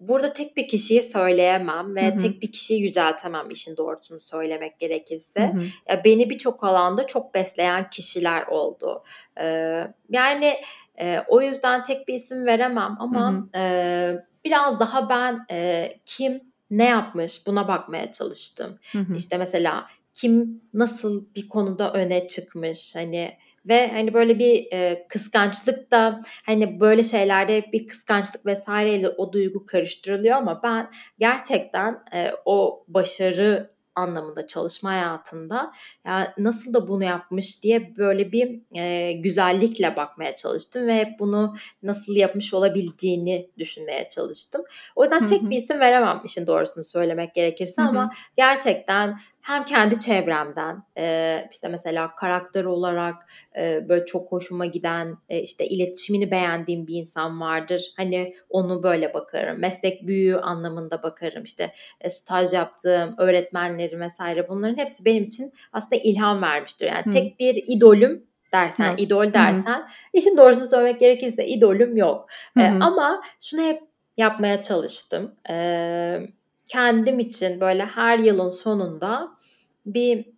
burada 0.00 0.32
tek 0.32 0.56
bir 0.56 0.68
kişiyi 0.68 1.02
söyleyemem 1.02 1.96
ve 1.96 2.10
hı 2.10 2.14
hı. 2.14 2.18
tek 2.18 2.42
bir 2.42 2.52
kişiyi 2.52 2.82
yüceltemem 2.82 3.50
işin 3.50 3.76
doğrusunu 3.76 4.20
söylemek 4.20 4.78
gerekirse. 4.78 5.40
Hı 5.40 5.58
hı. 5.58 5.62
Ya 5.88 6.04
beni 6.04 6.30
birçok 6.30 6.64
alanda 6.64 7.06
çok 7.06 7.34
besleyen 7.34 7.90
kişiler 7.90 8.46
oldu. 8.46 9.02
Ee, 9.40 9.86
yani 10.10 10.54
e, 11.00 11.18
o 11.28 11.42
yüzden 11.42 11.82
tek 11.82 12.08
bir 12.08 12.14
isim 12.14 12.46
veremem 12.46 12.96
ama 12.98 13.32
hı 13.32 13.36
hı. 13.36 13.58
E, 13.58 14.33
biraz 14.44 14.80
daha 14.80 15.10
ben 15.10 15.46
e, 15.50 15.88
kim 16.06 16.40
ne 16.70 16.84
yapmış 16.84 17.46
buna 17.46 17.68
bakmaya 17.68 18.12
çalıştım. 18.12 18.78
Hı 18.92 18.98
hı. 18.98 19.14
İşte 19.14 19.36
mesela 19.36 19.86
kim 20.14 20.62
nasıl 20.74 21.34
bir 21.34 21.48
konuda 21.48 21.92
öne 21.92 22.28
çıkmış 22.28 22.96
hani 22.96 23.30
ve 23.66 23.88
hani 23.92 24.14
böyle 24.14 24.38
bir 24.38 24.72
e, 24.72 25.06
kıskançlık 25.08 25.90
da 25.90 26.20
hani 26.46 26.80
böyle 26.80 27.02
şeylerde 27.02 27.64
bir 27.72 27.86
kıskançlık 27.86 28.46
vesaireyle 28.46 29.08
o 29.08 29.32
duygu 29.32 29.66
karıştırılıyor 29.66 30.36
ama 30.36 30.60
ben 30.62 30.90
gerçekten 31.18 32.02
e, 32.14 32.30
o 32.44 32.84
başarı 32.88 33.73
anlamında 33.94 34.46
çalışma 34.46 34.90
hayatında 34.90 35.72
ya 36.06 36.34
nasıl 36.38 36.74
da 36.74 36.88
bunu 36.88 37.04
yapmış? 37.04 37.62
diye 37.62 37.96
böyle 37.96 38.32
bir 38.32 38.60
e, 38.80 39.12
güzellikle 39.12 39.96
bakmaya 39.96 40.36
çalıştım 40.36 40.86
ve 40.86 41.16
bunu 41.18 41.54
nasıl 41.82 42.16
yapmış 42.16 42.54
olabileceğini 42.54 43.50
düşünmeye 43.58 44.04
çalıştım. 44.08 44.62
O 44.96 45.02
yüzden 45.02 45.24
tek 45.24 45.42
bir 45.42 45.56
isim 45.56 45.80
veremem 45.80 46.20
işin 46.24 46.46
doğrusunu 46.46 46.84
söylemek 46.84 47.34
gerekirse 47.34 47.82
ama 47.82 48.10
gerçekten 48.36 49.18
hem 49.44 49.64
kendi 49.64 49.98
çevremden 49.98 50.82
e, 50.98 51.48
işte 51.52 51.68
mesela 51.68 52.14
karakter 52.14 52.64
olarak 52.64 53.14
e, 53.58 53.88
böyle 53.88 54.04
çok 54.04 54.32
hoşuma 54.32 54.66
giden 54.66 55.18
e, 55.28 55.40
işte 55.40 55.66
iletişimini 55.66 56.30
beğendiğim 56.30 56.86
bir 56.86 56.94
insan 56.94 57.40
vardır. 57.40 57.92
Hani 57.96 58.34
onu 58.50 58.82
böyle 58.82 59.14
bakarım. 59.14 59.60
Meslek 59.60 60.06
büyüğü 60.06 60.36
anlamında 60.36 61.02
bakarım. 61.02 61.44
İşte 61.44 61.72
e, 62.00 62.10
staj 62.10 62.52
yaptığım 62.52 63.14
öğretmenleri 63.18 64.00
vesaire 64.00 64.48
bunların 64.48 64.76
hepsi 64.76 65.04
benim 65.04 65.24
için 65.24 65.52
aslında 65.72 66.02
ilham 66.04 66.42
vermiştir. 66.42 66.86
Yani 66.86 67.04
Hı. 67.06 67.10
tek 67.10 67.40
bir 67.40 67.64
idolüm 67.66 68.26
dersen, 68.52 68.92
Hı. 68.92 68.96
idol 68.96 69.32
dersen 69.32 69.80
Hı. 69.80 69.86
işin 70.12 70.36
doğrusunu 70.36 70.66
söylemek 70.66 71.00
gerekirse 71.00 71.46
idolüm 71.46 71.96
yok. 71.96 72.28
E, 72.58 72.62
ama 72.80 73.22
şunu 73.40 73.60
hep 73.60 73.82
yapmaya 74.16 74.62
çalıştım. 74.62 75.34
Eee 75.48 76.28
kendim 76.68 77.18
için 77.18 77.60
böyle 77.60 77.86
her 77.86 78.18
yılın 78.18 78.48
sonunda 78.48 79.36
bir 79.86 80.34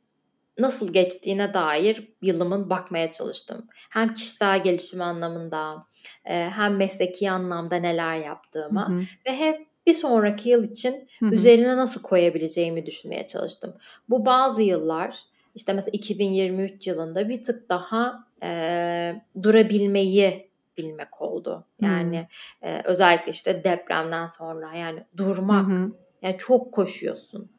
nasıl 0.59 0.93
geçtiğine 0.93 1.55
dair 1.55 2.09
yılımın 2.23 2.71
bakmaya 2.71 3.11
çalıştım. 3.11 3.67
Hem 3.91 4.15
kişisel 4.15 4.63
gelişim 4.63 5.03
anlamında 5.03 5.87
e, 6.25 6.35
hem 6.35 6.77
mesleki 6.77 7.31
anlamda 7.31 7.77
neler 7.77 8.17
yaptığıma 8.17 8.89
hı 8.89 8.93
hı. 8.93 9.01
ve 9.27 9.37
hep 9.37 9.67
bir 9.87 9.95
sonraki 9.95 10.49
yıl 10.49 10.65
için 10.65 11.09
hı 11.19 11.27
hı. 11.27 11.35
üzerine 11.35 11.77
nasıl 11.77 12.03
koyabileceğimi 12.03 12.87
düşünmeye 12.87 13.27
çalıştım. 13.27 13.75
Bu 14.09 14.27
bazı 14.27 14.63
yıllar 14.63 15.19
işte 15.55 15.73
mesela 15.73 15.91
2023 15.93 16.87
yılında 16.87 17.29
bir 17.29 17.43
tık 17.43 17.71
daha 17.71 18.27
e, 18.43 19.23
durabilmeyi 19.43 20.51
bilmek 20.79 21.23
oldu. 21.23 21.65
Yani 21.81 22.29
hmm. 22.61 22.69
e, 22.69 22.83
özellikle 22.85 23.33
işte 23.33 23.65
depremden 23.65 24.27
sonra 24.27 24.75
yani 24.75 25.05
durmak. 25.17 25.67
Hmm. 25.67 25.91
Yani 26.23 26.37
çok 26.39 26.73
koşuyorsun. 26.75 27.51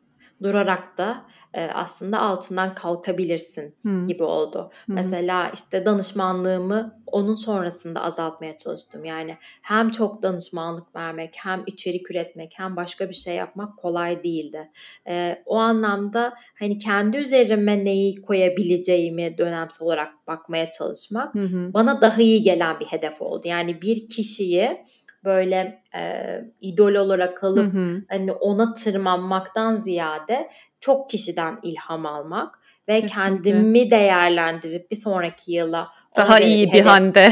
durarak 0.44 0.98
da 0.98 1.26
e, 1.54 1.66
aslında 1.66 2.20
altından 2.22 2.76
kalkabilirsin 2.76 3.76
Hmm. 3.82 4.08
gibi 4.08 4.24
oldu. 4.24 4.72
Hı. 4.86 4.94
Mesela 4.94 5.50
işte 5.54 5.86
danışmanlığımı 5.86 7.02
onun 7.08 7.36
sonrasında 7.36 8.02
azaltmaya 8.02 8.58
çalıştım. 8.58 9.06
Yani 9.06 9.36
hem 9.62 9.90
çok 9.90 10.22
danışmanlık 10.22 10.96
vermek, 10.96 11.36
hem 11.44 11.64
içerik 11.68 12.12
üretmek, 12.12 12.54
hem 12.58 12.76
başka 12.76 13.10
bir 13.10 13.14
şey 13.14 13.36
yapmak 13.36 13.78
kolay 13.78 14.24
değildi. 14.24 14.72
E, 15.08 15.44
o 15.46 15.56
anlamda 15.58 16.34
hani 16.60 16.80
kendi 16.80 17.18
üzerime 17.18 17.86
neyi 17.86 18.22
koyabileceğimi 18.22 19.38
dönemsel 19.38 19.86
olarak 19.86 20.28
bakmaya 20.28 20.72
çalışmak 20.72 21.36
hı. 21.36 21.74
bana 21.74 22.02
daha 22.02 22.22
iyi 22.22 22.44
gelen 22.44 22.80
bir 22.80 22.86
hedef 22.86 23.22
oldu. 23.22 23.48
Yani 23.48 23.82
bir 23.82 24.10
kişiyi 24.10 24.84
böyle 25.24 25.82
e, 25.96 26.24
idol 26.60 26.96
olarak 26.96 27.44
Hı 27.44 27.48
alıp 27.48 27.74
hı. 27.74 28.04
hani 28.10 28.32
ona 28.32 28.74
tırmanmaktan 28.74 29.78
ziyade 29.78 30.50
çok 30.80 31.10
kişiden 31.10 31.60
ilham 31.64 32.06
almak 32.06 32.60
ve 32.88 33.02
Kesinlikle. 33.02 33.24
kendimi 33.24 33.90
değerlendirip 33.90 34.92
bir 34.92 34.96
sonraki 34.96 35.52
yıla 35.52 35.92
Daha 36.18 36.40
iyi 36.40 36.74
bir 36.74 36.82
Hande. 36.82 37.32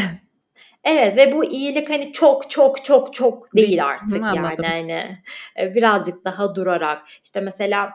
Evet 0.84 1.18
ve 1.18 1.32
bu 1.32 1.46
iyilik 1.46 1.90
hani 1.90 2.12
çok 2.12 2.50
çok 2.50 2.86
çok 2.86 3.14
çok 3.14 3.56
değil 3.56 3.86
artık 3.86 4.24
Hı, 4.24 4.36
yani 4.36 4.68
hani 4.68 5.16
e, 5.60 5.76
birazcık 5.76 6.26
daha 6.26 6.56
durarak 6.56 7.02
işte 7.24 7.42
mesela 7.42 7.90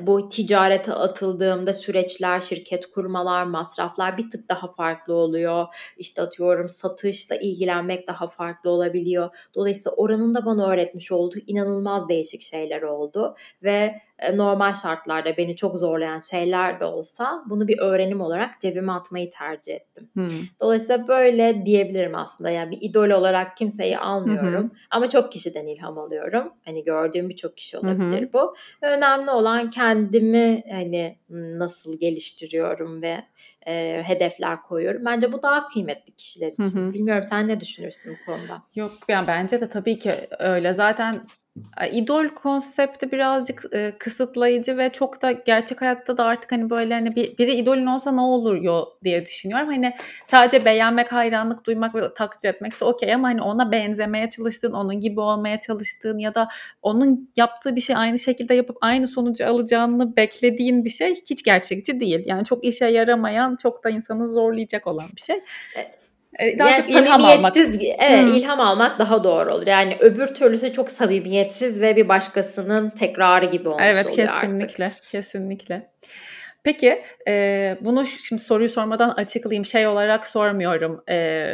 bu 0.00 0.28
ticarete 0.28 0.92
atıldığımda 0.92 1.72
süreçler, 1.72 2.40
şirket 2.40 2.90
kurmalar, 2.90 3.44
masraflar 3.44 4.18
bir 4.18 4.30
tık 4.30 4.48
daha 4.48 4.72
farklı 4.72 5.14
oluyor. 5.14 5.66
İşte 5.96 6.22
atıyorum 6.22 6.68
satışla 6.68 7.36
ilgilenmek 7.36 8.08
daha 8.08 8.26
farklı 8.26 8.70
olabiliyor. 8.70 9.30
Dolayısıyla 9.54 9.96
oranın 9.96 10.34
da 10.34 10.46
bana 10.46 10.70
öğretmiş 10.70 11.12
olduğu 11.12 11.38
inanılmaz 11.46 12.08
değişik 12.08 12.42
şeyler 12.42 12.82
oldu 12.82 13.34
ve 13.62 14.00
normal 14.34 14.74
şartlarda 14.74 15.36
beni 15.36 15.56
çok 15.56 15.76
zorlayan 15.76 16.20
şeyler 16.20 16.80
de 16.80 16.84
olsa 16.84 17.44
bunu 17.46 17.68
bir 17.68 17.78
öğrenim 17.78 18.20
olarak 18.20 18.60
cebime 18.60 18.92
atmayı 18.92 19.30
tercih 19.30 19.74
ettim. 19.74 20.10
Hı. 20.16 20.26
Dolayısıyla 20.60 21.08
böyle 21.08 21.66
diyebilirim 21.66 22.14
aslında. 22.14 22.50
Yani 22.50 22.70
bir 22.70 22.78
idol 22.80 23.10
olarak 23.10 23.56
kimseyi 23.56 23.98
almıyorum. 23.98 24.64
Hı. 24.64 24.70
Ama 24.90 25.08
çok 25.08 25.32
kişiden 25.32 25.66
ilham 25.66 25.98
alıyorum. 25.98 26.52
Hani 26.64 26.84
gördüğüm 26.84 27.28
birçok 27.28 27.56
kişi 27.56 27.78
olabilir 27.78 28.32
bu. 28.32 28.54
Ve 28.82 28.86
önemli 28.86 29.30
olan 29.30 29.70
kendimi 29.70 30.62
hani 30.70 31.18
nasıl 31.30 32.00
geliştiriyorum 32.00 33.02
ve 33.02 33.18
e, 33.66 34.02
hedefler 34.02 34.62
koyuyorum. 34.62 35.02
Bence 35.04 35.32
bu 35.32 35.42
daha 35.42 35.68
kıymetli 35.68 36.12
kişiler 36.12 36.48
için. 36.48 36.88
hı. 36.88 36.92
Bilmiyorum 36.92 37.24
sen 37.24 37.48
ne 37.48 37.60
düşünürsün 37.60 38.18
bu 38.20 38.32
konuda? 38.32 38.62
Yok 38.74 38.92
yani 39.08 39.26
bence 39.26 39.60
de 39.60 39.68
tabii 39.68 39.98
ki 39.98 40.12
öyle. 40.38 40.72
Zaten 40.72 41.14
e, 41.14 41.18
idol 41.92 42.28
konsepti 42.28 43.12
birazcık 43.12 43.64
e, 43.72 43.92
kısıtlayıcı 43.98 44.76
ve 44.78 44.90
çok 44.92 45.22
da 45.22 45.32
gerçek 45.32 45.80
hayatta 45.80 46.18
da 46.18 46.24
artık 46.24 46.52
hani 46.52 46.70
böyle 46.70 46.94
hani 46.94 47.16
bir, 47.16 47.38
biri 47.38 47.54
idolün 47.54 47.86
olsa 47.86 48.12
ne 48.12 48.20
olur 48.20 48.56
yo 48.62 48.84
diye 49.04 49.26
düşünüyorum. 49.26 49.66
Hani 49.66 49.94
sadece 50.24 50.64
beğenmek, 50.64 51.12
hayranlık 51.12 51.66
duymak 51.66 51.94
ve 51.94 52.14
takdir 52.14 52.48
etmekse 52.48 52.84
okey 52.84 53.14
ama 53.14 53.28
hani 53.28 53.42
ona 53.42 53.72
benzemeye 53.72 54.30
çalıştığın, 54.30 54.72
onun 54.72 55.00
gibi 55.00 55.20
olmaya 55.20 55.60
çalıştığın 55.60 56.18
ya 56.18 56.34
da 56.34 56.48
onun 56.82 57.30
yaptığı 57.36 57.76
bir 57.76 57.80
şey 57.80 57.96
aynı 57.96 58.18
şekilde 58.18 58.54
yapıp 58.54 58.76
aynı 58.80 59.08
sonucu 59.08 59.46
alacağını 59.46 60.16
beklediğin 60.16 60.84
bir 60.84 60.90
şey 60.90 61.22
hiç 61.30 61.44
gerçekçi 61.44 62.00
değil. 62.00 62.22
Yani 62.26 62.44
çok 62.44 62.64
işe 62.64 62.86
yaramayan, 62.86 63.56
çok 63.56 63.84
da 63.84 63.90
insanı 63.90 64.30
zorlayacak 64.30 64.86
olan 64.86 65.06
bir 65.16 65.22
şey. 65.22 65.36
E, 65.76 65.80
Daha 66.58 66.70
yani 66.70 66.82
çok 66.82 66.90
ilham 66.90 67.24
almak. 67.24 67.56
evet 67.56 68.24
Hmm. 68.24 68.34
ilham 68.34 68.60
almak 68.60 68.98
daha 68.98 69.24
doğru 69.24 69.54
olur. 69.54 69.66
Yani 69.66 69.96
öbür 70.00 70.26
türlüsü 70.26 70.72
çok 70.72 70.90
samimiyetsiz 70.90 71.80
ve 71.80 71.96
bir 71.96 72.08
başkasının 72.08 72.90
tekrarı 72.90 73.46
gibi 73.46 73.68
olmuş 73.68 73.82
Evet 73.86 74.06
oluyor 74.06 74.28
artık. 74.28 74.40
kesinlikle 74.40 74.92
kesinlikle. 75.10 75.90
Peki 76.64 77.02
e, 77.28 77.76
bunu 77.80 78.06
şimdi 78.06 78.42
soruyu 78.42 78.68
sormadan 78.68 79.10
açıklayayım 79.10 79.64
şey 79.66 79.86
olarak 79.86 80.26
sormuyorum. 80.26 81.02
E, 81.10 81.46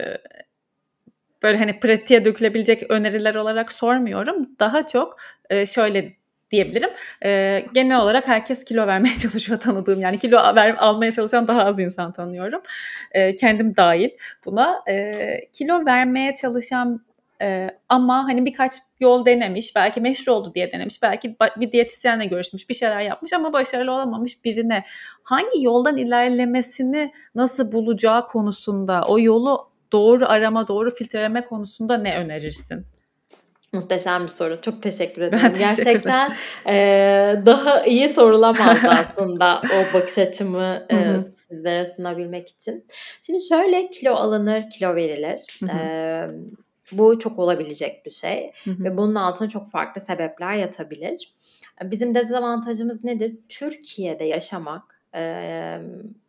böyle 1.43 1.59
hani 1.59 1.81
pratiğe 1.81 2.25
dökülebilecek 2.25 2.91
öneriler 2.91 3.35
olarak 3.35 3.73
sormuyorum. 3.73 4.49
Daha 4.61 4.87
çok 4.87 5.17
e, 5.51 5.67
şöyle 5.67 6.17
diyebilirim. 6.55 6.91
E, 7.25 7.61
genel 7.75 8.01
olarak 8.01 8.29
herkes 8.29 8.65
kilo 8.65 8.87
vermeye 8.87 9.19
çalışıyor 9.23 9.61
tanıdığım. 9.61 10.01
Yani 10.01 10.19
kilo 10.19 10.37
ver, 10.57 10.77
almaya 10.79 11.13
çalışan 11.13 11.49
daha 11.49 11.65
az 11.65 11.79
insan 11.79 12.13
tanıyorum. 12.13 12.63
E, 13.13 13.37
kendim 13.37 13.77
dahil 13.77 14.11
buna. 14.45 14.83
E, 14.89 15.17
kilo 15.53 15.87
vermeye 15.87 16.35
çalışan 16.35 17.05
e, 17.43 17.71
ama 17.89 18.25
hani 18.25 18.47
birkaç 18.47 18.75
yol 19.01 19.27
denemiş, 19.27 19.77
belki 19.77 20.01
meşhur 20.01 20.33
oldu 20.33 20.53
diye 20.55 20.73
denemiş, 20.73 21.03
belki 21.03 21.37
bir 21.57 21.73
diyetisyenle 21.73 22.27
görüşmüş, 22.27 22.69
bir 22.69 22.75
şeyler 22.75 23.01
yapmış 23.01 23.33
ama 23.33 23.53
başarılı 23.53 23.93
olamamış 23.93 24.45
birine 24.45 24.85
hangi 25.23 25.63
yoldan 25.63 25.97
ilerlemesini 25.97 27.13
nasıl 27.35 27.73
bulacağı 27.73 28.27
konusunda, 28.29 29.05
o 29.09 29.19
yolu 29.19 29.71
doğru 29.93 30.29
arama, 30.29 30.69
doğru 30.69 30.95
filtreleme 30.95 31.47
konusunda 31.47 31.99
ne 31.99 32.17
önerirsin? 32.17 32.94
Muhteşem 33.75 34.23
bir 34.23 34.29
soru. 34.29 34.61
Çok 34.61 34.83
teşekkür 34.83 35.23
ederim. 35.23 35.41
Ben 35.45 35.55
teşekkür 35.55 35.75
Gerçekten 35.77 36.37
e, 36.67 36.77
daha 37.47 37.85
iyi 37.85 38.09
sorulamazdı 38.09 38.89
aslında 38.89 39.63
o 39.65 39.95
bakış 39.95 40.19
açımı 40.19 40.87
e, 40.91 41.21
sizlere 41.21 41.85
sunabilmek 41.85 42.49
için. 42.49 42.87
Şimdi 43.23 43.43
şöyle 43.49 43.91
kilo 43.91 44.15
alınır, 44.15 44.71
kilo 44.71 44.95
verilir. 44.95 45.41
E, 45.69 45.79
bu 46.93 47.19
çok 47.19 47.39
olabilecek 47.39 48.07
bir 48.07 48.11
şey 48.11 48.53
ve 48.67 48.97
bunun 48.97 49.15
altına 49.15 49.49
çok 49.49 49.71
farklı 49.71 50.01
sebepler 50.01 50.55
yatabilir. 50.55 51.35
Bizim 51.83 52.15
dezavantajımız 52.15 53.05
nedir? 53.05 53.37
Türkiye'de 53.49 54.25
yaşamak 54.25 54.83
e, 55.15 55.79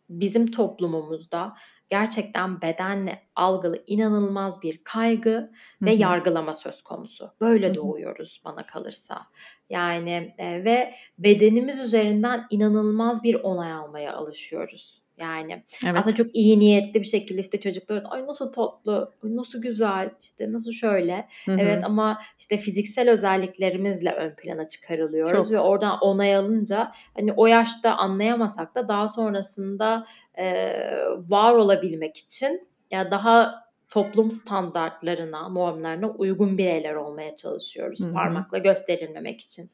bizim 0.10 0.52
toplumumuzda 0.52 1.54
gerçekten 1.90 2.62
bedenle 2.62 3.22
algılı 3.36 3.84
inanılmaz 3.88 4.62
bir 4.62 4.78
kaygı 4.78 5.52
ve 5.82 5.92
Hı 5.92 5.96
hı. 5.96 6.00
yargılama 6.02 6.54
söz 6.54 6.82
konusu. 6.82 7.32
Böyle 7.42 7.68
Hı 7.68 7.72
hı. 7.72 7.76
doğuyoruz 7.76 8.42
bana 8.46 8.66
kalırsa. 8.66 9.28
Yani 9.70 10.36
e, 10.38 10.64
ve 10.64 10.94
bedenimiz 11.18 11.80
üzerinden 11.80 12.46
inanılmaz 12.50 13.24
bir 13.24 13.36
onay 13.36 13.72
almaya 13.72 14.14
alışıyoruz. 14.14 15.05
Yani 15.18 15.64
Evet. 15.86 15.96
aslında 15.98 16.16
çok 16.16 16.36
iyi 16.36 16.60
niyetli 16.60 17.00
bir 17.00 17.06
şekilde 17.06 17.42
işte 17.42 17.60
çocuklar 17.60 18.04
ay 18.10 18.28
nasıl 18.28 18.52
tatlı, 18.52 19.12
ay 19.24 19.36
nasıl 19.36 19.62
güzel, 19.62 20.10
işte 20.22 20.52
nasıl 20.52 20.72
şöyle. 20.72 21.28
Hı 21.46 21.52
hı. 21.52 21.58
Evet 21.60 21.84
ama 21.84 22.20
işte 22.40 22.58
fiziksel 22.58 23.10
özelliklerimizle 23.10 24.12
ön 24.12 24.36
plana 24.36 24.68
çıkarılıyoruz 24.68 25.32
Çok. 25.48 25.52
ve 25.52 25.60
oradan 25.60 25.98
onay 26.02 26.36
alınca 26.36 26.92
hani 27.14 27.34
o 27.34 27.48
yaşta 27.48 27.96
anlayamasak 27.96 28.76
da 28.76 28.88
daha 28.88 29.08
sonrasında 29.08 30.06
e, 30.38 30.74
var 31.18 31.54
olabilmek 31.54 32.18
için 32.18 32.68
ya 32.92 33.12
daha 33.12 33.65
toplum 33.90 34.32
standartlarına, 34.32 35.50
normlarına 35.50 36.10
uygun 36.10 36.58
bireyler 36.58 36.96
olmaya 36.96 37.36
çalışıyoruz. 37.36 38.02
Hı 38.02 38.06
hı. 38.06 38.14
Parmakla 38.14 38.58
gösterilmemek 38.58 39.42
için. 39.42 39.72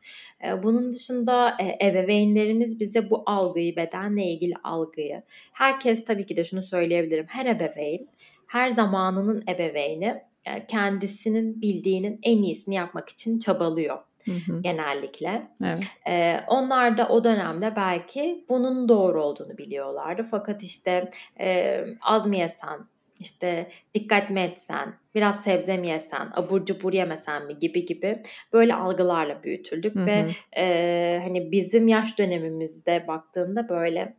E, 0.47 0.63
bunun 0.63 0.91
dışında 0.91 1.57
e, 1.59 1.87
ebeveynlerimiz 1.87 2.79
bize 2.79 3.09
bu 3.09 3.23
algıyı, 3.25 3.75
bedenle 3.75 4.23
ilgili 4.25 4.53
algıyı, 4.63 5.23
herkes 5.53 6.05
tabii 6.05 6.25
ki 6.25 6.35
de 6.35 6.43
şunu 6.43 6.63
söyleyebilirim. 6.63 7.25
Her 7.27 7.45
ebeveyn, 7.45 8.09
her 8.47 8.69
zamanının 8.69 9.43
ebeveyni 9.47 10.23
e, 10.45 10.67
kendisinin 10.67 11.61
bildiğinin 11.61 12.19
en 12.23 12.37
iyisini 12.37 12.75
yapmak 12.75 13.09
için 13.09 13.39
çabalıyor 13.39 13.97
Hı 14.25 14.31
hı. 14.31 14.61
genellikle. 14.61 15.47
Evet. 15.63 15.87
Ee, 16.07 16.39
onlar 16.47 16.97
da 16.97 17.07
o 17.07 17.23
dönemde 17.23 17.75
belki 17.75 18.45
bunun 18.49 18.89
doğru 18.89 19.23
olduğunu 19.23 19.57
biliyorlardı. 19.57 20.23
Fakat 20.31 20.63
işte 20.63 21.09
e, 21.39 21.79
az 22.01 22.27
mı 22.27 22.35
yesen, 22.35 22.79
işte 23.21 23.69
dikkat 23.93 24.29
mi 24.29 24.39
etsen, 24.39 24.93
biraz 25.15 25.43
sebze 25.43 25.77
mi 25.77 25.87
yesen, 25.87 26.29
abur 26.33 26.65
cubur 26.65 26.93
yemesen 26.93 27.45
mi 27.45 27.59
gibi 27.59 27.85
gibi 27.85 28.21
böyle 28.53 28.75
algılarla 28.75 29.43
büyütüldük 29.43 29.95
Hı 29.95 30.05
ve 30.05 30.21
hı. 30.21 30.61
e, 30.61 31.19
hani 31.23 31.51
bizim 31.51 31.87
yaş 31.87 32.17
dönemimizde 32.17 33.07
baktığında 33.07 33.69
böyle 33.69 34.15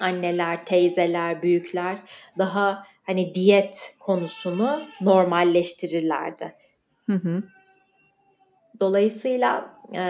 anneler, 0.00 0.64
teyzeler, 0.64 1.42
büyükler 1.42 1.98
daha 2.38 2.84
hani 3.02 3.34
diyet 3.34 3.96
konusunu 3.98 4.82
normalleştirirlerdi. 5.00 6.54
Hı 7.06 7.12
hı. 7.12 7.42
Dolayısıyla 8.80 9.74
e, 9.94 10.02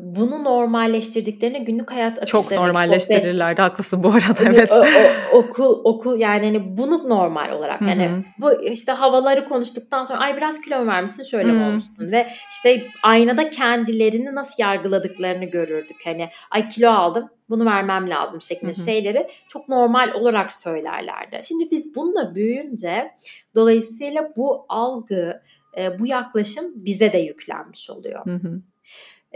bunu 0.00 0.44
normalleştirdiklerini 0.44 1.64
günlük 1.64 1.92
hayat 1.92 2.14
Çok 2.14 2.22
akışlarındaki 2.22 2.54
sohbet 2.54 2.58
normalleştirirlerdi. 2.58 3.62
Haklısın 3.62 4.02
bu 4.02 4.08
arada. 4.08 4.44
Hani 4.44 4.56
Evet. 4.56 4.72
o, 4.72 4.76
o- 4.76 5.38
okul 5.38 5.80
okul 5.84 6.20
yani 6.20 6.46
hani 6.46 6.78
bunu 6.78 7.08
normal 7.08 7.50
olarak 7.52 7.80
Hı 7.80 7.84
yani 7.84 8.24
bu 8.38 8.62
işte 8.62 8.92
havaları 8.92 9.44
konuştuktan 9.44 10.04
sonra 10.04 10.18
ay 10.18 10.36
biraz 10.36 10.60
kilo 10.60 10.78
mu 10.84 10.86
vermişsin 10.86 11.22
şöyle 11.22 11.52
mi 11.52 11.62
olmuşsun 11.62 12.10
ve 12.12 12.26
işte 12.50 12.82
aynada 13.02 13.50
kendilerini 13.50 14.34
nasıl 14.34 14.54
yargıladıklarını 14.62 15.44
görürdük 15.44 15.96
hani 16.04 16.28
ay 16.50 16.68
kilo 16.68 16.90
aldım 16.90 17.28
bunu 17.48 17.66
vermem 17.66 18.10
lazım 18.10 18.40
şeklinde 18.40 18.72
Hı 18.72 18.76
hı. 18.80 18.84
şeyleri 18.84 19.28
çok 19.48 19.68
normal 19.68 20.12
olarak 20.14 20.52
söylerlerdi. 20.52 21.40
Şimdi 21.42 21.70
biz 21.70 21.94
bununla 21.94 22.34
büyüyünce 22.34 23.10
dolayısıyla 23.54 24.32
bu 24.36 24.66
algı 24.68 25.42
e, 25.78 25.98
bu 25.98 26.06
yaklaşım 26.06 26.64
bize 26.74 27.12
de 27.12 27.18
yüklenmiş 27.18 27.90
oluyor. 27.90 28.26
Hı 28.26 28.34
hı. 28.34 28.60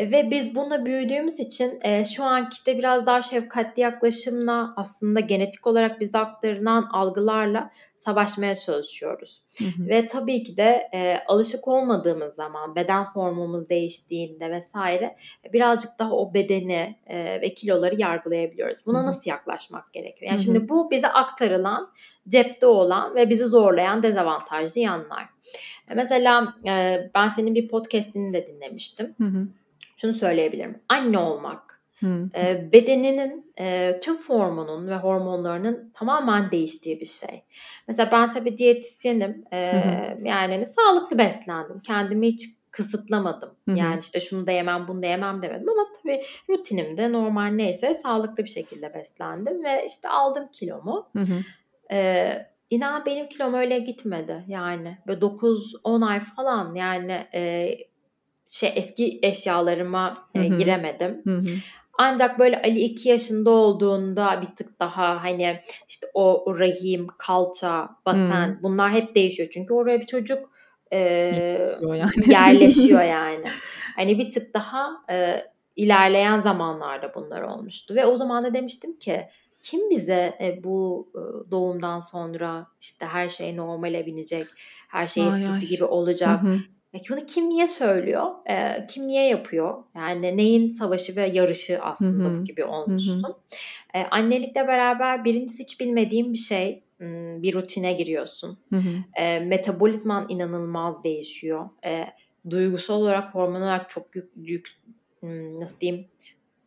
E, 0.01 0.13
ve 0.13 0.31
biz 0.31 0.55
bununla 0.55 0.87
büyüdüğümüz 0.87 1.41
için 1.41 1.79
e, 1.83 2.05
şu 2.05 2.25
anki 2.25 2.49
işte 2.53 2.79
biraz 2.79 3.07
daha 3.07 3.23
şefkatli 3.23 3.83
yaklaşımla 3.83 4.75
aslında 4.77 5.21
genetik 5.21 5.67
olarak 5.67 6.01
bize 6.01 6.19
aktarılan 6.19 6.89
algılarla 6.93 7.71
savaşmaya 7.97 8.55
çalışıyoruz. 8.55 9.43
Hı 9.59 9.65
hı. 9.65 9.89
Ve 9.89 10.09
tabii 10.09 10.43
ki 10.43 10.57
de 10.57 10.89
e, 10.95 11.17
alışık 11.29 11.69
olmadığımız 11.69 12.35
zaman 12.35 12.77
beden 12.77 13.05
formumuz 13.05 13.71
değiştiğinde 13.71 14.51
vesaire 14.51 15.17
birazcık 15.53 15.91
daha 15.99 16.13
o 16.13 16.35
bedeni 16.35 16.97
e, 17.07 17.41
ve 17.41 17.55
kiloları 17.55 18.01
yargılayabiliyoruz. 18.01 18.87
Buna 18.87 18.99
hı 18.99 19.03
hı. 19.03 19.07
nasıl 19.07 19.31
yaklaşmak 19.31 19.93
gerekiyor? 19.93 20.31
Yani 20.31 20.39
hı 20.39 20.43
hı. 20.43 20.45
şimdi 20.45 20.69
bu 20.69 20.91
bize 20.91 21.09
aktarılan, 21.09 21.93
cepte 22.29 22.67
olan 22.67 23.15
ve 23.15 23.31
bizi 23.31 23.47
zorlayan 23.47 24.03
dezavantajlı 24.03 24.81
yanlar. 24.81 25.29
E, 25.91 25.95
mesela 25.95 26.55
e, 26.67 26.99
ben 27.15 27.29
senin 27.29 27.55
bir 27.55 27.69
podcast'ini 27.69 28.33
de 28.33 28.47
dinlemiştim. 28.47 29.15
Hı 29.19 29.25
hı. 29.25 29.49
Şunu 30.01 30.13
söyleyebilirim. 30.13 30.83
Anne 30.89 31.19
olmak 31.19 31.81
e, 32.35 32.73
bedeninin 32.73 33.53
e, 33.59 34.01
tüm 34.01 34.17
formunun 34.17 34.89
ve 34.89 34.97
hormonlarının 34.97 35.93
tamamen 35.95 36.51
değiştiği 36.51 37.01
bir 37.01 37.07
şey. 37.07 37.45
Mesela 37.89 38.13
ben 38.13 38.31
tabii 38.31 38.57
diyetisyenim. 38.57 39.45
E, 39.53 39.59
yani 40.25 40.53
hani, 40.55 40.67
sağlıklı 40.67 41.19
beslendim. 41.19 41.81
Kendimi 41.81 42.27
hiç 42.27 42.49
kısıtlamadım. 42.71 43.51
Hı 43.69 43.73
hı. 43.73 43.77
Yani 43.79 44.01
işte 44.01 44.21
şunu 44.21 44.47
da 44.47 44.51
yemem 44.51 44.89
bunu 44.89 45.03
da 45.03 45.07
yemem 45.07 45.43
demedim 45.43 45.69
ama 45.69 45.87
tabii 46.03 46.21
rutinimde 46.51 47.13
normal 47.13 47.51
neyse 47.51 47.95
sağlıklı 47.95 48.45
bir 48.45 48.49
şekilde 48.49 48.95
beslendim 48.95 49.65
ve 49.65 49.87
işte 49.87 50.09
aldım 50.09 50.49
kilomu. 50.53 51.09
Hı 51.17 51.23
hı. 51.23 51.35
Ee, 51.93 52.47
inan 52.71 53.07
benim 53.07 53.27
kilom 53.27 53.55
öyle 53.55 53.79
gitmedi 53.79 54.45
yani 54.49 54.99
böyle 55.07 55.21
9-10 55.21 56.07
ay 56.07 56.21
falan 56.21 56.75
yani 56.75 57.27
e, 57.35 57.71
şey 58.51 58.73
eski 58.77 59.19
eşyalarıma 59.23 60.29
e, 60.35 60.47
giremedim. 60.47 61.23
Hı 61.25 61.37
hı. 61.37 61.51
Ancak 61.99 62.39
böyle 62.39 62.63
Ali 62.63 62.81
2 62.81 63.09
yaşında 63.09 63.51
olduğunda 63.51 64.43
bir 64.43 64.57
tık 64.57 64.81
daha 64.81 65.25
hani 65.25 65.61
işte 65.89 66.07
o 66.15 66.55
rahim, 66.59 67.07
kalça, 67.19 67.89
basen 68.07 68.47
hmm. 68.49 68.63
bunlar 68.63 68.91
hep 68.91 69.15
değişiyor. 69.15 69.49
Çünkü 69.53 69.75
oraya 69.75 70.01
bir 70.01 70.07
çocuk 70.07 70.51
e, 70.91 70.99
yani. 71.83 72.11
yerleşiyor 72.27 73.03
yani. 73.03 73.45
Hani 73.97 74.19
bir 74.19 74.31
tık 74.31 74.55
daha 74.55 74.91
e, 75.11 75.45
ilerleyen 75.77 76.39
zamanlarda 76.39 77.15
bunlar 77.15 77.43
olmuştu. 77.43 77.95
Ve 77.95 78.07
o 78.07 78.17
zaman 78.17 78.45
da 78.45 78.55
demiştim 78.55 78.99
ki 78.99 79.29
kim 79.63 79.91
bize 79.91 80.37
e, 80.41 80.65
bu 80.65 81.09
e, 81.15 81.51
doğumdan 81.51 81.99
sonra 81.99 82.67
işte 82.81 83.07
her 83.07 83.29
şey 83.29 83.57
normale 83.57 84.07
binecek, 84.07 84.47
her 84.89 85.07
şey 85.07 85.29
eskisi 85.29 85.53
ay. 85.53 85.67
gibi 85.67 85.85
olacak. 85.85 86.43
Hı 86.43 86.47
hı. 86.47 86.59
Peki 86.93 87.11
bunu 87.11 87.27
kim 87.27 87.49
niye 87.49 87.69
söylüyor? 87.69 88.27
E, 88.51 88.87
kim 88.87 89.07
niye 89.09 89.29
yapıyor? 89.29 89.85
Yani 89.97 90.37
neyin 90.37 90.69
savaşı 90.69 91.17
ve 91.17 91.29
yarışı 91.29 91.79
aslında 91.83 92.29
Hı-hı. 92.29 92.41
bu 92.41 92.45
gibi 92.45 92.65
olmuştu. 92.65 93.39
E, 93.95 94.03
annelikle 94.11 94.67
beraber 94.67 95.25
birincisi 95.25 95.63
hiç 95.63 95.81
bilmediğim 95.81 96.33
bir 96.33 96.39
şey 96.39 96.83
bir 97.43 97.55
rutine 97.55 97.93
giriyorsun. 97.93 98.59
E, 99.15 99.41
metabolizman 99.41 100.27
inanılmaz 100.29 101.05
değişiyor. 101.05 101.69
E, 101.85 102.07
duygusal 102.51 102.95
olarak, 102.95 103.35
hormonal 103.35 103.63
olarak 103.63 103.91
çok 103.91 104.17
yük, 104.17 104.31
yük 104.37 104.69
nasıl 105.61 105.81
diyeyim 105.81 106.07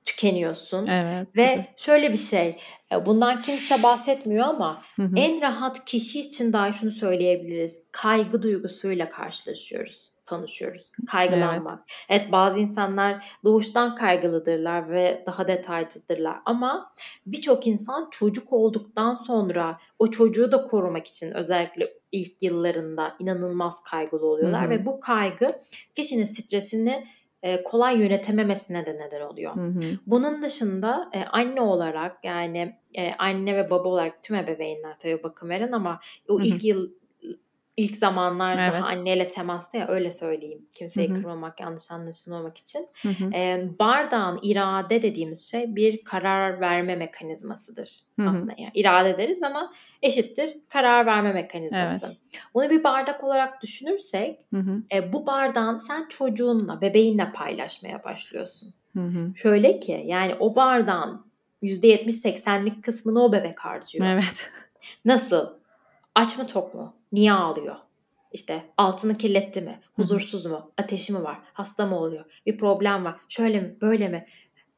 tükeniyorsun. 0.05 0.87
Evet. 0.87 1.27
Ve 1.37 1.65
şöyle 1.77 2.11
bir 2.11 2.17
şey, 2.17 2.57
bundan 3.05 3.41
kimse 3.41 3.83
bahsetmiyor 3.83 4.45
ama 4.45 4.81
hı 4.95 5.03
hı. 5.03 5.15
en 5.15 5.41
rahat 5.41 5.85
kişi 5.85 6.19
için 6.19 6.53
dahi 6.53 6.73
şunu 6.73 6.91
söyleyebiliriz. 6.91 7.79
Kaygı 7.91 8.41
duygusuyla 8.41 9.09
karşılaşıyoruz 9.09 10.12
tanışıyoruz. 10.25 10.91
Kaygılanmak. 11.07 11.79
Evet. 12.09 12.21
evet 12.21 12.31
bazı 12.31 12.59
insanlar 12.59 13.25
doğuştan 13.43 13.95
kaygılıdırlar 13.95 14.89
ve 14.89 15.23
daha 15.25 15.47
detaycıdırlar 15.47 16.37
ama 16.45 16.93
birçok 17.25 17.67
insan 17.67 18.07
çocuk 18.11 18.53
olduktan 18.53 19.15
sonra 19.15 19.77
o 19.99 20.07
çocuğu 20.07 20.51
da 20.51 20.63
korumak 20.63 21.07
için 21.07 21.31
özellikle 21.31 21.93
ilk 22.11 22.43
yıllarında 22.43 23.15
inanılmaz 23.19 23.83
kaygılı 23.83 24.25
oluyorlar 24.25 24.61
Hı-hı. 24.61 24.69
ve 24.69 24.85
bu 24.85 24.99
kaygı 24.99 25.57
kişinin 25.95 26.25
stresini 26.25 27.03
kolay 27.65 27.99
yönetememesine 27.99 28.85
de 28.85 28.97
neden 28.97 29.21
oluyor. 29.21 29.55
Hı 29.55 29.67
hı. 29.67 29.79
Bunun 30.05 30.43
dışında 30.43 31.09
e, 31.13 31.23
anne 31.23 31.61
olarak 31.61 32.25
yani 32.25 32.75
e, 32.93 33.13
anne 33.13 33.55
ve 33.55 33.69
baba 33.69 33.89
olarak 33.89 34.23
tüm 34.23 34.35
ebeveynler 34.35 34.99
tabii 34.99 35.23
bakım 35.23 35.49
veren 35.49 35.71
ama 35.71 35.99
o 36.27 36.33
hı 36.33 36.41
hı. 36.41 36.45
ilk 36.45 36.63
yıl 36.63 36.91
ilk 37.77 37.97
zamanlar 37.97 38.57
evet. 38.57 38.73
daha 38.73 38.87
anneyle 38.87 39.29
temasta 39.29 39.77
ya 39.77 39.87
öyle 39.87 40.11
söyleyeyim. 40.11 40.65
Kimseyi 40.71 41.09
Hı-hı. 41.09 41.15
kırmamak, 41.15 41.59
yanlış 41.59 41.91
anlaşılmamak 41.91 42.57
için. 42.57 42.87
Ee, 43.33 43.67
bardağın 43.79 44.39
irade 44.41 45.01
dediğimiz 45.01 45.51
şey 45.51 45.75
bir 45.75 46.03
karar 46.03 46.61
verme 46.61 46.95
mekanizmasıdır 46.95 47.99
Hı-hı. 48.19 48.29
aslında. 48.29 48.53
Yani 48.57 48.71
irade 48.73 49.17
deriz 49.17 49.43
ama 49.43 49.73
eşittir 50.01 50.49
karar 50.69 51.05
verme 51.05 51.33
mekanizması. 51.33 52.05
Evet. 52.05 52.17
Bunu 52.53 52.69
bir 52.69 52.83
bardak 52.83 53.23
olarak 53.23 53.61
düşünürsek 53.61 54.45
e, 54.93 55.13
bu 55.13 55.27
bardağın 55.27 55.77
sen 55.77 56.05
çocuğunla, 56.09 56.81
bebeğinle 56.81 57.31
paylaşmaya 57.31 58.03
başlıyorsun. 58.03 58.73
Hı-hı. 58.93 59.35
Şöyle 59.35 59.79
ki 59.79 60.03
yani 60.05 60.35
o 60.39 60.55
bardağın 60.55 61.25
%70-80'lik 61.63 62.83
kısmını 62.83 63.23
o 63.23 63.33
bebek 63.33 63.59
harcıyor. 63.59 64.05
Evet. 64.05 64.51
Nasıl? 65.05 65.47
Aç 66.15 66.37
mı 66.37 66.47
tok 66.47 66.73
mu? 66.73 66.93
Niye 67.13 67.33
ağlıyor? 67.33 67.75
İşte 68.31 68.63
altını 68.77 69.17
kirletti 69.17 69.61
mi? 69.61 69.79
Huzursuz 69.95 70.45
mu? 70.45 70.71
Ateşi 70.77 71.13
mi 71.13 71.23
var? 71.23 71.39
Hasta 71.53 71.85
mı 71.85 71.99
oluyor? 71.99 72.25
Bir 72.45 72.57
problem 72.57 73.05
var. 73.05 73.15
Şöyle 73.27 73.59
mi? 73.59 73.77
Böyle 73.81 74.07
mi? 74.07 74.25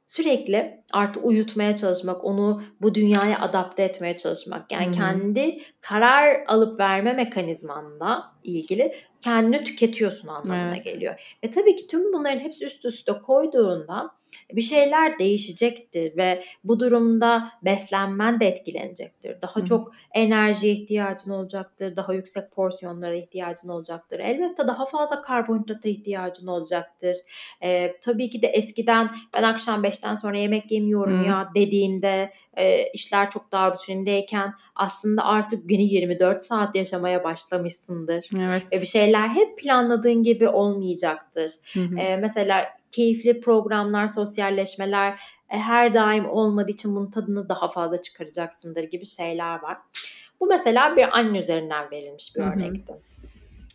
Sürekli 0.05 0.83
artık 0.93 1.25
uyutmaya 1.25 1.75
çalışmak, 1.75 2.25
onu 2.25 2.63
bu 2.81 2.95
dünyaya 2.95 3.39
adapte 3.39 3.83
etmeye 3.83 4.17
çalışmak. 4.17 4.71
Yani 4.71 4.85
hmm. 4.85 4.91
kendi 4.91 5.61
karar 5.81 6.43
alıp 6.47 6.79
verme 6.79 7.13
mekanizmanla 7.13 8.34
ilgili 8.45 8.93
kendini 9.25 9.63
tüketiyorsun 9.63 10.27
anlamına 10.27 10.75
evet. 10.75 10.85
geliyor. 10.85 11.37
E 11.43 11.49
tabii 11.49 11.75
ki 11.75 11.87
tüm 11.87 12.13
bunların 12.13 12.39
hepsi 12.39 12.65
üst 12.65 12.85
üste 12.85 13.13
koyduğunda 13.13 14.11
bir 14.51 14.61
şeyler 14.61 15.19
değişecektir 15.19 16.17
ve 16.17 16.43
bu 16.63 16.79
durumda 16.79 17.51
beslenmen 17.61 18.39
de 18.39 18.47
etkilenecektir. 18.47 19.41
Daha 19.41 19.59
Hı. 19.59 19.65
çok 19.65 19.91
enerjiye 20.13 20.73
ihtiyacın 20.73 21.31
olacaktır, 21.31 21.95
daha 21.95 22.13
yüksek 22.13 22.51
porsiyonlara 22.51 23.15
ihtiyacın 23.15 23.69
olacaktır. 23.69 24.19
Elbette 24.19 24.67
daha 24.67 24.85
fazla 24.85 25.21
karbonhidrata 25.21 25.89
ihtiyacın 25.89 26.47
olacaktır. 26.47 27.17
E, 27.63 27.99
tabii 27.99 28.29
ki 28.29 28.41
de 28.41 28.47
eskiden 28.47 29.11
ben 29.33 29.43
akşam 29.43 29.83
5'ten 29.83 30.15
sonra 30.15 30.37
yemek 30.37 30.71
yemiyorum 30.71 31.23
Hı. 31.23 31.27
ya 31.27 31.49
dediğinde 31.55 32.31
e, 32.57 32.87
işler 32.91 33.29
çok 33.29 33.51
daha 33.51 33.71
rutinindeyken 33.71 34.53
aslında 34.75 35.25
artık 35.25 35.69
günü 35.69 35.81
24 35.81 36.43
saat 36.43 36.75
yaşamaya 36.75 37.23
başlamışsındır. 37.23 38.25
Evet. 38.39 38.63
Ve 38.71 38.81
bir 38.81 38.85
şeyler 38.85 39.27
hep 39.27 39.57
planladığın 39.59 40.23
gibi 40.23 40.49
olmayacaktır. 40.49 41.51
Hı 41.73 41.79
hı. 41.79 41.99
E, 41.99 42.17
mesela 42.17 42.65
keyifli 42.91 43.39
programlar, 43.41 44.07
sosyalleşmeler 44.07 45.21
e, 45.49 45.57
her 45.57 45.93
daim 45.93 46.29
olmadığı 46.29 46.71
için 46.71 46.95
bunun 46.95 47.09
tadını 47.11 47.49
daha 47.49 47.67
fazla 47.67 48.01
çıkaracaksındır 48.01 48.83
gibi 48.83 49.05
şeyler 49.05 49.63
var. 49.63 49.77
Bu 50.39 50.45
mesela 50.45 50.95
bir 50.95 51.17
anne 51.17 51.39
üzerinden 51.39 51.91
verilmiş 51.91 52.35
bir 52.35 52.41
hı 52.41 52.45
hı. 52.45 52.49
örnekti. 52.49 52.93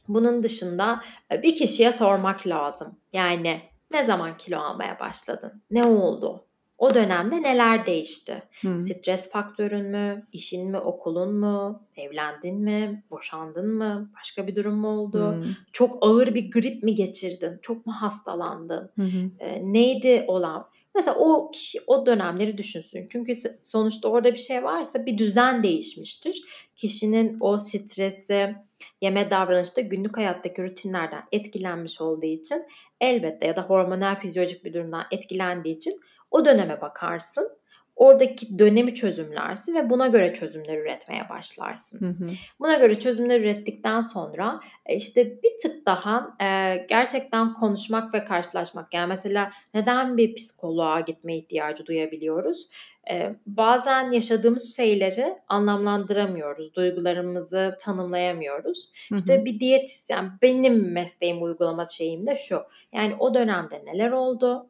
Bunun 0.09 0.43
dışında 0.43 1.01
e, 1.33 1.43
bir 1.43 1.57
kişiye 1.57 1.93
sormak 1.93 2.47
lazım. 2.47 2.97
Yani 3.13 3.61
ne 3.93 4.03
zaman 4.03 4.37
kilo 4.37 4.59
almaya 4.59 5.01
başladın? 5.01 5.63
Ne 5.71 5.85
oldu? 5.85 6.45
O 6.81 6.95
dönemde 6.95 7.43
neler 7.43 7.87
değişti? 7.87 8.43
Hmm. 8.61 8.81
Stres 8.81 9.31
faktörün 9.31 9.91
mü? 9.91 10.27
işin 10.33 10.71
mi? 10.71 10.79
Okulun 10.79 11.35
mu? 11.35 11.83
Evlendin 11.97 12.65
mi? 12.65 13.03
Boşandın 13.11 13.75
mı? 13.75 14.11
Başka 14.19 14.47
bir 14.47 14.57
durum 14.57 14.75
mu 14.75 14.89
oldu? 14.89 15.35
Hmm. 15.35 15.45
Çok 15.73 15.99
ağır 16.01 16.35
bir 16.35 16.51
grip 16.51 16.83
mi 16.83 16.95
geçirdin? 16.95 17.59
Çok 17.63 17.87
mu 17.87 17.93
hastalandın? 17.93 18.91
Hmm. 18.95 19.31
E, 19.39 19.73
neydi 19.73 20.25
olan? 20.27 20.67
Mesela 20.95 21.17
o 21.19 21.51
kişi 21.51 21.79
o 21.87 22.07
dönemleri 22.07 22.59
düşünsün. 22.59 23.07
Çünkü 23.11 23.33
sonuçta 23.63 24.09
orada 24.09 24.33
bir 24.33 24.39
şey 24.39 24.65
varsa 24.65 25.07
bir 25.07 25.19
düzen 25.19 25.63
değişmiştir. 25.63 26.43
Kişinin 26.77 27.37
o 27.41 27.59
stresi, 27.59 28.55
yeme 29.01 29.31
davranışta 29.31 29.81
günlük 29.81 30.17
hayattaki 30.17 30.63
rutinlerden 30.63 31.23
etkilenmiş 31.33 32.01
olduğu 32.01 32.27
için 32.27 32.63
elbette 33.01 33.47
ya 33.47 33.57
da 33.57 33.63
hormonal 33.63 34.17
fizyolojik 34.17 34.65
bir 34.65 34.73
durumdan 34.73 35.05
etkilendiği 35.11 35.77
için 35.77 36.01
o 36.31 36.45
döneme 36.45 36.81
bakarsın. 36.81 37.61
oradaki 37.97 38.59
dönemi 38.59 38.95
çözümlersin 38.95 39.75
ve 39.75 39.91
buna 39.91 40.07
göre 40.07 40.33
çözümler 40.33 40.79
üretmeye 40.79 41.29
başlarsın. 41.29 42.01
Hı 42.01 42.25
hı. 42.25 42.29
Buna 42.61 42.75
göre 42.75 42.99
çözümler 42.99 43.41
ürettikten 43.41 44.01
sonra 44.01 44.61
e, 44.87 44.97
işte 44.97 45.43
bir 45.43 45.59
tık 45.63 45.87
daha 45.87 46.37
e, 46.41 46.77
gerçekten 46.89 47.53
konuşmak 47.55 48.15
ve 48.15 48.25
karşılaşmak. 48.25 48.95
Yani 48.95 49.09
mesela 49.09 49.51
neden 49.75 50.17
bir 50.17 50.35
psikoloğa 50.35 51.01
gitme 51.01 51.37
ihtiyacı 51.37 51.87
duyabiliyoruz? 51.87 52.69
E, 53.11 53.33
bazen 53.47 54.11
yaşadığımız 54.13 54.77
şeyleri 54.77 55.35
anlamlandıramıyoruz, 55.49 56.75
duygularımızı 56.75 57.77
tanımlayamıyoruz. 57.81 58.93
Hı 59.09 59.15
hı. 59.15 59.19
İşte 59.19 59.45
bir 59.45 59.61
diyetisyen 59.61 60.39
benim 60.43 60.93
mesleğim 60.93 61.43
uygulama 61.43 61.85
şeyim 61.85 62.27
de 62.27 62.35
şu. 62.35 62.63
Yani 62.93 63.15
o 63.19 63.35
dönemde 63.35 63.83
neler 63.85 64.11
oldu? 64.11 64.67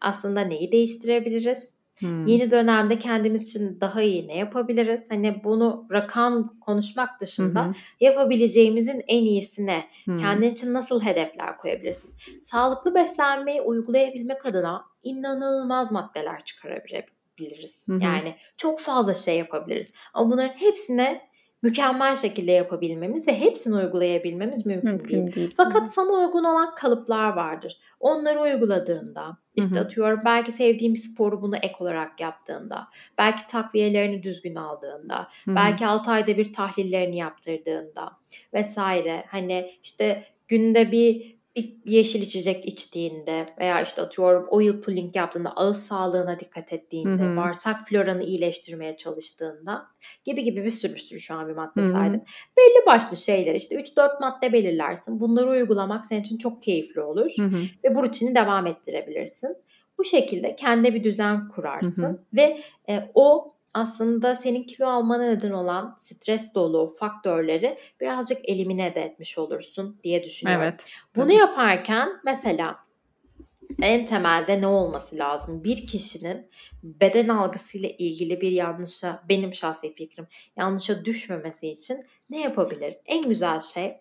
Aslında 0.00 0.40
neyi 0.40 0.72
değiştirebiliriz? 0.72 1.74
Hmm. 1.98 2.26
Yeni 2.26 2.50
dönemde 2.50 2.98
kendimiz 2.98 3.48
için 3.48 3.80
daha 3.80 4.02
iyi 4.02 4.28
ne 4.28 4.36
yapabiliriz? 4.38 5.10
Hani 5.10 5.44
bunu 5.44 5.86
rakam 5.90 6.60
konuşmak 6.60 7.20
dışında 7.20 7.66
hmm. 7.66 7.74
yapabileceğimizin 8.00 9.02
en 9.08 9.24
iyisine 9.24 9.84
hmm. 10.04 10.18
kendin 10.18 10.52
için 10.52 10.74
nasıl 10.74 11.02
hedefler 11.02 11.58
koyabilirsin? 11.58 12.10
Sağlıklı 12.42 12.94
beslenmeyi 12.94 13.60
uygulayabilmek 13.60 14.46
adına 14.46 14.84
inanılmaz 15.02 15.92
maddeler 15.92 16.44
çıkarabiliriz. 16.44 17.88
Hmm. 17.88 18.00
Yani 18.00 18.34
çok 18.56 18.80
fazla 18.80 19.14
şey 19.14 19.38
yapabiliriz. 19.38 19.90
Ama 20.14 20.30
bunların 20.30 20.54
hepsine 20.54 21.31
mükemmel 21.62 22.16
şekilde 22.16 22.52
yapabilmemiz 22.52 23.28
ve 23.28 23.40
hepsini 23.40 23.76
uygulayabilmemiz 23.76 24.66
mümkün, 24.66 24.90
mümkün 24.90 25.26
değil. 25.26 25.34
değil. 25.34 25.54
Fakat 25.56 25.92
sana 25.92 26.10
uygun 26.12 26.44
olan 26.44 26.74
kalıplar 26.74 27.28
vardır. 27.28 27.78
Onları 28.00 28.40
uyguladığında, 28.40 29.38
işte 29.54 29.74
Hı-hı. 29.74 29.84
atıyorum 29.84 30.20
belki 30.24 30.52
sevdiğim 30.52 30.96
sporu 30.96 31.42
bunu 31.42 31.56
ek 31.56 31.74
olarak 31.80 32.20
yaptığında, 32.20 32.88
belki 33.18 33.46
takviyelerini 33.46 34.22
düzgün 34.22 34.54
aldığında, 34.54 35.28
Hı-hı. 35.44 35.56
belki 35.56 35.86
6 35.86 36.10
ayda 36.10 36.36
bir 36.36 36.52
tahlillerini 36.52 37.16
yaptırdığında 37.16 38.12
vesaire. 38.54 39.24
Hani 39.28 39.70
işte 39.82 40.24
günde 40.48 40.92
bir 40.92 41.41
bir 41.56 41.76
yeşil 41.84 42.22
içecek 42.22 42.66
içtiğinde 42.66 43.46
veya 43.58 43.82
işte 43.82 44.02
atıyorum 44.02 44.46
oil 44.50 44.80
pulling 44.80 45.16
yaptığında 45.16 45.50
ağız 45.56 45.86
sağlığına 45.86 46.38
dikkat 46.38 46.72
ettiğinde, 46.72 47.22
Hı-hı. 47.22 47.36
bağırsak 47.36 47.88
floranı 47.88 48.22
iyileştirmeye 48.22 48.96
çalıştığında 48.96 49.86
gibi 50.24 50.44
gibi 50.44 50.64
bir 50.64 50.70
sürü 50.70 50.94
bir 50.94 51.00
sürü 51.00 51.20
şu 51.20 51.34
an 51.34 51.48
bir 51.48 51.54
madde 51.54 51.82
Hı-hı. 51.82 51.92
saydım. 51.92 52.22
Belli 52.56 52.86
başlı 52.86 53.16
şeyler 53.16 53.54
işte 53.54 53.76
3-4 53.76 54.20
madde 54.20 54.52
belirlersin. 54.52 55.20
Bunları 55.20 55.50
uygulamak 55.50 56.06
senin 56.06 56.22
için 56.22 56.38
çok 56.38 56.62
keyifli 56.62 57.00
olur 57.00 57.30
Hı-hı. 57.36 57.62
ve 57.84 57.94
bu 57.94 58.02
rutini 58.02 58.34
devam 58.34 58.66
ettirebilirsin. 58.66 59.56
Bu 59.98 60.04
şekilde 60.04 60.56
kendi 60.56 60.94
bir 60.94 61.04
düzen 61.04 61.48
kurarsın 61.48 62.02
Hı-hı. 62.02 62.18
ve 62.32 62.58
e, 62.88 63.10
o 63.14 63.54
aslında 63.74 64.34
senin 64.34 64.62
kilo 64.62 64.86
almana 64.86 65.22
neden 65.22 65.50
olan 65.50 65.94
stres 65.96 66.54
dolu 66.54 66.88
faktörleri 66.98 67.78
birazcık 68.00 68.48
elimine 68.48 68.94
de 68.94 69.00
etmiş 69.02 69.38
olursun 69.38 70.00
diye 70.02 70.24
düşünüyorum. 70.24 70.64
Evet. 70.64 70.90
Bunu 71.16 71.32
yaparken 71.32 72.08
mesela 72.24 72.76
en 73.82 74.04
temelde 74.04 74.60
ne 74.60 74.66
olması 74.66 75.18
lazım? 75.18 75.64
Bir 75.64 75.86
kişinin 75.86 76.50
beden 76.82 77.28
algısıyla 77.28 77.88
ilgili 77.88 78.40
bir 78.40 78.50
yanlışa, 78.50 79.22
benim 79.28 79.54
şahsi 79.54 79.94
fikrim, 79.94 80.26
yanlışa 80.56 81.04
düşmemesi 81.04 81.68
için 81.68 82.00
ne 82.30 82.40
yapabilir? 82.40 82.96
En 83.06 83.22
güzel 83.22 83.60
şey 83.60 83.96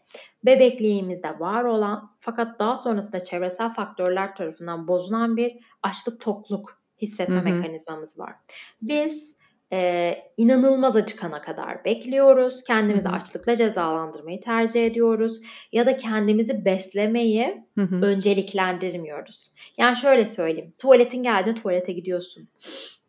bebekliğimizde 0.45 1.39
var 1.39 1.63
olan 1.63 2.15
fakat 2.19 2.59
daha 2.59 2.77
sonrasında 2.77 3.23
çevresel 3.23 3.73
faktörler 3.73 4.35
tarafından 4.35 4.87
bozulan 4.87 5.37
bir 5.37 5.59
açlık 5.83 6.21
tokluk 6.21 6.81
hissetme 7.01 7.35
hı 7.35 7.39
hı. 7.39 7.43
mekanizmamız 7.43 8.19
var. 8.19 8.35
Biz 8.81 9.35
e, 9.73 10.13
inanılmaz 10.37 10.95
acıkana 10.95 11.41
kadar 11.41 11.85
bekliyoruz. 11.85 12.63
Kendimizi 12.63 13.07
Hı-hı. 13.07 13.15
açlıkla 13.15 13.55
cezalandırmayı 13.55 14.39
tercih 14.39 14.85
ediyoruz. 14.85 15.41
Ya 15.71 15.85
da 15.85 15.97
kendimizi 15.97 16.65
beslemeyi 16.65 17.63
Hı-hı. 17.77 17.95
önceliklendirmiyoruz. 17.95 19.51
Yani 19.77 19.95
şöyle 19.95 20.25
söyleyeyim. 20.25 20.73
Tuvaletin 20.77 21.23
geldiğinde 21.23 21.61
tuvalete 21.61 21.93
gidiyorsun. 21.93 22.47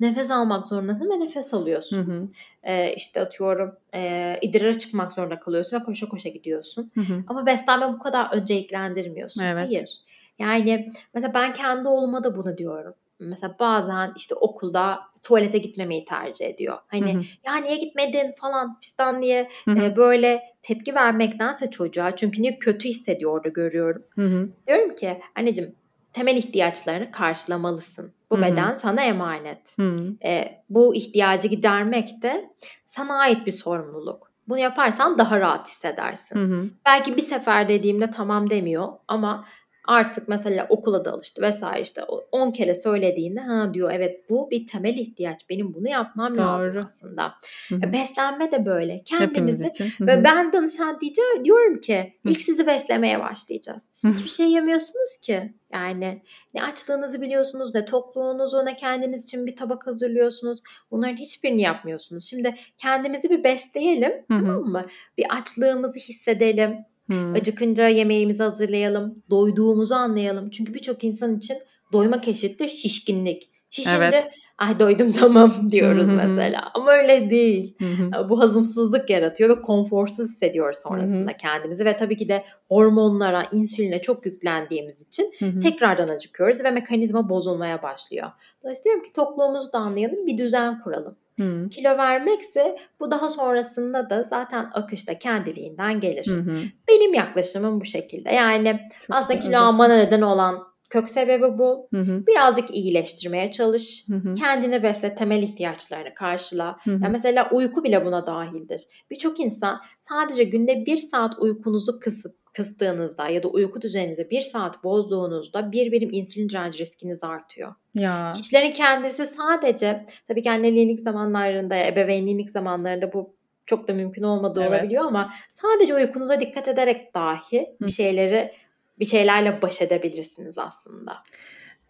Nefes 0.01 0.31
almak 0.31 0.67
zorundasın 0.67 1.11
ve 1.11 1.21
nefes 1.21 1.55
alıyorsun. 1.55 2.07
Hı 2.07 2.29
E, 2.63 2.95
işte 2.95 3.21
atıyorum 3.21 3.75
e, 3.95 4.39
idrara 4.43 4.79
çıkmak 4.79 5.13
zorunda 5.13 5.41
kalıyorsun 5.41 5.81
ve 5.81 5.83
koşa 5.83 6.09
koşa 6.09 6.29
gidiyorsun. 6.29 6.91
Hı-hı. 6.95 7.25
Ama 7.27 7.47
beslenme 7.47 7.93
bu 7.93 7.99
kadar 7.99 8.33
önceliklendirmiyorsun. 8.33 9.45
Evet. 9.45 9.67
Hayır. 9.67 9.91
Yani 10.39 10.89
mesela 11.15 11.35
ben 11.35 11.53
kendi 11.53 11.89
oğluma 11.89 12.25
da 12.25 12.37
bunu 12.37 12.59
diyorum 12.59 12.95
mesela 13.21 13.57
bazen 13.61 14.13
işte 14.17 14.35
okulda 14.35 15.01
tuvalete 15.23 15.59
gitmemeyi 15.59 16.05
tercih 16.05 16.47
ediyor. 16.47 16.79
Hani 16.87 17.15
hı 17.15 17.19
hı. 17.19 17.23
ya 17.45 17.57
niye 17.57 17.77
gitmedin 17.77 18.33
falan 18.41 18.81
pistan 18.81 19.23
diye 19.23 19.49
E, 19.69 19.97
böyle 19.97 20.43
tepki 20.63 20.95
vermektense 20.95 21.71
çocuğa 21.71 22.17
çünkü 22.17 22.43
niye 22.43 22.57
kötü 22.57 22.89
hissediyor 22.89 23.33
orada 23.33 23.49
görüyorum. 23.49 24.03
Hı 24.15 24.27
hı. 24.27 24.49
Diyorum 24.67 24.95
ki 24.97 25.21
anneciğim 25.35 25.75
temel 26.13 26.37
ihtiyaçlarını 26.37 27.11
karşılamalısın. 27.11 28.13
Bu 28.31 28.37
Hı-hı. 28.37 28.45
beden 28.45 28.75
sana 28.75 29.03
emanet. 29.03 29.77
E, 30.25 30.63
bu 30.71 30.95
ihtiyacı 30.95 31.49
gidermek 31.49 32.23
de 32.23 32.51
sana 32.87 33.19
ait 33.19 33.47
bir 33.47 33.53
sorumluluk. 33.53 34.33
Bunu 34.49 34.59
yaparsan 34.59 35.19
daha 35.19 35.41
rahat 35.41 35.69
hissedersin. 35.69 36.37
Hı 36.37 36.45
hı. 36.45 36.69
Belki 36.87 37.17
bir 37.17 37.23
sefer 37.23 37.69
dediğimde 37.69 38.11
tamam 38.11 38.51
demiyor 38.51 38.89
ama 39.09 39.45
artık 39.87 40.29
mesela 40.29 40.67
okula 40.69 41.05
da 41.05 41.13
alıştı 41.13 41.43
vesaire 41.43 41.81
işte 41.81 42.03
10 42.33 42.51
kere 42.51 42.75
söylediğinde 42.75 43.41
ha 43.41 43.75
diyor 43.75 43.91
evet 43.93 44.31
bu 44.31 44.51
bir 44.51 44.67
temel 44.67 44.97
ihtiyaç 44.97 45.49
benim 45.51 45.75
bunu 45.75 45.89
yapmam 45.89 46.37
Doğru. 46.37 46.41
lazım 46.41 46.83
aslında. 46.85 47.35
Hı-hı. 47.69 47.93
Beslenme 47.93 48.51
de 48.51 48.67
böyle 48.67 49.03
kendimizi 49.05 49.71
ve 50.01 50.25
ben 50.25 50.53
danışan 50.53 51.01
diyeceğim 51.01 51.45
diyorum 51.45 51.81
ki 51.81 52.13
ilk 52.25 52.43
sizi 52.43 52.67
beslemeye 52.67 53.21
başlayacağız. 53.21 54.03
Hiçbir 54.15 54.31
şey 54.31 54.51
yemiyorsunuz 54.51 55.17
ki. 55.23 55.53
Yani 55.73 56.23
ne 56.55 56.63
açlığınızı 56.63 57.21
biliyorsunuz, 57.21 57.75
ne 57.75 57.85
tokluğunuzu, 57.85 58.67
ne 58.67 58.77
kendiniz 58.77 59.25
için 59.25 59.47
bir 59.47 59.57
tabak 59.57 59.87
hazırlıyorsunuz. 59.87 60.59
Bunların 60.91 61.17
hiçbirini 61.17 61.63
yapmıyorsunuz. 61.63 62.27
Şimdi 62.27 62.55
kendimizi 62.77 63.31
bir 63.31 63.45
besleyelim, 63.45 64.13
Hı-hı. 64.13 64.25
tamam 64.29 64.63
mı? 64.63 64.87
Bir 65.19 65.37
açlığımızı 65.37 65.99
hissedelim 65.99 66.85
Hmm. 67.07 67.35
Acıkınca 67.35 67.89
yemeğimizi 67.89 68.43
hazırlayalım, 68.43 69.23
doyduğumuzu 69.31 69.95
anlayalım. 69.95 70.51
Çünkü 70.51 70.75
birçok 70.75 71.05
insan 71.05 71.37
için 71.37 71.57
doymak 71.93 72.29
eşittir 72.29 72.69
şişkinlik. 72.69 73.53
Şişince 73.71 73.99
evet. 73.99 74.31
ay 74.59 74.81
doydum 74.81 75.13
tamam 75.21 75.53
diyoruz 75.71 76.07
Hı-hı. 76.07 76.17
mesela. 76.17 76.71
Ama 76.75 76.93
öyle 76.93 77.31
değil. 77.31 77.77
Hı-hı. 77.79 78.29
Bu 78.29 78.41
hazımsızlık 78.41 79.11
yaratıyor 79.11 79.51
ve 79.51 79.63
konforsuz 79.63 80.31
hissediyoruz 80.31 80.79
sonrasında 80.83 81.31
Hı-hı. 81.31 81.37
kendimizi. 81.37 81.85
Ve 81.85 81.97
tabii 81.97 82.17
ki 82.17 82.29
de 82.29 82.45
hormonlara, 82.69 83.47
insüline 83.53 84.01
çok 84.01 84.27
yüklendiğimiz 84.27 85.09
için 85.09 85.33
Hı-hı. 85.39 85.59
tekrardan 85.59 86.09
acıkıyoruz 86.09 86.65
ve 86.65 86.71
mekanizma 86.71 87.29
bozulmaya 87.29 87.83
başlıyor. 87.83 88.31
Dolayısıyla 88.63 88.85
diyorum 88.85 89.03
ki 89.03 89.13
tokluğumuzu 89.13 89.73
da 89.73 89.79
anlayalım, 89.79 90.27
bir 90.27 90.39
düzen 90.39 90.83
kuralım. 90.83 91.17
Hı. 91.41 91.69
Kilo 91.69 91.97
vermekse 91.99 92.77
bu 93.01 93.11
daha 93.11 93.29
sonrasında 93.31 94.11
da 94.11 94.23
zaten 94.23 94.71
akışta 94.73 95.15
kendiliğinden 95.19 96.01
gelir. 96.01 96.27
Hı 96.27 96.41
hı. 96.41 96.63
Benim 96.89 97.15
yaklaşımım 97.15 97.81
bu 97.81 97.85
şekilde. 97.85 98.31
Yani 98.31 98.81
Çok 99.07 99.17
aslında 99.17 99.41
kilo 99.41 99.59
almana 99.59 99.97
neden 99.97 100.21
olan 100.23 100.73
kök 100.91 101.09
sebebi 101.09 101.59
bu. 101.59 101.87
Hı 101.91 102.01
hı. 102.01 102.27
Birazcık 102.27 102.77
iyileştirmeye 102.77 103.53
çalış. 103.53 104.05
Hı 104.09 104.17
hı. 104.17 104.35
Kendini 104.35 104.83
besle, 104.83 105.15
temel 105.15 105.43
ihtiyaçlarını 105.43 106.15
karşıla. 106.15 106.77
Hı 106.85 106.91
hı. 106.91 106.95
Yani 107.03 107.13
mesela 107.13 107.49
uyku 107.53 107.85
bile 107.85 108.05
buna 108.05 108.27
dahildir. 108.27 108.83
Birçok 109.11 109.41
insan 109.41 109.81
sadece 110.01 110.45
günde 110.45 110.87
bir 110.87 110.97
saat 110.97 111.35
uykunuzu 111.39 112.01
kısıp 112.01 112.42
kıstığınızda 112.53 113.29
ya 113.29 113.43
da 113.43 113.49
uyku 113.49 113.83
düzeninizi 113.83 114.31
bir 114.31 114.41
saat 114.41 114.85
bozduğunuzda 114.85 115.73
bir 115.73 115.93
birim 115.93 116.09
insülin 116.13 116.49
direnci 116.49 116.79
riskiniz 116.79 117.25
artıyor. 117.25 117.75
Ya. 117.95 118.33
Kişilerin 118.37 118.73
kendisi 118.73 119.27
sadece 119.27 120.07
tabii 120.29 120.43
ki 120.43 120.51
anneliğinlik 120.51 121.01
zamanlarında, 121.01 121.77
ebeveynlilik 121.77 122.51
zamanlarında 122.51 123.13
bu 123.13 123.35
çok 123.67 123.89
da 123.89 123.93
mümkün 123.93 124.23
olmadığı 124.23 124.61
evet. 124.61 124.71
olabiliyor 124.71 125.05
ama 125.05 125.33
sadece 125.51 125.95
uykunuza 125.95 126.41
dikkat 126.41 126.69
ederek 126.69 127.15
dahi 127.15 127.61
Hı. 127.61 127.87
bir 127.87 127.93
şeyleri 127.93 128.53
bir 128.99 129.05
şeylerle 129.05 129.63
baş 129.63 129.83
edebilirsiniz 129.83 130.59
aslında. 130.59 131.23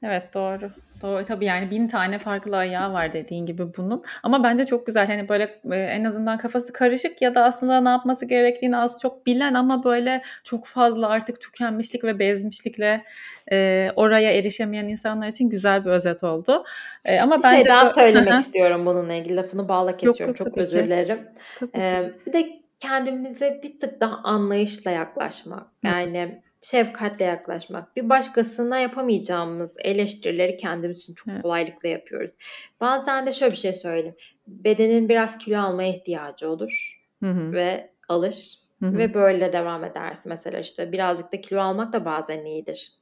Evet 0.02 0.34
doğru. 0.34 0.70
Doğru 1.02 1.24
tabii 1.24 1.44
yani 1.44 1.70
bin 1.70 1.88
tane 1.88 2.18
farklı 2.18 2.56
ayağı 2.56 2.92
var 2.92 3.12
dediğin 3.12 3.46
gibi 3.46 3.76
bunun. 3.76 4.04
Ama 4.22 4.42
bence 4.42 4.64
çok 4.64 4.86
güzel 4.86 5.06
hani 5.06 5.28
böyle 5.28 5.60
e, 5.72 5.76
en 5.76 6.04
azından 6.04 6.38
kafası 6.38 6.72
karışık 6.72 7.22
ya 7.22 7.34
da 7.34 7.44
aslında 7.44 7.80
ne 7.80 7.88
yapması 7.88 8.24
gerektiğini 8.24 8.76
az 8.76 8.98
çok 8.98 9.26
bilen 9.26 9.54
ama 9.54 9.84
böyle 9.84 10.22
çok 10.44 10.66
fazla 10.66 11.08
artık 11.08 11.40
tükenmişlik 11.40 12.04
ve 12.04 12.18
bezmişlikle 12.18 13.04
e, 13.52 13.88
oraya 13.96 14.32
erişemeyen 14.32 14.88
insanlar 14.88 15.28
için 15.28 15.50
güzel 15.50 15.84
bir 15.84 15.90
özet 15.90 16.24
oldu. 16.24 16.64
E, 17.04 17.20
ama 17.20 17.38
bir 17.38 17.42
şey 17.42 17.50
bence 17.52 17.62
şey 17.62 17.72
daha 17.72 17.86
söylemek 17.86 18.40
istiyorum 18.40 18.86
bununla 18.86 19.12
ilgili 19.12 19.36
lafını 19.36 19.68
bağla 19.68 19.96
kesiyorum 19.96 20.34
yok, 20.34 20.40
yok, 20.40 20.48
çok 20.48 20.58
özür 20.58 20.84
dilerim. 20.84 21.28
Ee, 21.76 22.02
bir 22.26 22.32
de 22.32 22.62
kendimize 22.80 23.60
bir 23.62 23.80
tık 23.80 24.00
daha 24.00 24.16
anlayışla 24.24 24.90
yaklaşmak. 24.90 25.66
Yani 25.84 26.42
şefkatle 26.62 27.24
yaklaşmak. 27.24 27.96
Bir 27.96 28.08
başkasına 28.08 28.78
yapamayacağımız 28.78 29.76
eleştirileri 29.84 30.56
kendimiz 30.56 30.98
için 30.98 31.14
çok 31.14 31.28
evet. 31.28 31.42
kolaylıkla 31.42 31.88
yapıyoruz. 31.88 32.30
Bazen 32.80 33.26
de 33.26 33.32
şöyle 33.32 33.52
bir 33.52 33.56
şey 33.56 33.72
söyleyeyim. 33.72 34.16
Bedenin 34.46 35.08
biraz 35.08 35.38
kilo 35.38 35.58
almaya 35.58 35.88
ihtiyacı 35.88 36.50
olur 36.50 37.00
hı 37.22 37.30
hı. 37.30 37.52
ve 37.52 37.90
alır 38.08 38.61
Hı-hı. 38.82 38.98
Ve 38.98 39.14
böyle 39.14 39.52
devam 39.52 39.84
edersin 39.84 40.30
mesela 40.30 40.58
işte 40.58 40.92
birazcık 40.92 41.32
da 41.32 41.40
kilo 41.40 41.60
almak 41.60 41.92
da 41.92 42.04
bazen 42.04 42.44
iyidir. 42.44 42.92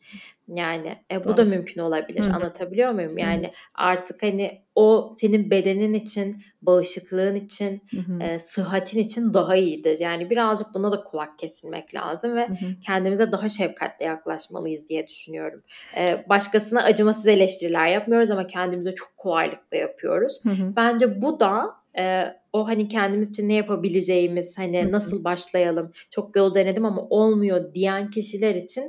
Yani 0.49 0.97
e, 1.13 1.21
bu 1.21 1.25
Doğru. 1.25 1.37
da 1.37 1.45
mümkün 1.45 1.81
olabilir. 1.81 2.25
Hı-hı. 2.25 2.33
Anlatabiliyor 2.35 2.93
muyum? 2.93 3.19
Yani 3.19 3.43
Hı-hı. 3.43 3.53
artık 3.75 4.23
hani 4.23 4.63
o 4.75 5.13
senin 5.17 5.51
bedenin 5.51 5.95
için, 5.95 6.43
bağışıklığın 6.63 7.35
için, 7.35 7.83
e, 8.21 8.39
sıhhatin 8.39 8.99
için 8.99 9.35
daha 9.35 9.57
iyidir. 9.57 9.99
Yani 10.01 10.31
birazcık 10.31 10.75
buna 10.75 10.93
da 10.93 11.05
kulak 11.05 11.39
kesilmek 11.39 11.95
lazım 11.95 12.37
ve 12.37 12.49
Hı-hı. 12.49 12.81
kendimize 12.87 13.33
daha 13.33 13.49
şefkatle 13.49 14.07
yaklaşmalıyız 14.07 14.89
diye 14.89 15.07
düşünüyorum. 15.07 15.63
E, 15.97 16.25
başkasına 16.29 16.83
acımasız 16.83 17.27
eleştiriler 17.27 17.87
yapmıyoruz 17.87 18.31
ama 18.31 18.47
kendimize 18.47 18.95
çok 18.95 19.17
kolaylıkla 19.17 19.77
yapıyoruz. 19.77 20.41
Hı-hı. 20.45 20.77
Bence 20.77 21.23
bu 21.23 21.41
da 21.41 21.80
e, 21.99 22.25
o 22.53 22.69
hani 22.69 22.89
kendimiz 22.89 23.29
için 23.29 23.49
ne 23.49 23.55
yapabileceğimiz 23.55 24.59
hani 24.59 24.93
nasıl 24.93 25.25
başlayalım 25.25 25.93
çok 26.11 26.37
yol 26.37 26.55
denedim 26.55 26.85
ama 26.85 27.03
olmuyor 27.11 27.75
diyen 27.75 28.11
kişiler 28.11 28.55
için 28.55 28.83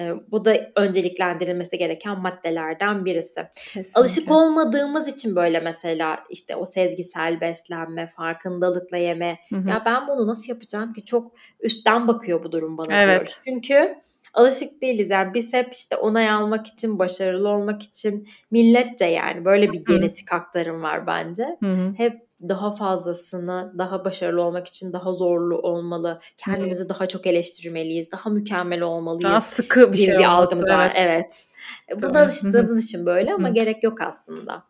e, 0.00 0.12
bu 0.30 0.44
da 0.44 0.56
önceliklendirilmesi 0.76 1.78
gereken 1.78 2.20
maddelerden 2.20 3.04
birisi. 3.04 3.40
Kesinlikle. 3.54 4.00
Alışık 4.00 4.30
olmadığımız 4.30 5.08
için 5.08 5.36
böyle 5.36 5.60
mesela 5.60 6.18
işte 6.30 6.56
o 6.56 6.64
sezgisel 6.64 7.40
beslenme, 7.40 8.06
farkındalıkla 8.06 8.96
yeme. 8.96 9.38
Hı-hı. 9.48 9.68
Ya 9.68 9.82
ben 9.86 10.08
bunu 10.08 10.26
nasıl 10.26 10.52
yapacağım 10.52 10.92
ki 10.92 11.04
çok 11.04 11.32
üstten 11.60 12.08
bakıyor 12.08 12.44
bu 12.44 12.52
durum 12.52 12.78
bana 12.78 13.02
evet. 13.02 13.16
diyoruz. 13.16 13.38
Çünkü 13.44 13.94
alışık 14.34 14.82
değiliz. 14.82 15.10
Yani 15.10 15.34
biz 15.34 15.52
hep 15.52 15.72
işte 15.72 15.96
onay 15.96 16.30
almak 16.30 16.66
için, 16.66 16.98
başarılı 16.98 17.48
olmak 17.48 17.82
için 17.82 18.28
milletçe 18.50 19.06
yani 19.06 19.44
böyle 19.44 19.72
bir 19.72 19.84
genetik 19.84 20.32
aktarım 20.32 20.82
var 20.82 21.06
bence. 21.06 21.56
Hı-hı. 21.62 21.94
Hep 21.96 22.29
daha 22.48 22.74
fazlasını, 22.74 23.72
daha 23.78 24.04
başarılı 24.04 24.42
olmak 24.42 24.66
için 24.66 24.92
daha 24.92 25.12
zorlu 25.12 25.58
olmalı. 25.58 26.20
Kendimizi 26.36 26.88
daha 26.88 27.06
çok 27.06 27.26
eleştirmeliyiz. 27.26 28.12
Daha 28.12 28.30
mükemmel 28.30 28.80
olmalıyız. 28.80 29.24
Daha 29.24 29.40
sıkı 29.40 29.92
bir 29.92 29.98
şey 29.98 30.18
bir 30.18 30.24
algımız 30.24 30.68
evet. 30.68 30.78
var. 30.78 30.92
Evet. 30.96 31.46
E, 31.92 32.02
bu 32.02 32.14
da 32.14 32.20
alıştığımız 32.20 32.84
için 32.84 33.06
böyle 33.06 33.34
ama 33.34 33.48
gerek 33.48 33.82
yok 33.82 34.00
aslında. 34.00 34.62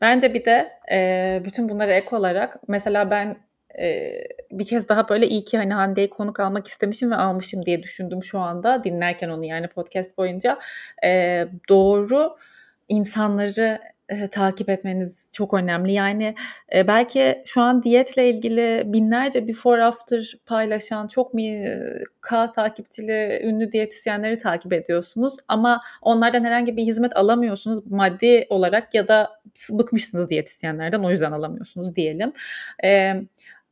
Bence 0.00 0.34
bir 0.34 0.44
de 0.44 0.72
e, 0.92 1.42
bütün 1.44 1.68
bunlara 1.68 1.92
ek 1.92 2.16
olarak 2.16 2.68
mesela 2.68 3.10
ben 3.10 3.36
e, 3.80 4.12
bir 4.50 4.66
kez 4.66 4.88
daha 4.88 5.08
böyle 5.08 5.26
iyi 5.26 5.44
ki 5.44 5.58
hani 5.58 5.74
Hande'yi 5.74 6.10
konuk 6.10 6.40
almak 6.40 6.68
istemişim 6.68 7.10
ve 7.10 7.16
almışım 7.16 7.66
diye 7.66 7.82
düşündüm 7.82 8.24
şu 8.24 8.38
anda 8.38 8.84
dinlerken 8.84 9.28
onu 9.28 9.44
yani 9.44 9.68
podcast 9.68 10.18
boyunca. 10.18 10.58
E, 11.04 11.44
doğru 11.68 12.36
insanları 12.88 13.80
e, 14.08 14.28
takip 14.28 14.68
etmeniz 14.68 15.28
çok 15.32 15.54
önemli. 15.54 15.92
Yani 15.92 16.34
e, 16.74 16.86
belki 16.88 17.42
şu 17.46 17.60
an 17.60 17.82
diyetle 17.82 18.30
ilgili 18.30 18.82
binlerce 18.86 19.48
before 19.48 19.84
after 19.84 20.34
paylaşan 20.46 21.06
çok 21.06 21.34
mi 21.34 21.78
K 22.20 22.50
takipçili 22.50 23.40
ünlü 23.44 23.72
diyetisyenleri 23.72 24.38
takip 24.38 24.72
ediyorsunuz 24.72 25.36
ama 25.48 25.80
onlardan 26.02 26.44
herhangi 26.44 26.76
bir 26.76 26.82
hizmet 26.82 27.16
alamıyorsunuz 27.16 27.86
maddi 27.90 28.46
olarak 28.48 28.94
ya 28.94 29.08
da 29.08 29.30
bıkmışsınız 29.70 30.30
diyetisyenlerden 30.30 31.00
o 31.00 31.10
yüzden 31.10 31.32
alamıyorsunuz 31.32 31.96
diyelim. 31.96 32.32
E, 32.84 33.14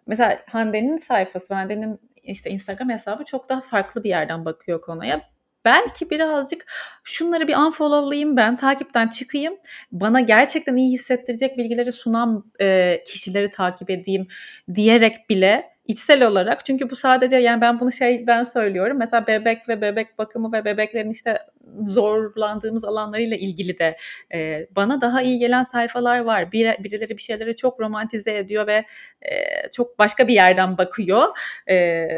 mesela 0.07 0.39
Hande'nin 0.51 0.97
sayfası, 0.97 1.55
Hande'nin 1.55 2.01
işte 2.23 2.51
Instagram 2.51 2.91
hesabı 2.91 3.25
çok 3.25 3.49
daha 3.49 3.61
farklı 3.61 4.05
bir 4.05 4.09
yerden 4.09 4.45
bakıyor 4.45 4.81
konuya 4.81 5.33
belki 5.65 6.11
birazcık 6.11 6.67
şunları 7.05 7.49
bir 7.49 7.57
unfollowlayayım 7.57 8.37
ben, 8.37 8.57
takipten 8.57 9.09
çıkayım. 9.09 9.55
Bana 9.93 10.21
gerçekten 10.21 10.77
iyi 10.77 10.93
hissettirecek 10.93 11.59
bilgileri 11.59 11.93
sunan 11.93 12.53
e, 12.61 12.99
kişileri 13.07 13.51
takip 13.51 13.91
edeyim 13.91 14.29
diyerek 14.75 15.31
bile 15.31 15.73
içsel 15.89 16.27
olarak 16.27 16.65
çünkü 16.65 16.91
bu 16.91 16.97
sadece 16.97 17.37
yani 17.37 17.61
ben 17.61 17.81
bunu 17.81 17.93
şeyden 17.93 18.45
söylüyorum. 18.45 18.97
Mesela 18.99 19.27
bebek 19.27 19.69
ve 19.69 19.81
bebek 19.81 20.19
bakımı 20.19 20.53
ve 20.53 20.65
bebeklerin 20.65 21.11
işte 21.11 21.39
zorlandığımız 21.87 22.85
alanlarıyla 22.85 23.37
ilgili 23.37 23.79
de 23.79 23.97
e, 24.35 24.67
bana 24.77 25.01
daha 25.01 25.23
iyi 25.23 25.39
gelen 25.39 25.63
sayfalar 25.63 26.21
var. 26.21 26.53
Bir, 26.53 26.85
birileri 26.85 27.17
bir 27.17 27.23
şeyleri 27.23 27.57
çok 27.57 27.81
romantize 27.81 28.37
ediyor 28.37 28.67
ve 28.67 28.85
e, 29.23 29.71
çok 29.71 29.99
başka 29.99 30.29
bir 30.29 30.35
yerden 30.35 30.79
bakıyor. 30.79 31.29
E, 31.69 32.09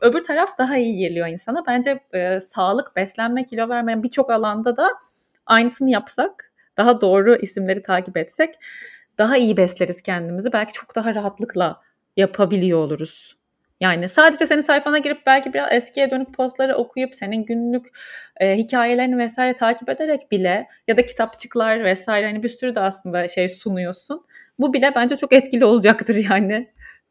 öbür 0.00 0.24
taraf 0.24 0.58
daha 0.58 0.76
iyi 0.76 0.98
geliyor 0.98 1.28
insana. 1.28 1.66
Bence 1.66 2.00
e, 2.12 2.40
sağlık, 2.40 2.96
beslenme, 2.96 3.46
kilo 3.46 3.68
vermeyen 3.68 4.02
birçok 4.02 4.30
alanda 4.30 4.76
da 4.76 4.90
aynısını 5.46 5.90
yapsak, 5.90 6.52
daha 6.76 7.00
doğru 7.00 7.36
isimleri 7.36 7.82
takip 7.82 8.16
etsek 8.16 8.54
daha 9.18 9.36
iyi 9.36 9.56
besleriz 9.56 10.02
kendimizi. 10.02 10.52
Belki 10.52 10.72
çok 10.72 10.96
daha 10.96 11.14
rahatlıkla 11.14 11.80
yapabiliyor 12.16 12.78
oluruz. 12.78 13.38
Yani 13.80 14.08
sadece 14.08 14.46
senin 14.46 14.60
sayfana 14.60 14.98
girip 14.98 15.26
belki 15.26 15.54
biraz 15.54 15.72
eskiye 15.72 16.10
dönük 16.10 16.34
postları 16.34 16.74
okuyup 16.74 17.14
senin 17.14 17.44
günlük 17.44 17.86
e, 18.40 18.56
hikayelerini 18.56 19.18
vesaire 19.18 19.54
takip 19.54 19.88
ederek 19.88 20.32
bile 20.32 20.68
ya 20.88 20.96
da 20.96 21.06
kitapçıklar 21.06 21.84
vesaire 21.84 22.26
hani 22.26 22.42
bir 22.42 22.48
sürü 22.48 22.74
de 22.74 22.80
aslında 22.80 23.28
şey 23.28 23.48
sunuyorsun. 23.48 24.26
Bu 24.58 24.72
bile 24.72 24.92
bence 24.94 25.16
çok 25.16 25.32
etkili 25.32 25.64
olacaktır 25.64 26.14
yani. 26.30 26.68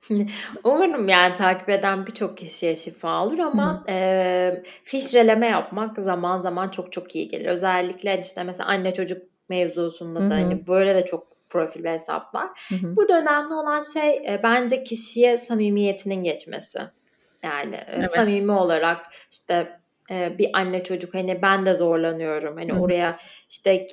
Umarım 0.64 1.10
yani 1.10 1.36
takip 1.36 1.70
eden 1.70 2.08
birçok 2.08 2.38
kişiye 2.38 2.78
şifa 2.78 3.26
olur 3.26 3.40
ama 3.40 3.84
e, 3.90 4.64
filtreleme 4.84 5.48
yapmak 5.48 6.00
zaman 6.00 6.42
zaman 6.42 6.70
çok 6.70 6.92
çok 6.92 7.16
iyi 7.16 7.28
gelir. 7.28 7.46
Özellikle 7.46 8.20
işte 8.20 8.44
mesela 8.44 8.70
anne 8.70 8.94
çocuk 8.94 9.22
mevzusunda 9.50 10.30
da 10.30 10.36
hani 10.36 10.68
böyle 10.68 10.96
de 10.96 11.06
çok 11.06 11.50
profil 11.50 11.84
ve 11.84 11.94
hesap 11.94 12.36
var. 12.36 12.50
Burada 12.82 13.20
önemli 13.22 13.54
olan 13.54 13.82
şey 13.94 14.10
e, 14.10 14.40
bence 14.44 14.84
kişiye 14.84 15.38
samimiyetinin 15.38 16.24
geçmesi. 16.24 16.80
Yani 17.44 17.76
e, 17.76 17.86
evet. 17.88 18.12
samimi 18.12 18.52
olarak 18.52 19.06
işte 19.32 19.80
e, 20.12 20.38
bir 20.38 20.50
anne 20.54 20.84
çocuk 20.84 21.14
hani 21.14 21.42
ben 21.42 21.66
de 21.66 21.76
zorlanıyorum. 21.76 22.58
Hani 22.58 22.72
Hı-hı. 22.72 22.80
oraya 22.80 23.18
işte 23.50 23.88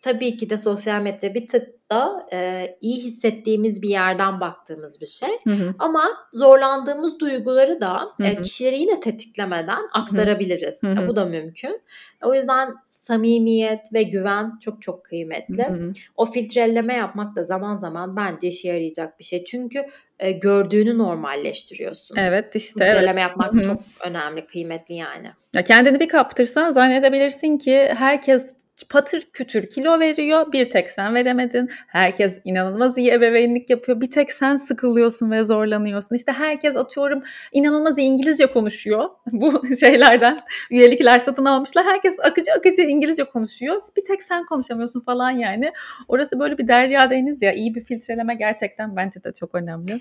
tabii 0.00 0.36
ki 0.36 0.50
de 0.50 0.56
sosyal 0.56 1.02
medya 1.02 1.34
bir 1.34 1.46
tık 1.46 1.90
da 1.90 2.26
e, 2.32 2.68
iyi 2.80 2.96
hissettiğimiz 2.96 3.82
bir 3.82 3.88
yerden 3.88 4.40
baktığımız 4.40 5.00
bir 5.00 5.06
şey. 5.06 5.28
Hı 5.44 5.50
hı. 5.50 5.74
Ama 5.78 6.04
zorlandığımız 6.32 7.20
duyguları 7.20 7.80
da 7.80 8.00
hı 8.16 8.22
hı. 8.22 8.26
E, 8.26 8.42
kişileri 8.42 8.80
yine 8.80 9.00
tetiklemeden 9.00 9.82
aktarabiliriz. 9.92 10.82
Hı 10.82 10.92
hı. 10.92 11.02
E, 11.02 11.08
bu 11.08 11.16
da 11.16 11.24
mümkün. 11.24 11.80
O 12.24 12.34
yüzden 12.34 12.74
samimiyet 12.84 13.80
ve 13.92 14.02
güven 14.02 14.52
çok 14.60 14.82
çok 14.82 15.04
kıymetli. 15.04 15.64
Hı 15.64 15.72
hı. 15.72 15.92
O 16.16 16.26
filtreleme 16.26 16.94
yapmak 16.94 17.36
da 17.36 17.44
zaman 17.44 17.76
zaman 17.76 18.16
bence 18.16 18.48
işe 18.48 18.68
yarayacak 18.68 19.18
bir 19.18 19.24
şey. 19.24 19.44
Çünkü 19.44 19.86
e, 20.18 20.32
gördüğünü 20.32 20.98
normalleştiriyorsun. 20.98 22.16
Evet 22.16 22.56
işte. 22.56 22.84
Filtreleme 22.84 23.20
evet. 23.20 23.20
yapmak 23.20 23.54
Hı-hı. 23.54 23.62
çok 23.62 23.80
önemli, 24.04 24.46
kıymetli 24.46 24.94
yani. 24.94 25.30
Ya 25.54 25.64
kendini 25.64 26.00
bir 26.00 26.08
kaptırsan 26.08 26.70
zannedebilirsin 26.70 27.58
ki 27.58 27.94
herkes 27.96 28.56
patır 28.88 29.22
kütür 29.32 29.70
kilo 29.70 30.00
veriyor. 30.00 30.52
Bir 30.52 30.64
tek 30.64 30.90
sen 30.90 31.14
veremedin. 31.14 31.70
Herkes 31.86 32.40
inanılmaz 32.44 32.98
iyi 32.98 33.12
ebeveynlik 33.12 33.70
yapıyor. 33.70 34.00
Bir 34.00 34.10
tek 34.10 34.32
sen 34.32 34.56
sıkılıyorsun 34.56 35.30
ve 35.30 35.44
zorlanıyorsun. 35.44 36.16
İşte 36.16 36.32
herkes 36.32 36.76
atıyorum 36.76 37.22
inanılmaz 37.52 37.98
iyi 37.98 38.08
İngilizce 38.08 38.46
konuşuyor. 38.46 39.08
Bu 39.32 39.74
şeylerden 39.80 40.38
üyelikler 40.70 41.18
satın 41.18 41.44
almışlar. 41.44 41.84
Herkes 41.84 42.20
akıcı 42.20 42.52
akıcı 42.52 42.82
İngilizce 42.82 43.24
konuşuyor. 43.24 43.80
Bir 43.96 44.04
tek 44.04 44.22
sen 44.22 44.46
konuşamıyorsun 44.46 45.00
falan 45.00 45.30
yani. 45.30 45.72
Orası 46.08 46.40
böyle 46.40 46.58
bir 46.58 46.68
derya 46.68 47.10
deniz 47.10 47.42
ya. 47.42 47.52
İyi 47.52 47.74
bir 47.74 47.84
filtreleme 47.84 48.34
gerçekten 48.34 48.96
bence 48.96 49.24
de 49.24 49.32
çok 49.32 49.54
önemli 49.54 50.00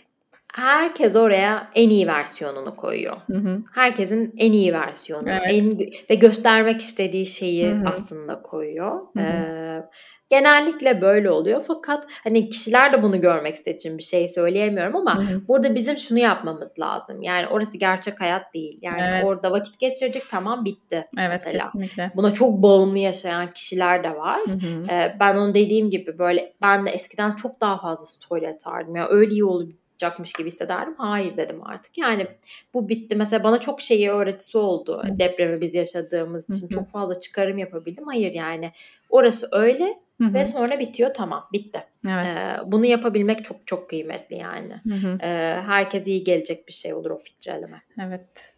herkes 0.56 1.16
oraya 1.16 1.70
en 1.76 1.90
iyi 1.90 2.08
versiyonunu 2.08 2.76
koyuyor. 2.76 3.18
Hı 3.32 3.38
hı. 3.38 3.64
Herkesin 3.74 4.34
en 4.38 4.52
iyi 4.52 4.74
versiyonu, 4.74 5.30
evet. 5.30 5.42
en 5.48 5.80
ve 6.10 6.16
göstermek 6.16 6.82
istediği 6.82 7.26
şeyi 7.26 7.68
hı 7.68 7.76
hı. 7.76 7.90
aslında 7.90 8.42
koyuyor. 8.42 8.92
Hı 8.92 9.20
hı. 9.20 9.24
Ee, 9.24 9.84
genellikle 10.30 11.02
böyle 11.02 11.32
oluyor 11.32 11.64
fakat 11.68 12.06
hani 12.24 12.50
kişiler 12.50 12.94
de 12.94 13.04
bunu 13.04 13.22
görmek 13.22 13.56
istediği 13.56 13.98
bir 13.98 14.04
şey 14.04 14.28
söyleyemiyorum 14.28 14.96
ama 14.96 15.18
hı 15.18 15.34
hı. 15.34 15.48
burada 15.48 15.76
bizim 15.76 15.98
şunu 15.98 16.20
yapmamız 16.20 16.80
lazım. 16.80 17.22
Yani 17.22 17.48
orası 17.48 17.78
gerçek 17.78 18.22
hayat 18.22 18.54
değil. 18.54 18.80
Yani 18.82 19.02
evet. 19.02 19.26
orada 19.26 19.52
vakit 19.52 19.80
geçirdik 19.80 20.24
tamam 20.30 20.66
bitti 20.66 21.08
evet, 21.18 21.30
mesela. 21.30 21.66
Kesinlikle. 21.66 22.12
Buna 22.16 22.34
çok 22.34 22.64
bağımlı 22.64 22.98
yaşayan 22.98 23.48
kişiler 23.54 24.04
de 24.04 24.16
var. 24.16 24.40
Hı 24.48 24.52
hı. 24.52 24.94
Ee, 24.94 25.16
ben 25.20 25.36
onu 25.36 25.54
dediğim 25.54 25.90
gibi 25.90 26.20
böyle 26.20 26.54
ben 26.62 26.86
de 26.86 26.90
eskiden 26.90 27.32
çok 27.32 27.62
daha 27.62 27.82
fazla 27.82 28.06
story 28.06 28.48
atardım. 28.50 28.96
Ya 28.96 29.02
yani 29.02 29.12
öyle 29.12 29.32
iyi 29.32 29.46
olur 29.46 29.68
yapacakmış 30.02 30.34
gibi 30.34 30.48
hissederdim. 30.48 30.96
Hayır 30.98 31.38
dedim 31.38 31.68
artık. 31.68 31.98
Yani 31.98 32.28
bu 32.74 32.90
bitti. 32.90 33.16
Mesela 33.16 33.44
bana 33.44 33.58
çok 33.58 33.82
şeyi 33.82 34.12
öğretisi 34.12 34.58
oldu. 34.58 35.02
Hı. 35.06 35.20
Depremi 35.20 35.62
biz 35.62 35.76
yaşadığımız 35.76 36.50
için 36.50 36.68
Hı-hı. 36.68 36.70
çok 36.70 36.88
fazla 36.88 37.20
çıkarım 37.20 37.58
yapabildim. 37.58 38.06
Hayır 38.08 38.34
yani 38.34 38.72
orası 39.10 39.50
öyle 39.52 40.00
Hı-hı. 40.22 40.34
ve 40.34 40.46
sonra 40.46 40.80
bitiyor 40.80 41.14
tamam 41.14 41.48
bitti. 41.54 41.84
Evet. 42.10 42.28
Ee, 42.28 42.58
bunu 42.66 42.86
yapabilmek 42.86 43.46
çok 43.46 43.68
çok 43.68 43.90
kıymetli 43.90 44.36
yani. 44.36 44.74
Ee, 45.22 45.28
herkes 45.66 46.08
iyi 46.08 46.24
gelecek 46.24 46.68
bir 46.68 46.74
şey 46.74 46.94
olur 46.94 47.12
o 47.12 47.18
filtreleme. 47.18 47.82
Evet. 48.02 48.56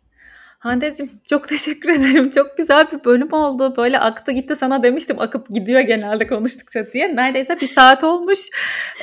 Hande'cim 0.61 1.09
çok 1.29 1.49
teşekkür 1.49 1.89
ederim. 1.89 2.29
Çok 2.29 2.57
güzel 2.57 2.87
bir 2.91 3.05
bölüm 3.05 3.33
oldu. 3.33 3.73
Böyle 3.77 3.99
aktı 3.99 4.31
gitti 4.31 4.55
sana 4.55 4.83
demiştim 4.83 5.19
akıp 5.19 5.49
gidiyor 5.49 5.79
genelde 5.81 6.27
konuştukça 6.27 6.91
diye. 6.93 7.15
Neredeyse 7.15 7.59
bir 7.59 7.67
saat 7.67 8.03
olmuş. 8.03 8.39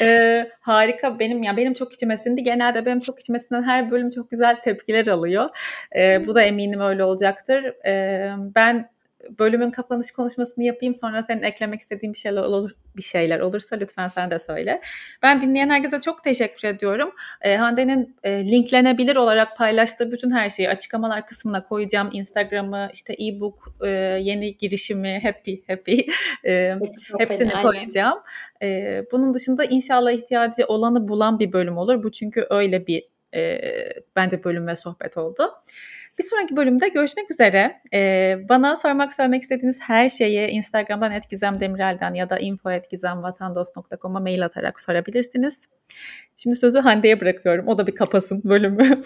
Ee, 0.01 0.51
harika 0.61 1.19
benim 1.19 1.43
ya 1.43 1.57
benim 1.57 1.75
çok 1.75 1.93
içime 1.93 2.17
sindi. 2.17 2.43
Genelde 2.43 2.87
benim 2.87 3.01
çok 3.01 3.21
içime 3.21 3.39
sinen 3.39 3.63
her 3.63 3.91
bölüm 3.91 4.11
çok 4.11 4.31
güzel 4.31 4.57
tepkiler 4.61 5.07
alıyor. 5.07 5.49
Ee, 5.97 6.27
bu 6.27 6.35
da 6.35 6.43
eminim 6.43 6.81
öyle 6.81 7.05
olacaktır. 7.05 7.65
Ee, 7.87 8.33
ben 8.55 8.91
bölümün 9.39 9.71
kapanış 9.71 10.11
konuşmasını 10.11 10.64
yapayım 10.64 10.95
sonra 10.95 11.23
senin 11.23 11.43
eklemek 11.43 11.81
istediğin 11.81 12.12
bir 12.12 12.19
şeyler 12.19 12.43
olur 12.43 12.71
bir 12.97 13.03
şeyler 13.03 13.41
olursa 13.41 13.77
lütfen 13.77 14.07
sen 14.07 14.31
de 14.31 14.39
söyle. 14.39 14.81
Ben 15.23 15.43
dinleyen 15.43 15.71
herkese 15.71 16.01
çok 16.01 16.25
teşekkür 16.25 16.69
ediyorum. 16.69 17.11
E, 17.43 17.57
Hande'nin 17.57 18.16
e, 18.23 18.51
linklenebilir 18.51 19.16
olarak 19.16 19.57
paylaştığı 19.57 20.12
bütün 20.12 20.31
her 20.31 20.51
şeyi 20.51 20.69
açıklamalar 20.69 21.27
kısmına 21.27 21.64
koyacağım. 21.64 22.11
Instagram'ı, 22.12 22.91
işte 22.93 23.12
e-book, 23.12 23.75
e, 23.85 23.89
yeni 24.23 24.57
girişimi, 24.57 25.21
happy 25.23 25.55
happy 25.69 26.01
e, 26.45 26.77
hepsini 27.19 27.62
koyacağım. 27.62 28.19
E, 28.62 29.03
bunun 29.12 29.35
dışında 29.35 29.64
inşallah 29.64 30.11
ihtiyacı 30.11 30.66
olanı 30.66 31.09
bulan 31.09 31.39
bir 31.39 31.53
bölüm 31.53 31.79
olur. 31.79 32.03
Bu 32.03 32.12
çünkü 32.12 32.47
öyle 32.51 32.87
bir 32.87 33.05
e, 33.35 33.61
bence 34.16 34.45
bölüm 34.45 34.66
ve 34.66 34.76
sohbet 34.76 35.16
oldu. 35.16 35.53
Bir 36.18 36.24
sonraki 36.24 36.57
bölümde 36.57 36.89
görüşmek 36.89 37.31
üzere. 37.31 37.81
Ee, 37.95 38.39
bana 38.49 38.76
sormak 38.76 39.14
söylemek 39.14 39.43
istediğiniz 39.43 39.81
her 39.81 40.11
şeyi 40.11 40.49
Instagram'dan 40.49 41.20
@gizemdemirel'den 41.31 42.14
ya 42.14 42.31
da 42.31 42.39
info@gizemvatandos.com'a 42.39 44.20
mail 44.20 44.45
atarak 44.45 44.81
sorabilirsiniz. 44.81 45.68
Şimdi 46.37 46.57
sözü 46.57 46.79
Hande'ye 46.79 47.20
bırakıyorum. 47.20 47.68
O 47.68 47.79
da 47.79 47.87
bir 47.87 47.95
kapasın 47.95 48.43
bölümü. 48.45 49.01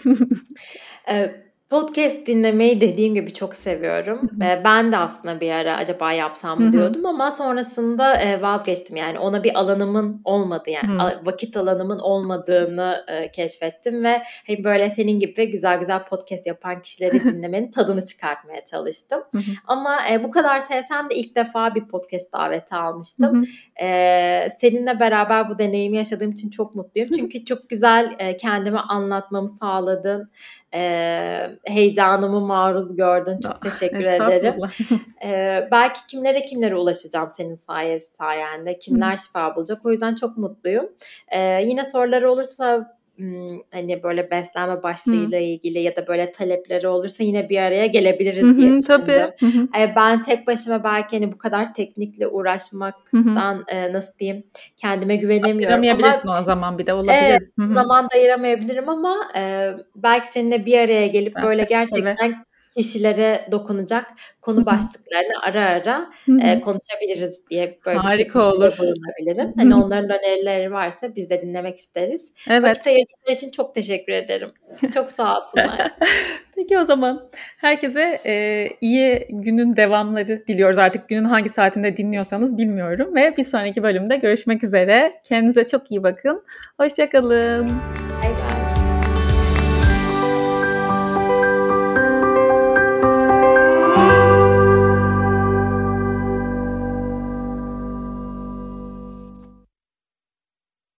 evet. 1.05 1.52
Podcast 1.73 2.27
dinlemeyi 2.27 2.81
dediğim 2.81 3.13
gibi 3.13 3.33
çok 3.33 3.55
seviyorum. 3.55 4.21
Hı 4.21 4.63
Ben 4.63 4.91
de 4.91 4.97
aslında 4.97 5.39
bir 5.39 5.51
ara 5.51 5.75
acaba 5.75 6.11
yapsam 6.11 6.61
mı 6.61 6.73
diyordum 6.73 7.05
ama 7.05 7.31
sonrasında 7.31 8.19
vazgeçtim. 8.41 8.95
Yani 8.95 9.19
ona 9.19 9.43
bir 9.43 9.59
alanımın 9.59 10.21
olmadı 10.25 10.69
yani 10.69 11.01
vakit 11.25 11.57
alanımın 11.57 11.99
olmadığını 11.99 13.05
keşfettim 13.35 14.03
ve 14.03 14.23
hani 14.47 14.63
böyle 14.63 14.89
senin 14.89 15.19
gibi 15.19 15.51
güzel 15.51 15.79
güzel 15.79 16.05
podcast 16.05 16.47
yapan 16.47 16.81
kişileri 16.81 17.23
dinlemenin 17.23 17.71
tadını 17.71 18.05
çıkartmaya 18.05 18.63
çalıştım. 18.63 19.23
ama 19.67 19.99
bu 20.23 20.31
kadar 20.31 20.59
sevsem 20.59 21.09
de 21.09 21.15
ilk 21.15 21.35
defa 21.35 21.75
bir 21.75 21.87
podcast 21.87 22.33
daveti 22.33 22.75
almıştım. 22.75 23.45
seninle 24.59 24.99
beraber 24.99 25.49
bu 25.49 25.59
deneyimi 25.59 25.97
yaşadığım 25.97 26.31
için 26.31 26.49
çok 26.49 26.75
mutluyum. 26.75 27.09
Çünkü 27.15 27.45
çok 27.45 27.69
güzel 27.69 28.37
kendime 28.37 28.79
anlatmamı 28.79 29.47
sağladın 29.47 30.29
e, 30.73 31.51
heyecanımı 31.65 32.41
maruz 32.41 32.95
gördün. 32.95 33.39
Çok 33.41 33.61
teşekkür 33.61 33.99
ederim. 33.99 34.55
E, 35.25 35.67
belki 35.71 35.99
kimlere 36.07 36.45
kimlere 36.45 36.75
ulaşacağım 36.75 37.29
senin 37.29 37.55
sayes 37.55 38.11
sayende. 38.11 38.79
Kimler 38.79 39.17
şifa 39.17 39.55
bulacak. 39.55 39.85
O 39.85 39.91
yüzden 39.91 40.15
çok 40.15 40.37
mutluyum. 40.37 40.89
E, 41.27 41.39
yine 41.63 41.83
soruları 41.83 42.31
olursa 42.31 42.97
hani 43.71 44.03
böyle 44.03 44.31
beslenme 44.31 44.83
başlığıyla 44.83 45.39
Hı. 45.39 45.43
ilgili 45.43 45.79
ya 45.79 45.95
da 45.95 46.07
böyle 46.07 46.31
talepleri 46.31 46.87
olursa 46.87 47.23
yine 47.23 47.49
bir 47.49 47.57
araya 47.57 47.85
gelebiliriz 47.85 48.47
Hı-hı, 48.47 48.57
diye 48.57 48.79
düşündüm. 48.79 49.05
Tabii. 49.73 49.93
ben 49.95 50.21
tek 50.21 50.47
başıma 50.47 50.83
belki 50.83 51.19
hani 51.19 51.31
bu 51.31 51.37
kadar 51.37 51.73
teknikle 51.73 52.27
uğraşmaktan 52.27 53.63
e, 53.67 53.93
nasıl 53.93 54.13
diyeyim 54.19 54.43
kendime 54.77 55.15
güvenemiyorum. 55.15 55.59
Ayıramayabilirsin 55.59 56.27
ama, 56.27 56.39
o 56.39 56.43
zaman 56.43 56.77
bir 56.77 56.85
de 56.85 56.93
olabilir. 56.93 57.13
Evet, 57.13 57.41
zaman 57.73 58.05
da 58.05 58.09
ayıramayabilirim 58.13 58.89
ama 58.89 59.17
e, 59.35 59.71
belki 59.95 60.27
seninle 60.27 60.65
bir 60.65 60.79
araya 60.79 61.07
gelip 61.07 61.35
ben 61.35 61.43
böyle 61.43 61.63
gerçekten 61.63 62.15
seve 62.15 62.35
kişilere 62.77 63.47
dokunacak 63.51 64.05
konu 64.41 64.65
başlıklarını 64.65 65.33
ara 65.41 65.61
ara 65.61 66.09
e, 66.43 66.61
konuşabiliriz 66.61 67.41
diye 67.49 67.79
böyle 67.85 67.99
Harika 67.99 68.39
bir 68.39 68.45
olur. 68.45 68.77
bulunabilirim. 68.77 69.53
Hani 69.57 69.75
onların 69.75 70.09
önerileri 70.09 70.71
varsa 70.71 71.15
biz 71.15 71.29
de 71.29 71.41
dinlemek 71.41 71.77
isteriz. 71.77 72.33
Evet. 72.49 72.63
Vakit 72.63 72.87
ayırdıkları 72.87 73.33
için 73.33 73.51
çok 73.51 73.73
teşekkür 73.75 74.13
ederim. 74.13 74.49
Çok 74.93 75.09
sağ 75.09 75.35
olsunlar. 75.35 75.91
Peki 76.55 76.77
o 76.77 76.85
zaman 76.85 77.29
herkese 77.57 78.21
e, 78.25 78.67
iyi 78.81 79.27
günün 79.29 79.75
devamları 79.75 80.47
diliyoruz. 80.47 80.77
Artık 80.77 81.09
günün 81.09 81.25
hangi 81.25 81.49
saatinde 81.49 81.97
dinliyorsanız 81.97 82.57
bilmiyorum. 82.57 83.15
Ve 83.15 83.37
bir 83.37 83.43
sonraki 83.43 83.83
bölümde 83.83 84.15
görüşmek 84.15 84.63
üzere. 84.63 85.13
Kendinize 85.23 85.67
çok 85.67 85.91
iyi 85.91 86.03
bakın. 86.03 86.43
Hoşçakalın. 86.77 87.67
Bye 87.67 88.31
bye. 88.31 88.52